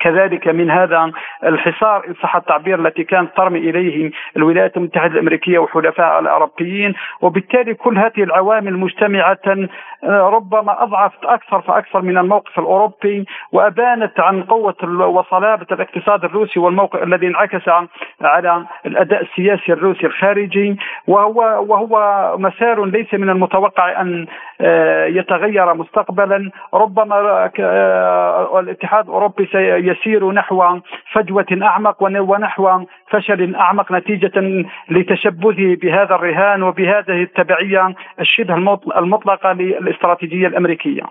كذلك 0.00 0.48
من 0.48 0.70
هذا 0.70 1.12
الحصار 1.44 2.04
إن 2.08 2.14
صح 2.22 2.36
التعبير 2.36 2.86
التي 2.86 3.04
كانت 3.04 3.36
ترمي 3.36 3.58
إليه 3.58 4.10
الولايات 4.36 4.76
المتحدة 4.76 5.12
الأمريكية 5.12 5.58
وحلفائها 5.58 6.18
الاوروبيين 6.18 6.94
وبالتالي 7.20 7.74
كل 7.74 7.98
هذه 7.98 8.22
العوامل 8.22 8.76
مجتمعة 8.76 9.38
ربما 10.04 10.82
أضعفت 10.82 11.24
أكثر 11.24 11.60
فأكثر 11.60 12.02
من 12.02 12.18
الموقف 12.18 12.58
الأوروبي 12.58 13.26
وأبانت 13.52 14.20
عن 14.20 14.42
قوة 14.42 14.74
وصلابة 15.08 15.66
الاقتصاد 15.72 16.24
الروسي 16.24 16.60
والموقف 16.60 17.02
الذي 17.02 17.26
انعكس 17.26 17.68
على 18.20 18.64
الأداء 18.86 19.22
السياسي 19.22 19.72
الروسي 19.72 20.06
الخارجي. 20.06 20.76
وهو 21.06 21.64
وهو 21.68 22.34
مسار 22.38 22.84
ليس 22.84 23.14
من 23.14 23.30
المتوقع 23.30 24.00
أن 24.00 24.26
آه، 24.60 25.06
يتغير 25.06 25.74
مستقبلا. 25.74 26.50
ربما 26.74 27.50
آه، 27.60 28.60
الاتحاد 28.60 29.04
الأوروبي 29.04 29.48
يسير 29.90 30.32
نحو 30.32 30.80
فجوة 31.12 31.46
أعمق 31.62 32.02
ونحو 32.02 32.84
فشل 33.10 33.54
أعمق 33.54 33.92
نتيجة 33.92 34.66
لتشبثه 34.90 35.76
بهذا 35.82 36.14
الرهان 36.14 36.62
وبهذه 36.62 37.22
التبعية 37.22 37.94
الشبه 38.20 38.54
المطلقة 38.96 39.52
للاستراتيجيه 39.86 40.46
الأمريكية. 40.46 41.02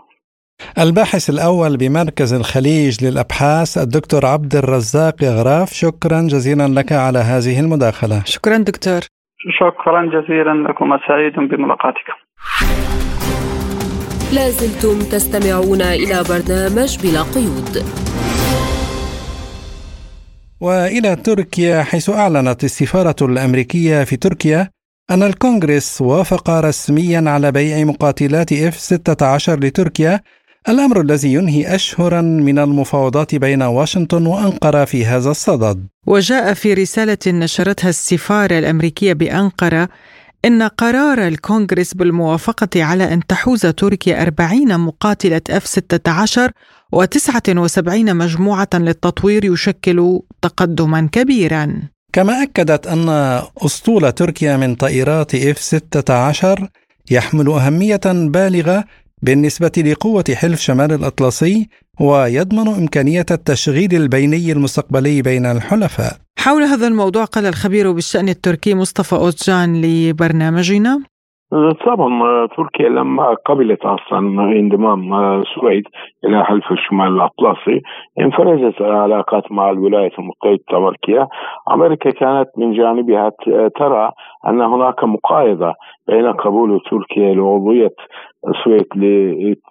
الباحث 0.79 1.29
الأول 1.29 1.77
بمركز 1.77 2.33
الخليج 2.33 3.05
للأبحاث 3.05 3.77
الدكتور 3.77 4.25
عبد 4.25 4.55
الرزاق 4.55 5.23
غراف 5.23 5.69
شكرا 5.73 6.21
جزيلا 6.21 6.67
لك 6.67 6.91
على 6.91 7.19
هذه 7.19 7.59
المداخلة. 7.59 8.23
شكرا 8.25 8.57
دكتور. 8.57 9.01
شكرا 9.59 10.01
جزيلا 10.05 10.67
لكم 10.67 10.89
سعيد 11.07 11.33
بملاقاتكم 11.33 12.17
لازلتم 14.33 14.99
تستمعون 14.99 15.81
إلى 15.81 16.23
برنامج 16.29 16.91
بلا 17.03 17.21
قيود. 17.35 17.73
وإلى 20.61 21.15
تركيا 21.15 21.83
حيث 21.83 22.09
أعلنت 22.09 22.63
السفارة 22.63 23.15
الأمريكية 23.21 24.03
في 24.03 24.17
تركيا 24.17 24.69
أن 25.11 25.23
الكونغرس 25.23 26.01
وافق 26.01 26.49
رسميا 26.49 27.23
على 27.29 27.51
بيع 27.51 27.83
مقاتلات 27.83 28.53
اف 28.53 28.79
16 28.79 29.59
لتركيا 29.59 30.21
الأمر 30.69 31.01
الذي 31.01 31.33
ينهي 31.33 31.75
اشهرا 31.75 32.21
من 32.21 32.59
المفاوضات 32.59 33.35
بين 33.35 33.61
واشنطن 33.61 34.25
وأنقرة 34.25 34.85
في 34.85 35.05
هذا 35.05 35.31
الصدد. 35.31 35.87
وجاء 36.07 36.53
في 36.53 36.73
رسالة 36.73 37.17
نشرتها 37.27 37.89
السفارة 37.89 38.59
الأمريكية 38.59 39.13
بأنقرة 39.13 39.89
إن 40.45 40.63
قرار 40.63 41.27
الكونغرس 41.27 41.93
بالموافقة 41.93 42.83
على 42.83 43.13
أن 43.13 43.27
تحوز 43.27 43.61
تركيا 43.61 44.21
40 44.21 44.79
مقاتلة 44.79 45.41
F-16 45.51 46.51
و79 46.95 47.89
مجموعة 47.89 48.69
للتطوير 48.73 49.45
يشكل 49.45 50.19
تقدما 50.41 51.09
كبيرا 51.11 51.94
كما 52.15 52.43
أكدت 52.43 52.87
أن 52.87 53.09
أسطول 53.57 54.11
تركيا 54.11 54.57
من 54.57 54.75
طائرات 54.75 55.35
F-16 55.35 56.63
يحمل 57.11 57.49
أهمية 57.49 58.01
بالغة 58.05 58.83
بالنسبة 59.21 59.71
لقوة 59.77 60.23
حلف 60.33 60.61
شمال 60.61 60.91
الأطلسي 60.91 61.69
ويضمن 61.99 62.67
إمكانية 62.67 63.25
التشغيل 63.31 63.95
البيني 63.95 64.51
المستقبلي 64.51 65.21
بين 65.21 65.45
الحلفاء. 65.45 66.17
حول 66.37 66.63
هذا 66.63 66.87
الموضوع 66.87 67.25
قال 67.25 67.45
الخبير 67.45 67.91
بالشأن 67.91 68.29
التركي 68.29 68.73
مصطفى 68.73 69.15
أوتجان 69.15 69.81
لبرنامجنا. 69.81 70.99
طبعا 71.85 72.45
تركيا 72.47 72.89
لما 72.89 73.35
قبلت 73.45 73.81
أصلا 73.85 74.19
انضمام 74.43 75.13
السويد 75.13 75.83
إلى 76.25 76.45
حلف 76.45 76.71
الشمال 76.71 77.07
الأطلسي 77.07 77.81
انفرزت 78.19 78.81
العلاقات 78.81 79.51
مع 79.51 79.69
الولايات 79.69 80.11
المتحدة 80.19 80.59
الامريكيه، 80.71 81.27
أمريكا 81.71 82.09
كانت 82.09 82.49
من 82.57 82.73
جانبها 82.73 83.31
ترى 83.79 84.11
أن 84.47 84.61
هناك 84.61 85.03
مقايضة 85.03 85.73
بين 86.07 86.31
قبول 86.31 86.81
تركيا 86.91 87.33
لعضوية 87.33 87.93
السويد 88.47 88.87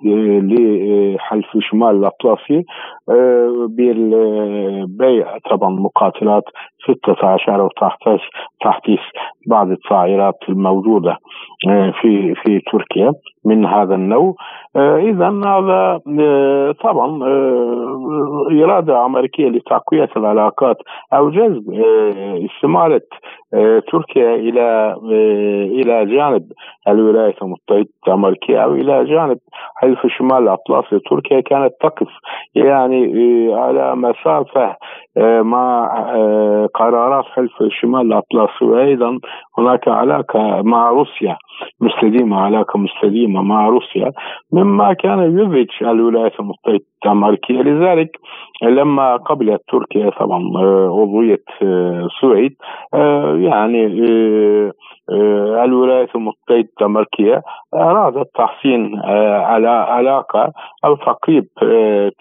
لحلف 0.05 1.47
شمال 1.61 1.97
الأطلسي 1.97 2.65
آه، 3.09 3.67
بالبيع 3.71 5.39
طبعا 5.51 5.71
مقاتلات 5.71 6.43
16 6.85 7.63
وتحديث 7.63 8.21
تحديث 8.61 9.01
بعض 9.47 9.71
الطائرات 9.71 10.39
الموجودة 10.49 11.17
آه، 11.69 11.93
في 12.03 12.35
في 12.35 12.61
تركيا 12.73 13.13
من 13.45 13.67
هذا 13.67 13.95
النوع. 13.95 14.35
اذا 14.77 15.29
هذا 15.29 16.01
طبعا 16.83 17.23
إرادة 18.65 19.05
أمريكية 19.07 19.49
لتقوية 19.49 20.09
العلاقات 20.17 20.77
أو 21.13 21.31
جذب 21.31 21.75
استماله 22.45 23.01
تركيا 23.93 24.35
إلى 24.35 24.97
إلى 25.81 26.07
جانب 26.07 26.53
الولايات 26.89 27.43
المتحدة 27.43 27.89
الأمريكية 28.09 28.65
أو 28.65 28.75
إلى 28.75 29.05
جانب 29.05 29.39
حلف 29.77 30.05
الشمال 30.05 30.43
الأطلسي 30.43 30.99
تركيا 31.11 31.41
كانت 31.41 31.73
تقف 31.81 32.09
يعني 32.55 33.13
على 33.55 33.97
مسافة 33.97 34.77
مع 35.43 35.87
قرارات 36.75 37.25
حلف 37.25 37.63
الشمال 37.63 38.01
الاطلسي 38.01 38.65
وأيضا 38.65 39.19
هناك 39.59 39.89
علاقة 39.89 40.63
مع 40.63 40.91
روسيا 40.91 41.37
مستديمة 41.81 42.41
علاقة 42.41 42.79
مستديمة 42.79 43.43
مع 43.43 43.69
روسيا 43.69 44.13
مما 44.53 44.93
كان 44.93 45.39
يزعج 45.39 45.67
الولايات 45.83 46.41
المتحدة 46.41 46.81
الأمريكية. 47.05 47.63
لذلك 47.63 48.17
لما 48.63 49.17
قبلت 49.17 49.63
تركيا 49.69 50.11
طبعا 50.11 50.41
عضويه 50.89 51.45
سويد 52.21 52.57
يعني 53.35 53.87
الولايات 55.65 56.09
المتحدة 56.17 56.69
الأمريكية 56.81 57.43
أرادت 57.75 58.31
تحسين 58.35 59.01
على 59.45 59.69
علاقة 59.69 60.53
أو 60.85 60.97
تقريب 60.97 61.45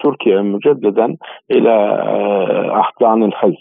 تركيا 0.04 0.40
مجددا 0.42 1.16
إلى 1.50 1.72
أحضان 2.80 3.22
الحلف 3.24 3.60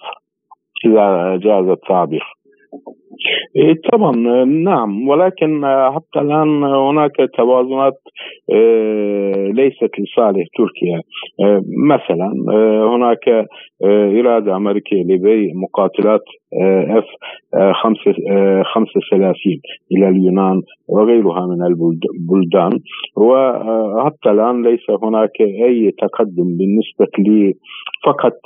إذا 0.85 1.35
جاز 1.35 1.67
التعبير. 1.67 2.23
إيه 3.55 3.73
طبعا 3.91 4.11
نعم 4.45 5.07
ولكن 5.07 5.61
حتى 5.95 6.19
الآن 6.19 6.63
هناك 6.63 7.11
توازنات 7.37 8.01
ليست 9.53 9.91
لصالح 9.99 10.45
تركيا 10.57 11.01
مثلا 11.87 12.33
هناك 12.95 13.47
إرادة 14.19 14.55
أمريكية 14.55 15.03
لبيع 15.03 15.51
مقاتلات 15.55 16.21
اف 16.97 17.05
35 17.83 19.59
إلى 19.91 20.09
اليونان 20.09 20.61
وغيرها 20.87 21.47
من 21.47 21.61
البلدان. 21.65 22.71
وحتى 23.17 24.29
الآن 24.31 24.63
ليس 24.63 24.85
هناك 25.03 25.41
أي 25.41 25.91
تقدم 25.91 26.57
بالنسبة 26.57 27.11
لي 27.19 27.53
فقط 28.05 28.39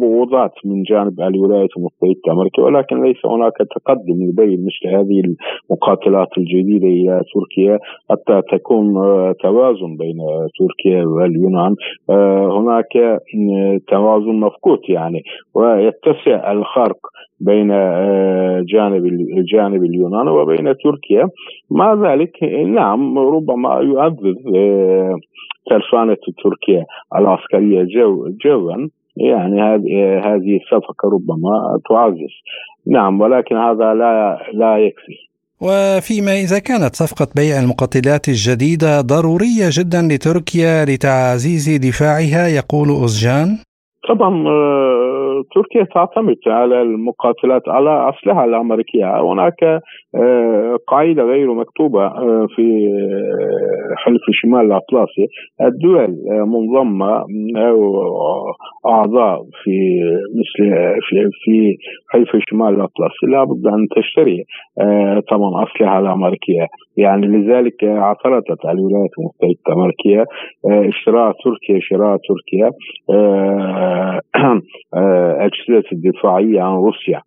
بوضات 0.00 0.54
من 0.64 0.82
جانب 0.82 1.20
الولايات 1.20 1.70
المتحدة 1.76 2.20
الأمريكية 2.26 2.62
ولكن 2.62 3.02
ليس 3.02 3.26
هناك 3.26 3.52
تقدم 3.76 4.18
لبيع 4.28 4.56
مثل 4.66 4.96
هذه 4.96 5.22
المقاتلات 5.24 6.28
الجديدة 6.38 6.86
إلى 6.86 7.20
تركيا 7.34 7.78
حتى 8.10 8.42
تكون 8.56 8.94
توازن 9.42 9.96
بين 9.96 10.18
تركيا 10.58 11.04
واليونان. 11.04 11.74
هناك 12.58 13.20
توازن 13.88 14.40
مفقود 14.40 14.80
يعني 14.88 15.22
ويتسع 15.54 16.52
الخرق 16.52 16.98
بين 17.40 17.53
جانب 18.72 19.06
الجانب 19.38 19.84
اليوناني 19.84 20.30
وبين 20.30 20.74
تركيا. 20.84 21.28
مع 21.70 21.94
ذلك 21.94 22.42
نعم 22.66 23.18
ربما 23.18 23.74
يؤذذ 23.74 24.34
ترسانة 25.70 26.16
تركيا 26.44 26.84
العسكرية 27.16 27.82
جو 27.82 28.28
جوا. 28.44 28.88
يعني 29.16 29.62
هذه 29.62 30.18
هذه 30.18 30.60
الصفقة 30.60 31.08
ربما 31.14 31.80
تعزز. 31.88 32.34
نعم 32.86 33.20
ولكن 33.20 33.56
هذا 33.56 33.94
لا 33.94 34.38
لا 34.54 34.78
يكفي. 34.78 35.16
وفيما 35.60 36.32
إذا 36.32 36.58
كانت 36.58 36.94
صفقة 36.94 37.26
بيع 37.36 37.60
المقاتلات 37.60 38.28
الجديدة 38.28 39.00
ضرورية 39.00 39.68
جدا 39.78 40.02
لتركيا 40.02 40.84
لتعزيز 40.84 41.76
دفاعها 41.88 42.48
يقول 42.48 42.88
أوزجان. 42.88 43.48
طبعا 44.08 44.30
تركيا 45.54 45.84
تعتمد 45.94 46.36
على 46.46 46.82
المقاتلات 46.82 47.62
على 47.68 48.10
أسلحة 48.10 48.44
الأمريكية. 48.44 49.20
هناك 49.20 49.80
قاعدة 50.88 51.22
غير 51.22 51.54
مكتوبة 51.54 52.08
في 52.46 52.66
حلف 53.96 54.22
الشمال 54.28 54.60
الأطلسي. 54.60 55.26
الدول 55.60 56.16
منضمة 56.46 57.24
أو 57.56 58.02
أعضاء 58.86 59.42
في 59.62 60.00
مثل 60.38 60.74
في 61.08 61.28
في 61.44 61.76
حلف 62.12 62.34
الشمال 62.34 62.68
الأطلسي 62.68 63.26
لابد 63.28 63.66
أن 63.66 63.86
تشتري 63.96 64.44
طبعا 65.30 65.64
أسلحة 65.64 65.98
الأمريكية. 65.98 66.66
يعني 66.96 67.26
لذلك 67.26 67.84
اعترضت 67.84 68.64
الولايات 68.64 69.10
المتحدة 69.18 69.60
الأمريكية 69.68 70.24
اشتراء 70.88 71.32
تركيا 71.44 71.78
شراء 71.80 72.18
تركيا 72.28 72.70
أجهزة 75.46 75.88
الدفاعية 75.92 76.60
عن 76.62 76.74
روسيا. 76.74 77.22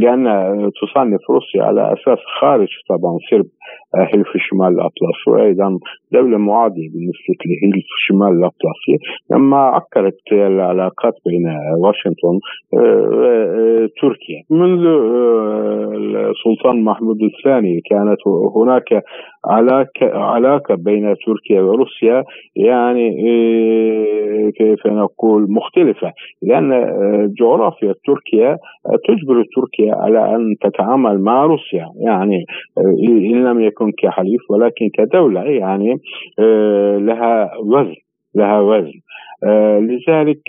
لأن 0.00 0.24
تصنف 0.82 1.30
روسيا 1.30 1.62
على 1.62 1.92
أساس 1.92 2.18
خارج 2.40 2.68
طبعا 2.88 3.18
سرب 3.30 3.46
حلف 3.94 4.34
الشمال 4.34 4.68
الأطلسي 4.68 5.30
وأيضا 5.30 5.78
دولة 6.12 6.38
معادية 6.38 6.88
بالنسبة 6.92 7.34
لحلف 7.46 7.84
الشمال 7.98 8.28
الأطلسي. 8.28 8.96
لما 9.30 9.56
عكرت 9.56 10.32
العلاقات 10.32 11.14
بين 11.26 11.46
واشنطن 11.78 12.38
وتركيا 12.72 14.42
منذ 14.50 14.86
السلطان 16.30 16.84
محمود 16.84 17.18
الثاني 17.22 17.80
كانت 17.90 18.18
هناك 18.56 19.02
علاقة 19.46 20.18
علاقة 20.18 20.74
بين 20.74 21.14
تركيا 21.26 21.62
وروسيا 21.62 22.24
يعني 22.56 23.16
كيف 24.56 24.86
نقول 24.86 25.46
مختلفة. 25.50 26.12
لأن 26.42 26.70
جغرافيا 27.40 27.94
تركيا 28.06 28.49
تجبر 29.08 29.44
تركيا 29.56 29.94
على 29.94 30.34
أن 30.36 30.54
تتعامل 30.60 31.20
مع 31.20 31.44
روسيا. 31.44 31.86
يعني 32.06 32.44
إن 32.98 33.44
لم 33.44 33.60
يكن 33.60 33.92
كحليف 34.02 34.40
ولكن 34.50 34.90
كدولة 34.94 35.40
يعني 35.40 36.00
لها 37.06 37.50
وزن 37.58 37.94
لها 38.34 38.60
وزن. 38.60 39.00
لذلك 39.80 40.42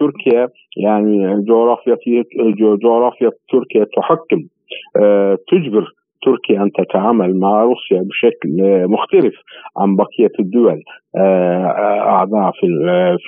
تركيا 0.00 0.48
يعني 0.76 1.44
جغرافيا 1.44 1.96
جغرافيا 2.82 3.30
تركيا 3.52 3.86
تحكم 3.96 4.40
تجبر 5.52 5.92
تركيا 6.22 6.62
أن 6.62 6.70
تتعامل 6.72 7.38
مع 7.38 7.62
روسيا 7.62 8.02
بشكل 8.08 8.50
مختلف 8.88 9.34
عن 9.78 9.96
بقية 9.96 10.32
الدول 10.40 10.82
أعضاء 12.16 12.50
في 12.50 12.66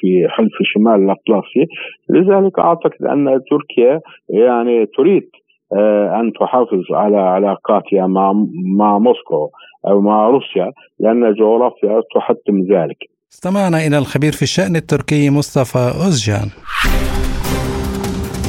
في 0.00 0.26
حلف 0.28 0.52
الشمال 0.60 0.94
الأطلسي 0.94 1.66
لذلك 2.10 2.58
أعتقد 2.58 3.02
أن 3.02 3.40
تركيا 3.50 4.00
يعني 4.28 4.86
تريد 4.86 5.28
أن 6.20 6.32
تحافظ 6.40 6.82
على 6.90 7.16
علاقاتها 7.16 8.06
مع 8.06 8.32
مع 8.78 8.98
موسكو 8.98 9.50
أو 9.88 10.00
مع 10.00 10.28
روسيا 10.28 10.72
لأن 11.00 11.34
جغرافيا 11.34 12.02
تحتم 12.14 12.60
ذلك. 12.74 12.96
استمعنا 13.32 13.86
إلى 13.86 13.98
الخبير 13.98 14.32
في 14.32 14.42
الشأن 14.42 14.76
التركي 14.76 15.30
مصطفى 15.30 15.78
أوزجان. 15.78 16.48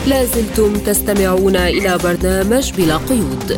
لازلتم 0.10 0.72
تستمعون 0.88 1.56
إلى 1.56 1.92
برنامج 2.06 2.66
بلا 2.78 2.98
قيود. 3.10 3.50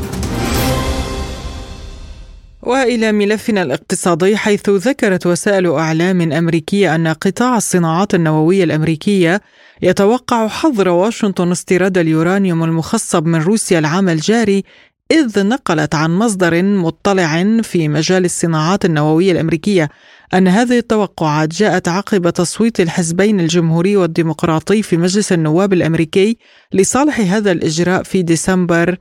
وإلى 2.63 3.11
ملفنا 3.11 3.61
الاقتصادي 3.61 4.37
حيث 4.37 4.69
ذكرت 4.69 5.27
وسائل 5.27 5.67
إعلام 5.67 6.31
أمريكية 6.31 6.95
أن 6.95 7.07
قطاع 7.07 7.57
الصناعات 7.57 8.15
النووية 8.15 8.63
الأمريكية 8.63 9.41
يتوقع 9.81 10.47
حظر 10.47 10.89
واشنطن 10.89 11.51
استيراد 11.51 11.97
اليورانيوم 11.97 12.63
المخصب 12.63 13.25
من 13.25 13.41
روسيا 13.41 13.79
العام 13.79 14.09
الجاري 14.09 14.63
إذ 15.11 15.47
نقلت 15.47 15.95
عن 15.95 16.11
مصدر 16.11 16.63
مطلع 16.63 17.43
في 17.61 17.87
مجال 17.87 18.25
الصناعات 18.25 18.85
النووية 18.85 19.31
الأمريكية 19.31 19.89
أن 20.33 20.47
هذه 20.47 20.77
التوقعات 20.77 21.49
جاءت 21.49 21.87
عقب 21.87 22.29
تصويت 22.29 22.79
الحزبين 22.79 23.39
الجمهوري 23.39 23.97
والديمقراطي 23.97 24.81
في 24.81 24.97
مجلس 24.97 25.31
النواب 25.31 25.73
الأمريكي 25.73 26.37
لصالح 26.73 27.19
هذا 27.19 27.51
الإجراء 27.51 28.03
في 28.03 28.21
ديسمبر 28.21 28.97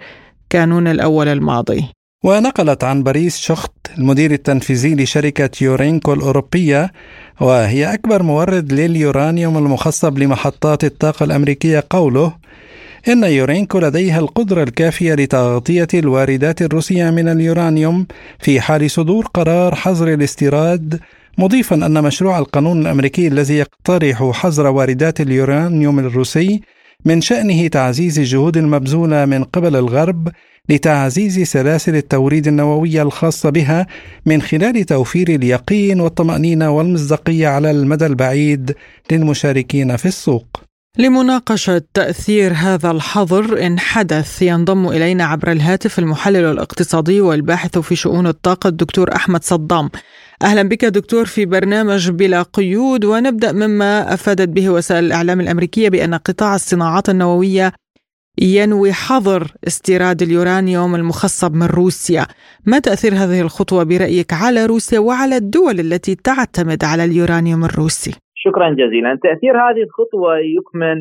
كانون 0.50 0.88
الأول 0.88 1.28
الماضي. 1.28 1.99
ونقلت 2.24 2.84
عن 2.84 3.02
باريس 3.02 3.38
شخت 3.38 3.72
المدير 3.98 4.30
التنفيذي 4.30 4.94
لشركة 4.94 5.50
يورينكو 5.64 6.12
الأوروبية 6.12 6.92
وهي 7.40 7.94
أكبر 7.94 8.22
مورد 8.22 8.72
لليورانيوم 8.72 9.58
المخصب 9.58 10.18
لمحطات 10.18 10.84
الطاقة 10.84 11.24
الأمريكية 11.24 11.84
قوله 11.90 12.36
إن 13.08 13.24
يورينكو 13.24 13.78
لديها 13.78 14.18
القدرة 14.18 14.62
الكافية 14.62 15.14
لتغطية 15.14 15.88
الواردات 15.94 16.62
الروسية 16.62 17.10
من 17.10 17.28
اليورانيوم 17.28 18.06
في 18.38 18.60
حال 18.60 18.90
صدور 18.90 19.26
قرار 19.26 19.74
حظر 19.74 20.14
الاستيراد 20.14 21.00
مضيفا 21.38 21.76
أن 21.76 22.02
مشروع 22.02 22.38
القانون 22.38 22.80
الأمريكي 22.80 23.28
الذي 23.28 23.54
يقترح 23.54 24.30
حظر 24.30 24.66
واردات 24.66 25.20
اليورانيوم 25.20 25.98
الروسي 25.98 26.60
من 27.04 27.20
شأنه 27.20 27.68
تعزيز 27.68 28.18
الجهود 28.18 28.56
المبذولة 28.56 29.24
من 29.24 29.44
قبل 29.44 29.76
الغرب 29.76 30.28
لتعزيز 30.68 31.40
سلاسل 31.40 31.96
التوريد 31.96 32.46
النووية 32.46 33.02
الخاصة 33.02 33.50
بها 33.50 33.86
من 34.26 34.42
خلال 34.42 34.84
توفير 34.84 35.28
اليقين 35.28 36.00
والطمأنينة 36.00 36.70
والمصداقية 36.70 37.48
على 37.48 37.70
المدى 37.70 38.06
البعيد 38.06 38.74
للمشاركين 39.12 39.96
في 39.96 40.06
السوق. 40.06 40.70
لمناقشة 40.98 41.82
تأثير 41.94 42.52
هذا 42.52 42.90
الحظر 42.90 43.66
إن 43.66 43.78
حدث 43.78 44.42
ينضم 44.42 44.88
إلينا 44.88 45.24
عبر 45.24 45.52
الهاتف 45.52 45.98
المحلل 45.98 46.44
الاقتصادي 46.44 47.20
والباحث 47.20 47.78
في 47.78 47.96
شؤون 47.96 48.26
الطاقة 48.26 48.68
الدكتور 48.68 49.14
أحمد 49.14 49.44
صدام 49.44 49.90
أهلا 50.42 50.62
بك 50.62 50.84
دكتور 50.84 51.24
في 51.24 51.44
برنامج 51.44 52.10
بلا 52.10 52.42
قيود 52.42 53.04
ونبدأ 53.04 53.52
مما 53.52 54.14
أفادت 54.14 54.48
به 54.48 54.70
وسائل 54.70 55.04
الإعلام 55.04 55.40
الأمريكية 55.40 55.88
بأن 55.88 56.14
قطاع 56.14 56.54
الصناعات 56.54 57.08
النووية 57.08 57.72
ينوي 58.40 58.92
حظر 58.92 59.42
استيراد 59.66 60.22
اليورانيوم 60.22 60.94
المخصب 60.94 61.52
من 61.54 61.68
روسيا. 61.80 62.24
ما 62.66 62.78
تأثير 62.78 63.12
هذه 63.12 63.40
الخطوة 63.40 63.84
برأيك 63.84 64.32
على 64.44 64.66
روسيا 64.66 64.98
وعلى 64.98 65.36
الدول 65.36 65.76
التي 65.86 66.14
تعتمد 66.14 66.80
على 66.90 67.04
اليورانيوم 67.04 67.62
الروسي؟ 67.64 68.12
شكرا 68.44 68.68
جزيلا. 68.80 69.18
تأثير 69.22 69.54
هذه 69.66 69.82
الخطوة 69.88 70.30
يكمن 70.56 70.98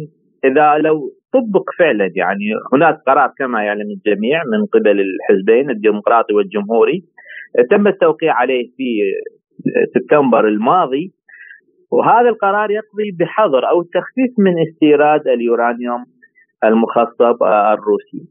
إذا 0.48 0.78
لو 0.88 0.96
طبق 1.34 1.66
فعلا 1.80 2.08
يعني 2.16 2.46
هناك 2.74 2.96
قرار 3.08 3.32
كما 3.38 3.64
يعلم 3.64 3.90
الجميع 3.98 4.38
من 4.52 4.66
قبل 4.74 4.98
الحزبين 5.08 5.70
الديمقراطي 5.70 6.34
والجمهوري 6.34 7.04
تم 7.72 7.88
التوقيع 7.88 8.34
عليه 8.34 8.64
في 8.78 8.88
سبتمبر 9.94 10.48
الماضي. 10.48 11.14
وهذا 11.92 12.30
القرار 12.30 12.72
يقضي 12.72 13.12
بحظر 13.20 13.70
أو 13.70 13.82
التخفيف 13.82 14.32
من 14.38 14.54
استيراد 14.68 15.28
اليورانيوم 15.28 16.06
المخصب 16.64 17.44
الروسي. 17.74 18.22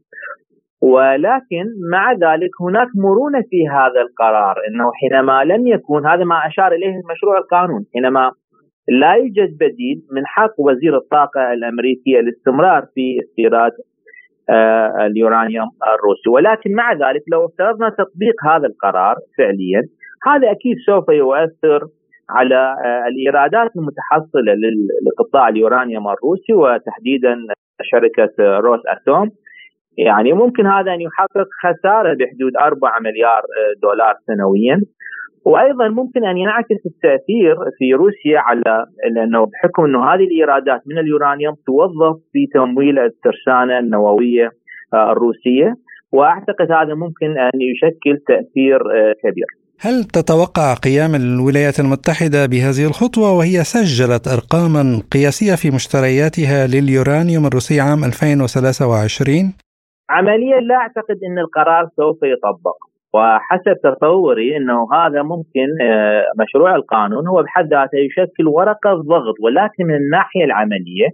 ولكن 0.81 1.65
مع 1.91 2.13
ذلك 2.13 2.49
هناك 2.61 2.87
مرونة 2.95 3.41
في 3.49 3.67
هذا 3.67 4.01
القرار 4.01 4.55
إنه 4.67 4.91
حينما 4.99 5.43
لم 5.43 5.67
يكون 5.67 6.07
هذا 6.07 6.23
ما 6.23 6.47
أشار 6.47 6.71
إليه 6.71 6.99
المشروع 7.03 7.37
القانون 7.37 7.85
حينما 7.93 8.31
لا 8.87 9.13
يوجد 9.13 9.57
بديل 9.57 10.01
من 10.11 10.25
حق 10.25 10.53
وزير 10.59 10.97
الطاقة 10.97 11.53
الامريكي 11.53 12.19
الاستمرار 12.19 12.85
في 12.95 13.19
استيراد 13.23 13.71
آه، 14.49 15.05
اليورانيوم 15.05 15.69
الروسي. 15.95 16.29
ولكن 16.29 16.75
مع 16.75 16.93
ذلك 16.93 17.23
لو 17.31 17.45
افترضنا 17.45 17.89
تطبيق 17.89 18.35
هذا 18.45 18.67
القرار 18.67 19.15
فعليا 19.37 19.81
هذا 20.27 20.51
أكيد 20.51 20.75
سوف 20.85 21.09
يؤثر 21.09 21.87
على 22.29 22.75
آه، 22.85 23.07
الإيرادات 23.07 23.71
المتحصلة 23.75 24.53
لقطاع 25.05 25.49
اليورانيوم 25.49 26.07
الروسي 26.07 26.53
وتحديدا 26.53 27.35
شركة 27.83 28.59
روس 28.59 28.79
أتوم. 28.87 29.29
يعني 29.97 30.33
ممكن 30.33 30.65
هذا 30.65 30.93
أن 30.93 31.01
يحقق 31.01 31.47
خسارة 31.63 32.13
بحدود 32.13 32.51
4 32.61 32.99
مليار 32.99 33.41
دولار 33.81 34.13
سنويا. 34.27 34.81
وأيضا 35.45 35.87
ممكن 35.87 36.25
أن 36.25 36.37
ينعكس 36.37 36.81
التأثير 36.85 37.55
في 37.77 37.93
روسيا 37.93 38.39
على 38.39 38.85
لأنه 39.15 39.45
بحكم 39.45 39.85
أنه 39.85 40.13
هذه 40.13 40.23
الإيرادات 40.23 40.81
من 40.87 40.97
اليورانيوم 40.97 41.55
توظف 41.65 42.15
في 42.33 42.47
تمويل 42.53 42.99
الترسانة 42.99 43.79
النووية 43.79 44.49
الروسية. 44.93 45.73
وأعتقد 46.13 46.71
هذا 46.71 46.93
ممكن 46.93 47.37
أن 47.37 47.61
يشكل 47.61 48.17
تأثير 48.27 48.79
كبير. 49.23 49.45
هل 49.81 50.03
تتوقع 50.03 50.73
قيام 50.73 51.11
الولايات 51.15 51.79
المتحدة 51.79 52.41
بهذه 52.51 52.85
الخطوة 52.89 53.37
وهي 53.37 53.57
سجلت 53.75 54.23
أرقاما 54.35 54.83
قياسية 55.13 55.55
في 55.61 55.67
مشترياتها 55.77 56.67
لليورانيوم 56.73 57.45
الروسي 57.45 57.79
عام 57.79 58.01
2023؟ 58.03 59.55
عمليا 60.09 60.59
لا 60.69 60.75
أعتقد 60.75 61.17
أن 61.27 61.37
القرار 61.45 61.83
سوف 61.97 62.19
يطبق 62.23 62.77
وحسب 63.13 63.75
تصوري 63.83 64.57
إنه 64.57 64.77
هذا 64.93 65.21
ممكن 65.23 65.69
آه، 65.81 66.23
مشروع 66.41 66.75
القانون 66.75 67.27
هو 67.27 67.43
بحد 67.43 67.65
ذاته 67.73 67.97
يشكل 68.07 68.47
ورقة 68.47 68.93
ضغط 68.93 69.35
ولكن 69.43 69.83
من 69.85 69.95
الناحية 69.95 70.43
العملية 70.43 71.09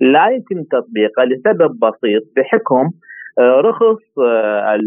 لا 0.00 0.26
يمكن 0.34 0.68
تطبيقه 0.68 1.22
لسبب 1.24 1.70
بسيط 1.84 2.22
بحكم 2.36 2.84
آه، 3.38 3.60
رخص 3.60 4.02
آه، 4.18 4.78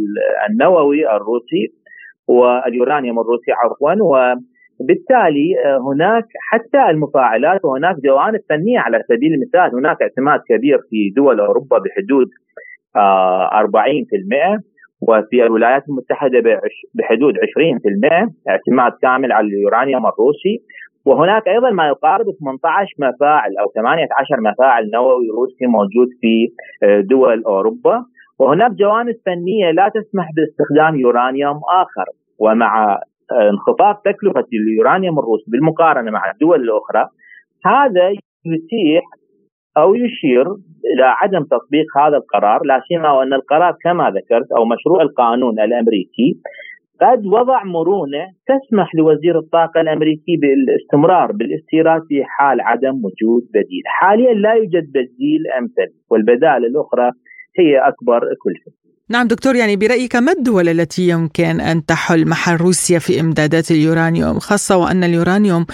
النووي 0.50 1.16
الروسي 1.16 1.79
واليورانيوم 2.30 3.20
الروسي 3.20 3.52
عفوا 3.52 3.94
وبالتالي 4.02 5.48
هناك 5.88 6.26
حتى 6.52 6.90
المفاعلات 6.90 7.66
وهناك 7.66 7.96
جوانب 8.06 8.40
فنية 8.50 8.80
على 8.80 9.04
سبيل 9.08 9.34
المثال 9.34 9.80
هناك 9.80 10.02
اعتماد 10.02 10.40
كبير 10.50 10.78
في 10.90 11.10
دول 11.16 11.40
أوروبا 11.40 11.78
بحدود 11.78 12.28
40% 12.98 13.00
وفي 15.02 15.44
الولايات 15.44 15.84
المتحدة 15.90 16.40
بحدود 16.94 17.34
20% 17.34 18.32
اعتماد 18.50 18.92
كامل 19.02 19.32
على 19.32 19.48
اليورانيوم 19.48 20.06
الروسي. 20.06 20.56
وهناك 21.06 21.48
أيضا 21.48 21.70
ما 21.70 21.88
يقارب 21.88 22.26
18 22.40 22.94
مفاعل 23.00 23.58
أو 23.58 23.72
18 23.76 24.42
مفاعل 24.52 24.90
نووي 24.94 25.28
روسي 25.38 25.66
موجود 25.66 26.10
في 26.22 26.48
آه، 26.84 27.02
دول 27.02 27.44
أوروبا. 27.44 28.06
وهناك 28.40 28.72
جوانب 28.72 29.16
فنية 29.26 29.72
لا 29.72 29.90
تسمح 29.96 30.28
باستخدام 30.36 31.00
يورانيوم 31.00 31.60
آخر. 31.84 32.19
ومع 32.40 33.00
آه، 33.32 33.50
انخفاض 33.50 33.96
تكلفة 33.96 34.48
اليورانيوم 34.54 35.20
الروسي 35.20 35.52
بالمقارنة 35.52 36.12
مع 36.12 36.32
الدول 36.32 36.62
الأخرى 36.62 37.08
هذا 37.66 38.10
يتيح 38.46 39.04
أو 39.78 39.96
يشير 39.96 40.46
إلى 40.94 41.04
عدم 41.04 41.44
تطبيق 41.44 41.98
هذا 41.98 42.18
القرار 42.18 42.64
لا 42.66 42.82
سيما 42.88 43.12
وأن 43.12 43.34
القرار 43.34 43.76
كما 43.84 44.10
ذكرت 44.10 44.52
أو 44.58 44.66
مشروع 44.66 45.02
القانون 45.02 45.60
الأمريكي 45.60 46.40
قد 47.02 47.26
وضع 47.26 47.64
مرونة 47.64 48.28
تسمح 48.48 48.96
لوزير 48.96 49.40
الطاقة 49.40 49.82
الأمريكي 49.82 50.38
بالاستمرار 50.42 51.32
بالاستيراد 51.32 52.02
في 52.08 52.24
حال 52.26 52.62
عدم 52.62 52.96
وجود 53.06 53.44
بديل، 53.54 53.84
حاليا 53.86 54.34
لا 54.34 54.54
يوجد 54.54 54.90
بديل 54.90 55.42
أمثل 55.60 55.94
والبدائل 56.12 56.66
الأخرى 56.66 57.12
هي 57.60 57.78
أكبر 57.78 58.20
كلفه. 58.20 58.79
نعم 59.12 59.28
دكتور 59.28 59.56
يعني 59.56 59.76
برأيك 59.76 60.16
ما 60.16 60.32
الدول 60.32 60.70
التي 60.70 61.08
يمكن 61.10 61.62
أن 61.62 61.86
تحل 61.86 62.30
محل 62.30 62.56
روسيا 62.56 63.00
في 63.00 63.20
إمدادات 63.20 63.72
اليورانيوم 63.72 64.40
خاصة 64.40 64.78
وأن 64.78 65.04
اليورانيوم 65.04 65.66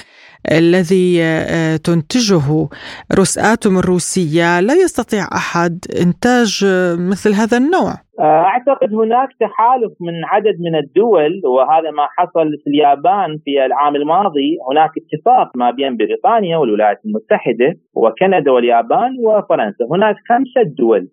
الذي 0.51 1.23
آه، 1.23 1.75
تنتجه 1.75 2.69
روساتوم 3.17 3.77
الروسية 3.77 4.59
لا 4.59 4.73
يستطيع 4.73 5.23
أحد 5.33 5.73
إنتاج 6.01 6.65
آه، 6.65 6.95
مثل 7.11 7.31
هذا 7.41 7.57
النوع؟ 7.57 7.91
آه، 8.19 8.43
أعتقد 8.51 8.93
هناك 8.93 9.29
تحالف 9.39 9.93
من 10.01 10.25
عدد 10.25 10.55
من 10.65 10.75
الدول 10.75 11.41
وهذا 11.45 11.91
ما 11.91 12.07
حصل 12.17 12.47
في 12.63 12.67
اليابان 12.69 13.37
في 13.45 13.65
العام 13.65 13.95
الماضي. 13.95 14.57
هناك 14.71 14.91
اتفاق 15.01 15.57
ما 15.57 15.71
بين 15.71 15.97
بريطانيا 15.97 16.57
والولايات 16.57 16.99
المتحدة 17.05 17.69
وكندا 17.93 18.51
واليابان 18.51 19.11
وفرنسا. 19.25 19.83
هناك 19.91 20.15
خمسة 20.29 20.63
دول. 20.77 21.07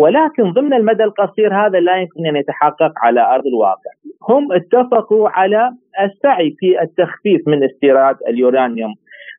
ولكن 0.00 0.52
ضمن 0.52 0.74
المدى 0.74 1.04
القصير 1.04 1.54
هذا 1.54 1.80
لا 1.80 1.96
يمكن 1.96 2.26
أن 2.26 2.36
يتحقق 2.36 2.92
على 2.96 3.20
أرض 3.34 3.46
الواقع. 3.46 3.90
هم 4.28 4.52
اتفقوا 4.52 5.28
على 5.28 5.70
السعي 6.04 6.54
في 6.58 6.82
التخفيف 6.82 7.48
من 7.48 7.64
استيراد 7.64 8.16
اليورانيوم 8.28 8.94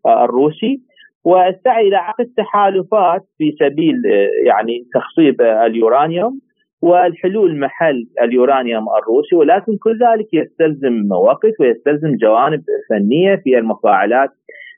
آه، 0.05 0.25
الروسي 0.25 0.81
والسعي 1.23 1.87
إلى 1.87 1.95
عقد 1.95 2.25
تحالفات 2.37 3.21
في 3.37 3.51
سبيل 3.59 3.95
آه، 4.05 4.47
يعني 4.47 4.83
تخصيب 4.93 5.41
اليورانيوم 5.41 6.39
والحلول 6.81 7.59
محل 7.59 8.07
اليورانيوم 8.21 8.85
الروسي 8.89 9.35
ولكن 9.35 9.77
كل 9.77 9.99
ذلك 10.05 10.33
يستلزم 10.33 11.11
وقت 11.11 11.59
ويستلزم 11.59 12.15
جوانب 12.21 12.63
فنية 12.89 13.35
في 13.43 13.57
المفاعلات 13.57 14.29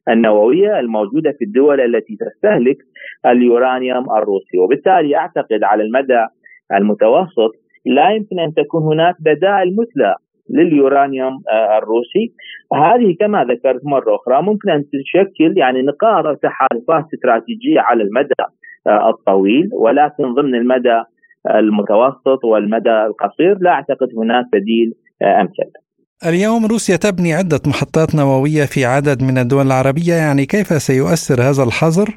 النووية 0.10 0.80
الموجودة 0.80 1.32
في 1.32 1.46
الدول 1.46 1.82
التي 1.82 2.16
تستهلك 2.16 2.78
اليورانيوم 3.26 4.12
الروسي 4.18 4.58
وبالتالي 4.58 5.16
أعتقد 5.16 5.64
على 5.64 5.84
المدى 5.84 6.26
المتوسط 6.74 7.52
لا 7.86 8.10
يمكن 8.12 8.40
أن 8.40 8.54
تكون 8.54 8.84
هناك 8.84 9.16
بدائل 9.20 9.76
مثلى 9.76 10.16
لليورانيوم 10.50 11.34
آه، 11.52 11.78
الروسي 11.78 12.34
هذه 12.74 13.16
كما 13.20 13.44
ذكرت 13.44 13.82
مرة 13.86 14.16
أخرى 14.16 14.42
ممكن 14.42 14.70
أن 14.70 14.84
تشكل 14.84 15.58
يعني 15.58 15.82
نقاط 15.82 16.38
تحالفات 16.38 17.06
استراتيجية 17.14 17.80
على 17.80 18.04
المدى 18.04 18.44
آه، 18.88 19.10
الطويل 19.10 19.70
ولكن 19.74 20.34
ضمن 20.34 20.56
المدى 20.56 21.02
المتوسط 21.50 22.46
والمدى 22.46 23.06
القصير 23.06 23.58
لا 23.62 23.72
أعتقد 23.72 24.08
هناك 24.18 24.46
بديل 24.54 24.94
آه، 25.22 25.42
امثل. 25.42 25.83
اليوم 26.30 26.66
روسيا 26.66 26.96
تبني 26.96 27.34
عدة 27.34 27.60
محطات 27.68 28.16
نووية 28.16 28.66
في 28.74 28.86
عدد 28.86 29.24
من 29.24 29.38
الدول 29.38 29.66
العربية 29.66 30.14
يعني 30.14 30.46
كيف 30.46 30.68
سيؤثر 30.68 31.38
هذا 31.50 31.64
الحظر 31.64 32.08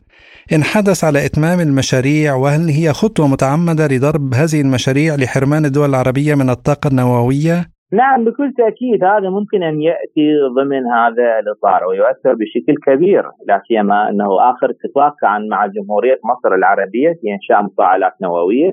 إن 0.54 0.62
حدث 0.72 1.04
على 1.04 1.18
إتمام 1.26 1.58
المشاريع 1.68 2.34
وهل 2.42 2.64
هي 2.78 2.88
خطوة 3.00 3.26
متعمدة 3.34 3.84
لضرب 3.92 4.26
هذه 4.40 4.60
المشاريع 4.66 5.10
لحرمان 5.20 5.64
الدول 5.64 5.88
العربية 5.88 6.34
من 6.34 6.48
الطاقة 6.50 6.88
النووية؟ 6.92 7.56
نعم 8.00 8.24
بكل 8.24 8.48
تأكيد 8.62 9.04
هذا 9.04 9.28
ممكن 9.38 9.62
أن 9.62 9.76
يأتي 9.88 10.26
ضمن 10.56 10.82
هذا 10.98 11.28
الإطار 11.42 11.80
ويؤثر 11.88 12.34
بشكل 12.40 12.74
كبير 12.86 13.22
لا 13.48 13.62
سيما 13.68 14.08
أنه 14.10 14.50
آخر 14.50 14.68
اتفاق 14.74 15.12
كان 15.22 15.48
مع 15.48 15.66
جمهورية 15.66 16.18
مصر 16.30 16.54
العربية 16.54 17.10
في 17.20 17.26
إنشاء 17.34 17.62
مفاعلات 17.62 18.12
نووية 18.22 18.72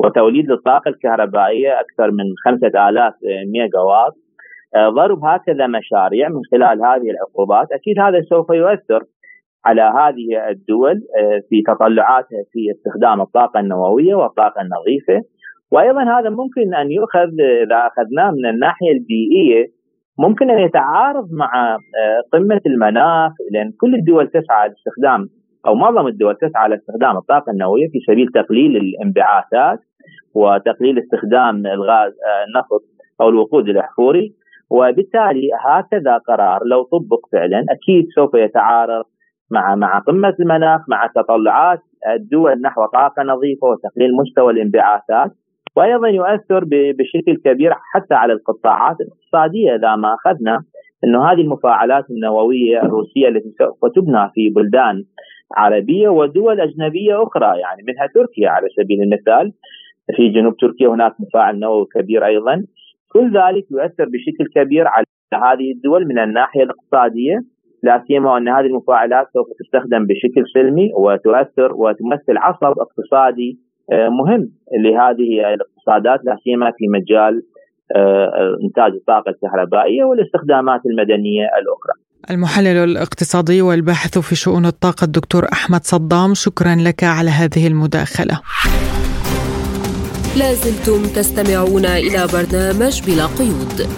وتوليد 0.00 0.50
للطاقة 0.50 0.88
الكهربائية 0.88 1.80
أكثر 1.80 2.10
من 2.10 2.26
5000 2.44 3.14
ميجا 3.52 3.78
واط 3.78 4.16
ضرب 4.76 5.24
هكذا 5.24 5.66
مشاريع 5.66 6.28
من 6.28 6.40
خلال 6.50 6.84
هذه 6.84 7.10
العقوبات. 7.10 7.72
أكيد 7.72 7.98
هذا 7.98 8.20
سوف 8.20 8.50
يؤثر 8.50 9.02
على 9.64 9.82
هذه 9.82 10.50
الدول 10.50 11.00
في 11.48 11.62
تطلعاتها 11.66 12.42
في 12.52 12.60
استخدام 12.70 13.20
الطاقة 13.20 13.60
النووية 13.60 14.14
والطاقة 14.14 14.60
النظيفة. 14.62 15.28
وأيضا 15.72 16.02
هذا 16.02 16.30
ممكن 16.30 16.74
أن 16.74 16.90
يؤخذ 16.90 17.30
إذا 17.66 17.86
أخذناه 17.86 18.30
من 18.30 18.46
الناحية 18.46 18.92
البيئية 18.92 19.66
ممكن 20.18 20.50
أن 20.50 20.58
يتعارض 20.58 21.28
مع 21.32 21.76
قمة 22.32 22.60
المناخ. 22.66 23.32
لأن 23.50 23.72
كل 23.80 23.94
الدول 23.94 24.28
تسعى 24.28 24.68
لاستخدام 24.68 25.28
أو 25.66 25.74
معظم 25.74 26.06
الدول 26.06 26.36
تسعى 26.36 26.68
لاستخدام 26.68 27.16
الطاقة 27.16 27.52
النووية 27.52 27.88
في 27.88 27.98
سبيل 28.06 28.28
تقليل 28.28 28.76
الانبعاثات 28.76 29.78
وتقليل 30.34 30.98
استخدام 30.98 31.66
الغاز 31.66 32.12
النفط 32.46 32.82
أو 33.20 33.28
الوقود 33.28 33.68
الأحفوري. 33.68 34.34
وبالتالي 34.70 35.50
هكذا 35.66 36.18
قرار. 36.18 36.60
لو 36.64 36.82
طبق 36.82 37.20
فعلا 37.32 37.64
أكيد 37.70 38.06
سوف 38.14 38.34
يتعارض 38.34 39.04
مع 39.50 39.74
مع 39.74 39.98
قمة 39.98 40.34
المناخ 40.40 40.80
مع 40.88 41.06
تطلعات 41.14 41.78
الدول 42.16 42.60
نحو 42.60 42.86
طاقة 42.86 43.22
نظيفة 43.22 43.66
وتقليل 43.66 44.10
مستوى 44.16 44.52
الانبعاثات. 44.52 45.30
وأيضا 45.76 46.08
يؤثر 46.08 46.64
بشكل 46.70 47.36
كبير 47.44 47.72
حتى 47.92 48.14
على 48.14 48.32
القطاعات 48.32 48.96
الاقتصادية 49.00 49.74
إذا 49.74 49.96
ما 49.96 50.14
أخذنا 50.14 50.62
إنه 51.04 51.32
هذه 51.32 51.40
المفاعلات 51.40 52.10
النووية 52.10 52.82
الروسية 52.82 53.28
التي 53.28 53.50
سوف 53.58 53.92
تبنى 53.94 54.30
في 54.34 54.48
بلدان 54.48 55.04
عربية 55.56 56.08
ودول 56.08 56.60
أجنبية 56.60 57.22
أخرى 57.22 57.60
يعني 57.60 57.82
منها 57.88 58.06
تركيا 58.06 58.50
على 58.50 58.68
سبيل 58.76 59.02
المثال. 59.02 59.52
في 60.16 60.28
جنوب 60.28 60.56
تركيا 60.56 60.88
هناك 60.88 61.14
مفاعل 61.20 61.58
نووي 61.58 61.86
كبير 61.94 62.26
أيضا. 62.26 62.64
كل 63.12 63.26
ذلك 63.26 63.64
يؤثر 63.70 64.04
بشكل 64.12 64.44
كبير 64.56 64.84
على 64.88 65.06
هذه 65.34 65.72
الدول 65.72 66.06
من 66.06 66.18
الناحية 66.18 66.62
الاقتصادية 66.62 67.36
لا 67.82 68.04
سيما 68.06 68.38
أن 68.38 68.48
هذه 68.48 68.66
المفاعلات 68.66 69.26
سوف 69.32 69.46
تستخدم 69.60 70.06
بشكل 70.06 70.44
سلمي 70.54 70.90
وتؤثر 70.94 71.72
وتمثل 71.72 72.36
عصب 72.36 72.74
اقتصادي 72.80 73.58
آه، 73.92 74.08
مهم 74.08 74.48
لهذه 74.84 75.54
الاقتصادات 75.54 76.20
لا 76.24 76.36
سيما 76.44 76.72
في 76.78 76.88
مجال 76.88 77.42
آه، 77.96 78.56
إنتاج 78.64 78.92
الطاقة 78.92 79.30
الكهربائية 79.30 80.04
والاستخدامات 80.04 80.80
المدنية 80.86 81.44
الأخرى. 81.60 81.94
المحلل 82.30 82.90
الاقتصادي 82.90 83.62
والباحث 83.62 84.18
في 84.18 84.34
شؤون 84.34 84.66
الطاقة 84.66 85.04
الدكتور 85.04 85.42
أحمد 85.52 85.80
صدام 85.82 86.34
شكرا 86.34 86.74
لك 86.88 87.04
على 87.04 87.30
هذه 87.30 87.66
المداخلة. 87.66 88.40
لازلتم 90.36 91.06
تستمعون 91.06 91.86
إلى 91.86 92.26
برنامج 92.26 93.02
بلا 93.02 93.26
قيود. 93.26 93.88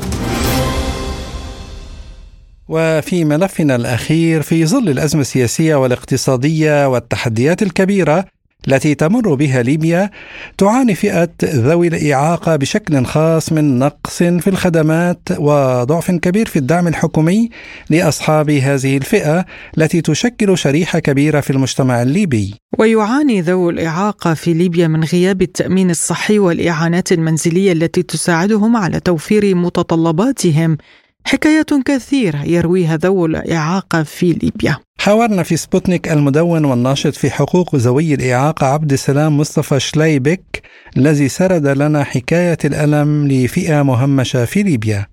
وفي 2.69 3.25
ملفنا 3.25 3.77
الأخير 3.77 4.43
في 4.43 4.67
ظل 4.67 4.89
الأزمة 4.89 5.21
السياسية 5.21 5.75
والاقتصادية 5.75 6.89
والتحديات 6.89 7.63
الكبيرة 7.63 8.25
التي 8.69 8.95
تمر 8.95 9.35
بها 9.35 9.63
ليبيا 9.63 10.11
تعاني 10.59 10.95
فئة 10.95 11.29
ذوي 11.45 11.89
الإعاقة 11.89 12.57
بشكل 12.57 13.05
خاص 13.05 13.53
من 13.53 13.79
نقص 13.79 14.19
في 14.19 14.49
الخدمات 14.51 15.19
وضعف 15.39 16.11
كبير 16.11 16.47
في 16.47 16.59
الدعم 16.59 16.89
الحكومي 16.89 17.51
لأصحاب 17.91 18.51
هذه 18.51 18.97
الفئة 18.97 19.45
التي 19.79 20.01
تشكل 20.01 20.59
شريحة 20.59 20.99
كبيرة 20.99 21.41
في 21.41 21.51
المجتمع 21.51 22.03
الليبي. 22.03 22.55
ويعاني 22.79 23.41
ذوو 23.41 23.71
الإعاقة 23.71 24.35
في 24.35 24.55
ليبيا 24.55 24.89
من 24.89 25.05
غياب 25.05 25.43
التأمين 25.43 25.91
الصحي 25.91 26.39
والإعانات 26.39 27.13
المنزلية 27.13 27.73
التي 27.73 28.03
تساعدهم 28.03 28.77
على 28.77 29.01
توفير 29.01 29.55
متطلباتهم 29.55 30.77
حكايات 31.25 31.75
كثيرة 31.75 32.45
يرويها 32.45 32.97
ذو 32.97 33.27
الإعاقة 33.27 34.03
في 34.03 34.33
ليبيا. 34.33 34.77
حاورنا 34.99 35.43
في 35.43 35.57
سبوتنيك 35.57 36.13
المدون 36.13 36.65
والناشط 36.65 37.15
في 37.15 37.31
حقوق 37.31 37.77
ذوي 37.77 38.15
الإعاقة 38.15 38.67
عبد 38.67 38.93
السلام 38.93 39.39
مصطفى 39.39 39.81
شلايبك 39.81 40.63
الذي 40.97 41.29
سرد 41.29 41.67
لنا 41.67 42.05
حكاية 42.05 42.59
الألم 42.65 43.29
لفئة 43.29 43.83
مهمشة 43.83 44.45
في 44.45 44.63
ليبيا. 44.63 45.07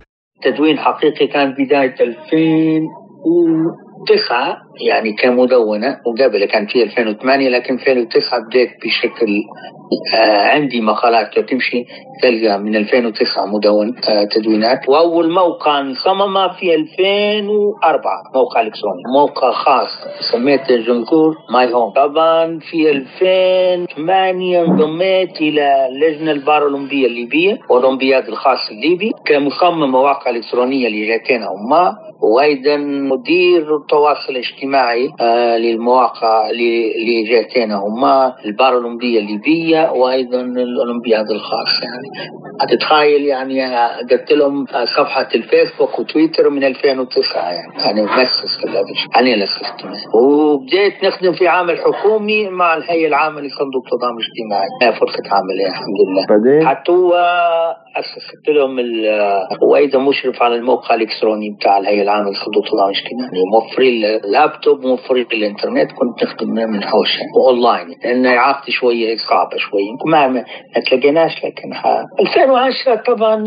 تدوين 0.43 0.79
حقيقي 0.79 1.27
كان 1.27 1.53
بداية 1.53 1.95
2009 2.01 4.57
يعني 4.81 5.13
كمدونة 5.13 5.97
وقبل 6.05 6.45
كان 6.45 6.65
في 6.67 6.83
2008 6.83 7.49
لكن 7.49 7.73
2009 7.73 8.39
بديت 8.39 8.69
بشكل 8.85 9.27
آه 10.15 10.47
عندي 10.47 10.81
مقالات 10.81 11.39
تمشي 11.39 11.85
تلقى 12.21 12.59
من 12.59 12.75
2009 12.75 13.45
مدون 13.45 13.95
آه 14.09 14.23
تدوينات. 14.23 14.89
وأول 14.89 15.31
موقع 15.31 15.79
انصمم 15.81 16.49
في 16.59 16.75
2004 16.75 18.11
موقع 18.35 18.61
إلكتروني. 18.61 19.01
موقع 19.15 19.51
خاص 19.51 19.89
سميته 20.31 20.75
جمهور 20.77 21.35
ماي 21.53 21.73
هوم. 21.73 21.93
طبعا 21.93 22.59
في 22.59 22.91
2008 22.91 24.61
انضميت 24.61 25.41
إلى 25.41 25.87
اللجنه 25.87 26.31
البارالمبيه 26.31 27.07
الليبية 27.07 27.57
والأولمبياد 27.69 28.27
الخاص 28.27 28.69
الليبي 28.71 29.11
كمصمم 29.25 29.91
مواقع 29.91 30.31
إلكترونية 30.31 30.87
لجهتين 30.89 31.43
هما 31.43 31.93
وأيضا 32.21 32.77
مدير 32.77 33.75
التواصل 33.77 34.29
الاجتماعي. 34.29 34.68
آه 35.21 35.57
للمواقع 35.57 36.49
لجهتين 37.07 37.71
هما 37.71 38.35
البارالمبية 38.45 39.19
الليبية 39.19 39.91
وأيضا 39.91 40.41
الأولمبياد 40.41 41.31
الخاص 41.31 41.83
يعني. 41.83 42.29
هتتخيل 42.61 43.25
يعني 43.25 43.75
قلت 44.11 44.31
لهم 44.31 44.65
صفحة 44.97 45.27
الفيسبوك 45.35 45.99
وتويتر 45.99 46.49
من 46.49 46.63
2009 46.63 47.41
يعني. 47.51 47.91
أنا 47.91 48.01
مؤسس 48.01 48.65
أنا 49.15 49.33
اللي 49.33 49.49
اسست 49.49 49.65
وبديت 50.15 51.03
نخدم 51.05 51.33
في 51.33 51.47
عمل 51.47 51.77
حكومي 51.77 52.49
مع 52.49 52.73
الهيئة 52.77 53.07
العامة 53.07 53.41
لصندوق 53.41 53.83
التضامن 53.85 54.17
الاجتماعي. 54.19 54.67
فرصة 54.99 55.23
عمل 55.35 55.67
الحمد 55.69 55.97
لله. 56.07 56.25
حتى 56.69 56.91
هو 56.91 57.11
اسست 57.95 58.49
لهم 58.49 58.79
وأيضا 59.71 59.99
مشرف 59.99 60.41
على 60.43 60.55
الموقع 60.55 60.95
الإلكتروني 60.95 61.49
بتاع 61.59 61.77
الهيئة 61.77 62.01
العامة 62.01 62.29
لصندوق 62.31 62.63
التضامن 62.63 62.89
الاجتماعي 62.91 63.43
موفرين 63.53 64.05
اللابتوب 64.05 64.85
موفرين 64.85 65.25
الانترنت 65.33 65.91
كنت 65.91 66.23
نخدم 66.23 66.49
من 66.49 66.83
حوشة 66.83 67.21
وأونلاين 67.37 67.87
لأن 68.03 68.25
اعاقتي 68.25 68.71
شوية 68.71 69.17
صعبه 69.29 69.57
شوية 69.57 69.91
ما 70.11 70.27
ما 70.27 70.43
تلاقيناش 70.89 71.45
لكن 71.45 71.73
2010 72.19 72.95
طبعا 72.95 73.45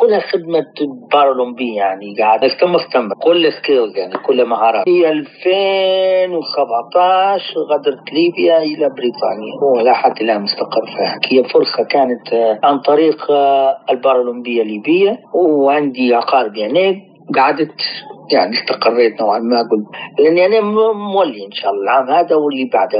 كلها 0.00 0.20
خدمة 0.20 0.64
بارالمبي 1.12 1.74
يعني 1.74 2.14
قاعد 2.18 2.40
مستمر. 2.62 3.14
كل 3.22 3.52
سكيلز 3.52 3.96
يعني 3.96 4.14
كل 4.26 4.44
مهارات. 4.44 4.84
في 4.84 5.08
2017 5.08 7.44
غادرت 7.70 8.12
ليبيا 8.12 8.58
إلى 8.58 8.88
بريطانيا. 8.96 9.54
ولا 9.76 9.92
حتى 9.94 10.24
الآن 10.24 10.42
مستقر 10.42 10.86
فيها 10.86 11.18
هي 11.32 11.44
فرصة 11.44 11.84
كانت 11.90 12.34
عن 12.64 12.78
طريق 12.78 13.26
البارالمبية 13.90 14.62
الليبية. 14.62 15.18
وعندي 15.34 16.16
أقارب 16.16 16.58
هناك 16.58 16.96
قعدت 17.36 17.72
يعني 18.32 18.52
استقريت 18.54 19.20
نوعا 19.20 19.38
ما. 19.38 19.56
قلت 19.56 19.86
لاني 20.18 20.46
أنا 20.46 20.60
مولي 21.14 21.46
إن 21.46 21.52
شاء 21.52 21.70
الله. 21.70 21.82
العام 21.82 22.10
هذا 22.10 22.36
واللي 22.36 22.70
بعده 22.72 22.98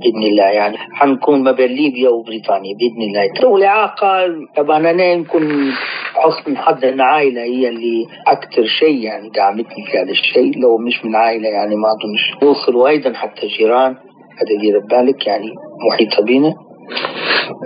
بإذن 0.00 0.22
الله. 0.30 0.44
يعني 0.44 0.76
حنكون 0.76 1.42
ما 1.42 1.52
بين 1.52 1.70
ليبيا 1.70 2.08
وبريطانيا 2.08 2.74
بإذن 2.78 3.02
الله. 3.08 3.50
والاعاقه 3.52 4.26
طبعا 4.56 4.78
أنا 4.78 5.04
يمكن 5.04 5.70
حسن 6.14 6.56
حظ 6.56 6.84
إن 6.84 7.00
عائلة 7.00 7.42
هي 7.42 7.68
اللي 7.68 8.06
أكثر 8.26 8.64
شيء 8.66 9.04
يعني 9.04 9.28
دعمتني 9.30 9.86
في 9.86 9.98
هذا 9.98 10.10
الشيء. 10.10 10.58
لو 10.58 10.78
مش 10.78 11.04
من 11.04 11.16
عائلة 11.16 11.48
يعني 11.48 11.76
ما 11.76 11.88
أظنش. 11.88 12.42
وصلوا 12.42 12.88
أيضا 12.88 13.12
حتى 13.12 13.46
جيران. 13.46 13.96
هذا 14.40 14.60
دير 14.60 14.78
بالك 14.78 15.26
يعني 15.26 15.54
محيطة 15.88 16.22
بنا 16.22 16.67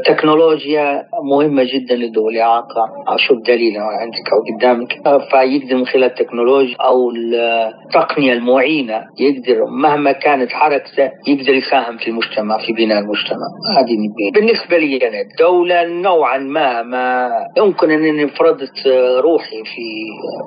تكنولوجيا 0.06 1.02
مهمة 1.30 1.62
جدا 1.62 1.94
لذوي 1.94 2.32
الإعاقة 2.32 2.88
أشوف 3.08 3.38
دليل 3.46 3.76
عندك 3.78 4.26
أو 4.32 4.56
قدامك. 4.56 4.92
فيقدر 5.30 5.76
من 5.76 5.86
خلال 5.86 6.04
التكنولوجيا 6.04 6.76
أو 6.76 7.10
التقنية 7.10 8.32
المعينة 8.32 9.04
يقدر 9.18 9.64
مهما 9.82 10.12
كانت 10.12 10.50
حركته 10.50 11.10
يقدر 11.26 11.54
يساهم 11.54 11.96
في 11.96 12.08
المجتمع 12.10 12.58
في 12.58 12.72
بناء 12.72 12.98
المجتمع. 12.98 13.46
هذه 13.76 13.96
بالنسبة 14.34 14.78
لي 14.78 15.08
أنا 15.08 15.20
الدولة 15.20 15.86
نوعا 15.86 16.38
ما 16.38 16.82
ما 16.82 17.30
يمكن 17.56 17.90
أنني 17.90 18.28
فرضت 18.28 18.86
روحي 19.18 19.62
في 19.64 19.82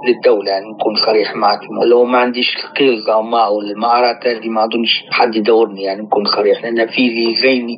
للدولة 0.07 0.51
يعني 0.51 0.65
نكون 0.65 0.95
صريح 0.95 1.35
معك. 1.35 1.59
لو 1.89 2.03
ما 2.05 2.17
عنديش 2.17 2.57
سكيلز 2.57 3.09
أو 3.09 3.21
ما 3.21 3.45
أو 3.45 3.61
المهارات 3.61 4.27
هذه 4.27 4.49
ما 4.49 4.63
أظنش 4.63 5.05
حد 5.11 5.35
يدورني 5.35 5.83
يعني 5.83 6.01
نكون 6.01 6.25
صريح 6.25 6.63
لأن 6.63 6.87
في 6.87 7.35
زيني 7.35 7.77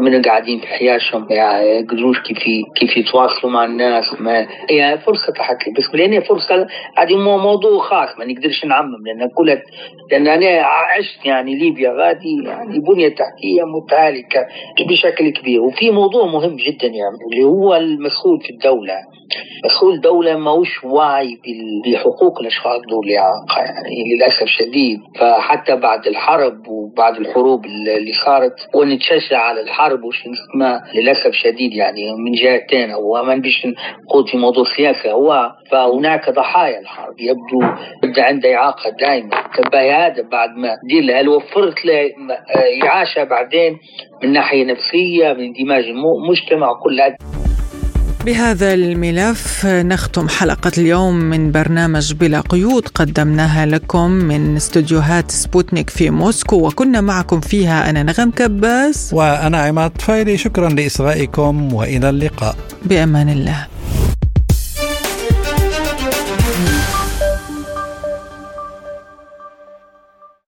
من 0.00 0.22
قاعدين 0.22 0.58
في 0.58 0.66
حياة 0.66 0.89
يعني 1.30 1.66
يقدروش 1.66 2.20
كيف 2.20 2.38
كيف 2.76 2.96
يتواصلوا 2.96 3.52
مع 3.52 3.64
الناس 3.64 4.20
ما 4.20 4.46
هي 4.70 4.98
فرصة 5.06 5.32
تحكي 5.32 5.70
بس 5.70 5.94
لأن 5.94 6.20
فرصة 6.20 6.66
هذه 6.96 7.16
موضوع 7.16 7.78
خاص 7.78 8.18
ما 8.18 8.24
نقدرش 8.24 8.64
نعمم 8.64 9.06
لأن 9.06 9.28
كلها 9.36 9.62
لأن 10.10 10.28
أنا 10.28 10.62
عشت 10.62 11.26
يعني 11.26 11.54
ليبيا 11.54 11.90
غادي 11.90 12.42
يعني 12.44 12.78
بنية 12.78 13.08
تحتية 13.08 13.62
متهالكه 13.76 14.46
بشكل 14.88 15.30
كبير 15.30 15.60
وفي 15.60 15.90
موضوع 15.90 16.26
مهم 16.26 16.56
جدا 16.56 16.86
يعني 16.86 17.16
اللي 17.32 17.44
هو 17.44 17.76
المسؤول 17.76 18.40
في 18.40 18.50
الدولة. 18.50 18.94
مسؤول 19.64 20.00
دولة 20.00 20.36
ماهوش 20.38 20.84
واعي 20.84 21.38
بحقوق 21.86 22.40
الأشخاص 22.40 22.80
دول 22.90 23.08
يعني 23.08 24.14
للأسف 24.14 24.46
شديد. 24.46 25.00
فحتى 25.18 25.76
بعد 25.76 26.06
الحرب 26.06 26.68
وبعد 26.68 27.16
الحروب 27.16 27.64
اللي 27.64 28.12
صارت 28.26 28.54
ونتشجع 28.74 29.38
على 29.38 29.60
الحرب 29.60 30.04
وش 30.04 30.26
للأسف 30.94 31.32
شديد 31.32 31.72
يعني 31.72 32.14
من 32.14 32.32
جهتين 32.32 32.90
هو 32.90 33.22
ما 33.22 33.34
نبيش 33.34 33.66
نقول 33.66 34.28
في 34.28 34.36
موضوع 34.36 34.64
سياسة 34.76 35.12
هو 35.12 35.52
فهناك 35.70 36.30
ضحايا 36.30 36.80
الحرب. 36.80 37.14
يبدو 37.20 37.60
بدا 38.02 38.22
عنده 38.22 38.54
إعاقة 38.54 38.90
دائما 39.00 39.30
تبقى 39.56 39.90
هذا 39.92 40.22
بعد 40.22 40.50
ما 40.56 40.68
دير 40.88 41.20
هل 41.20 41.28
وفرت 41.28 41.84
له 41.84 42.10
إعاشة 42.84 43.24
بعدين 43.24 43.78
من 44.22 44.32
ناحية 44.32 44.64
نفسية 44.64 45.32
من 45.32 45.44
اندماج 45.44 45.84
المجتمع 45.84 46.72
كل 46.82 47.00
هذا 47.00 47.16
بهذا 48.26 48.74
الملف 48.74 49.66
نختم 49.66 50.28
حلقة 50.28 50.72
اليوم 50.78 51.14
من 51.14 51.52
برنامج 51.52 52.12
بلا 52.12 52.40
قيود. 52.40 52.88
قدمناها 52.88 53.66
لكم 53.66 54.10
من 54.10 54.56
استديوهات 54.56 55.30
سبوتنيك 55.30 55.90
في 55.90 56.10
موسكو 56.10 56.66
وكنا 56.66 57.00
معكم 57.00 57.40
فيها 57.40 57.90
أنا 57.90 58.02
نغم 58.02 58.30
كباس. 58.30 59.10
وأنا 59.12 59.58
عماد 59.58 59.92
فايلي 60.00 60.36
شكرا 60.36 60.68
لإصغائكم 60.68 61.74
وإلى 61.74 62.10
اللقاء. 62.10 62.56
بأمان 62.84 63.28
الله. 63.28 63.66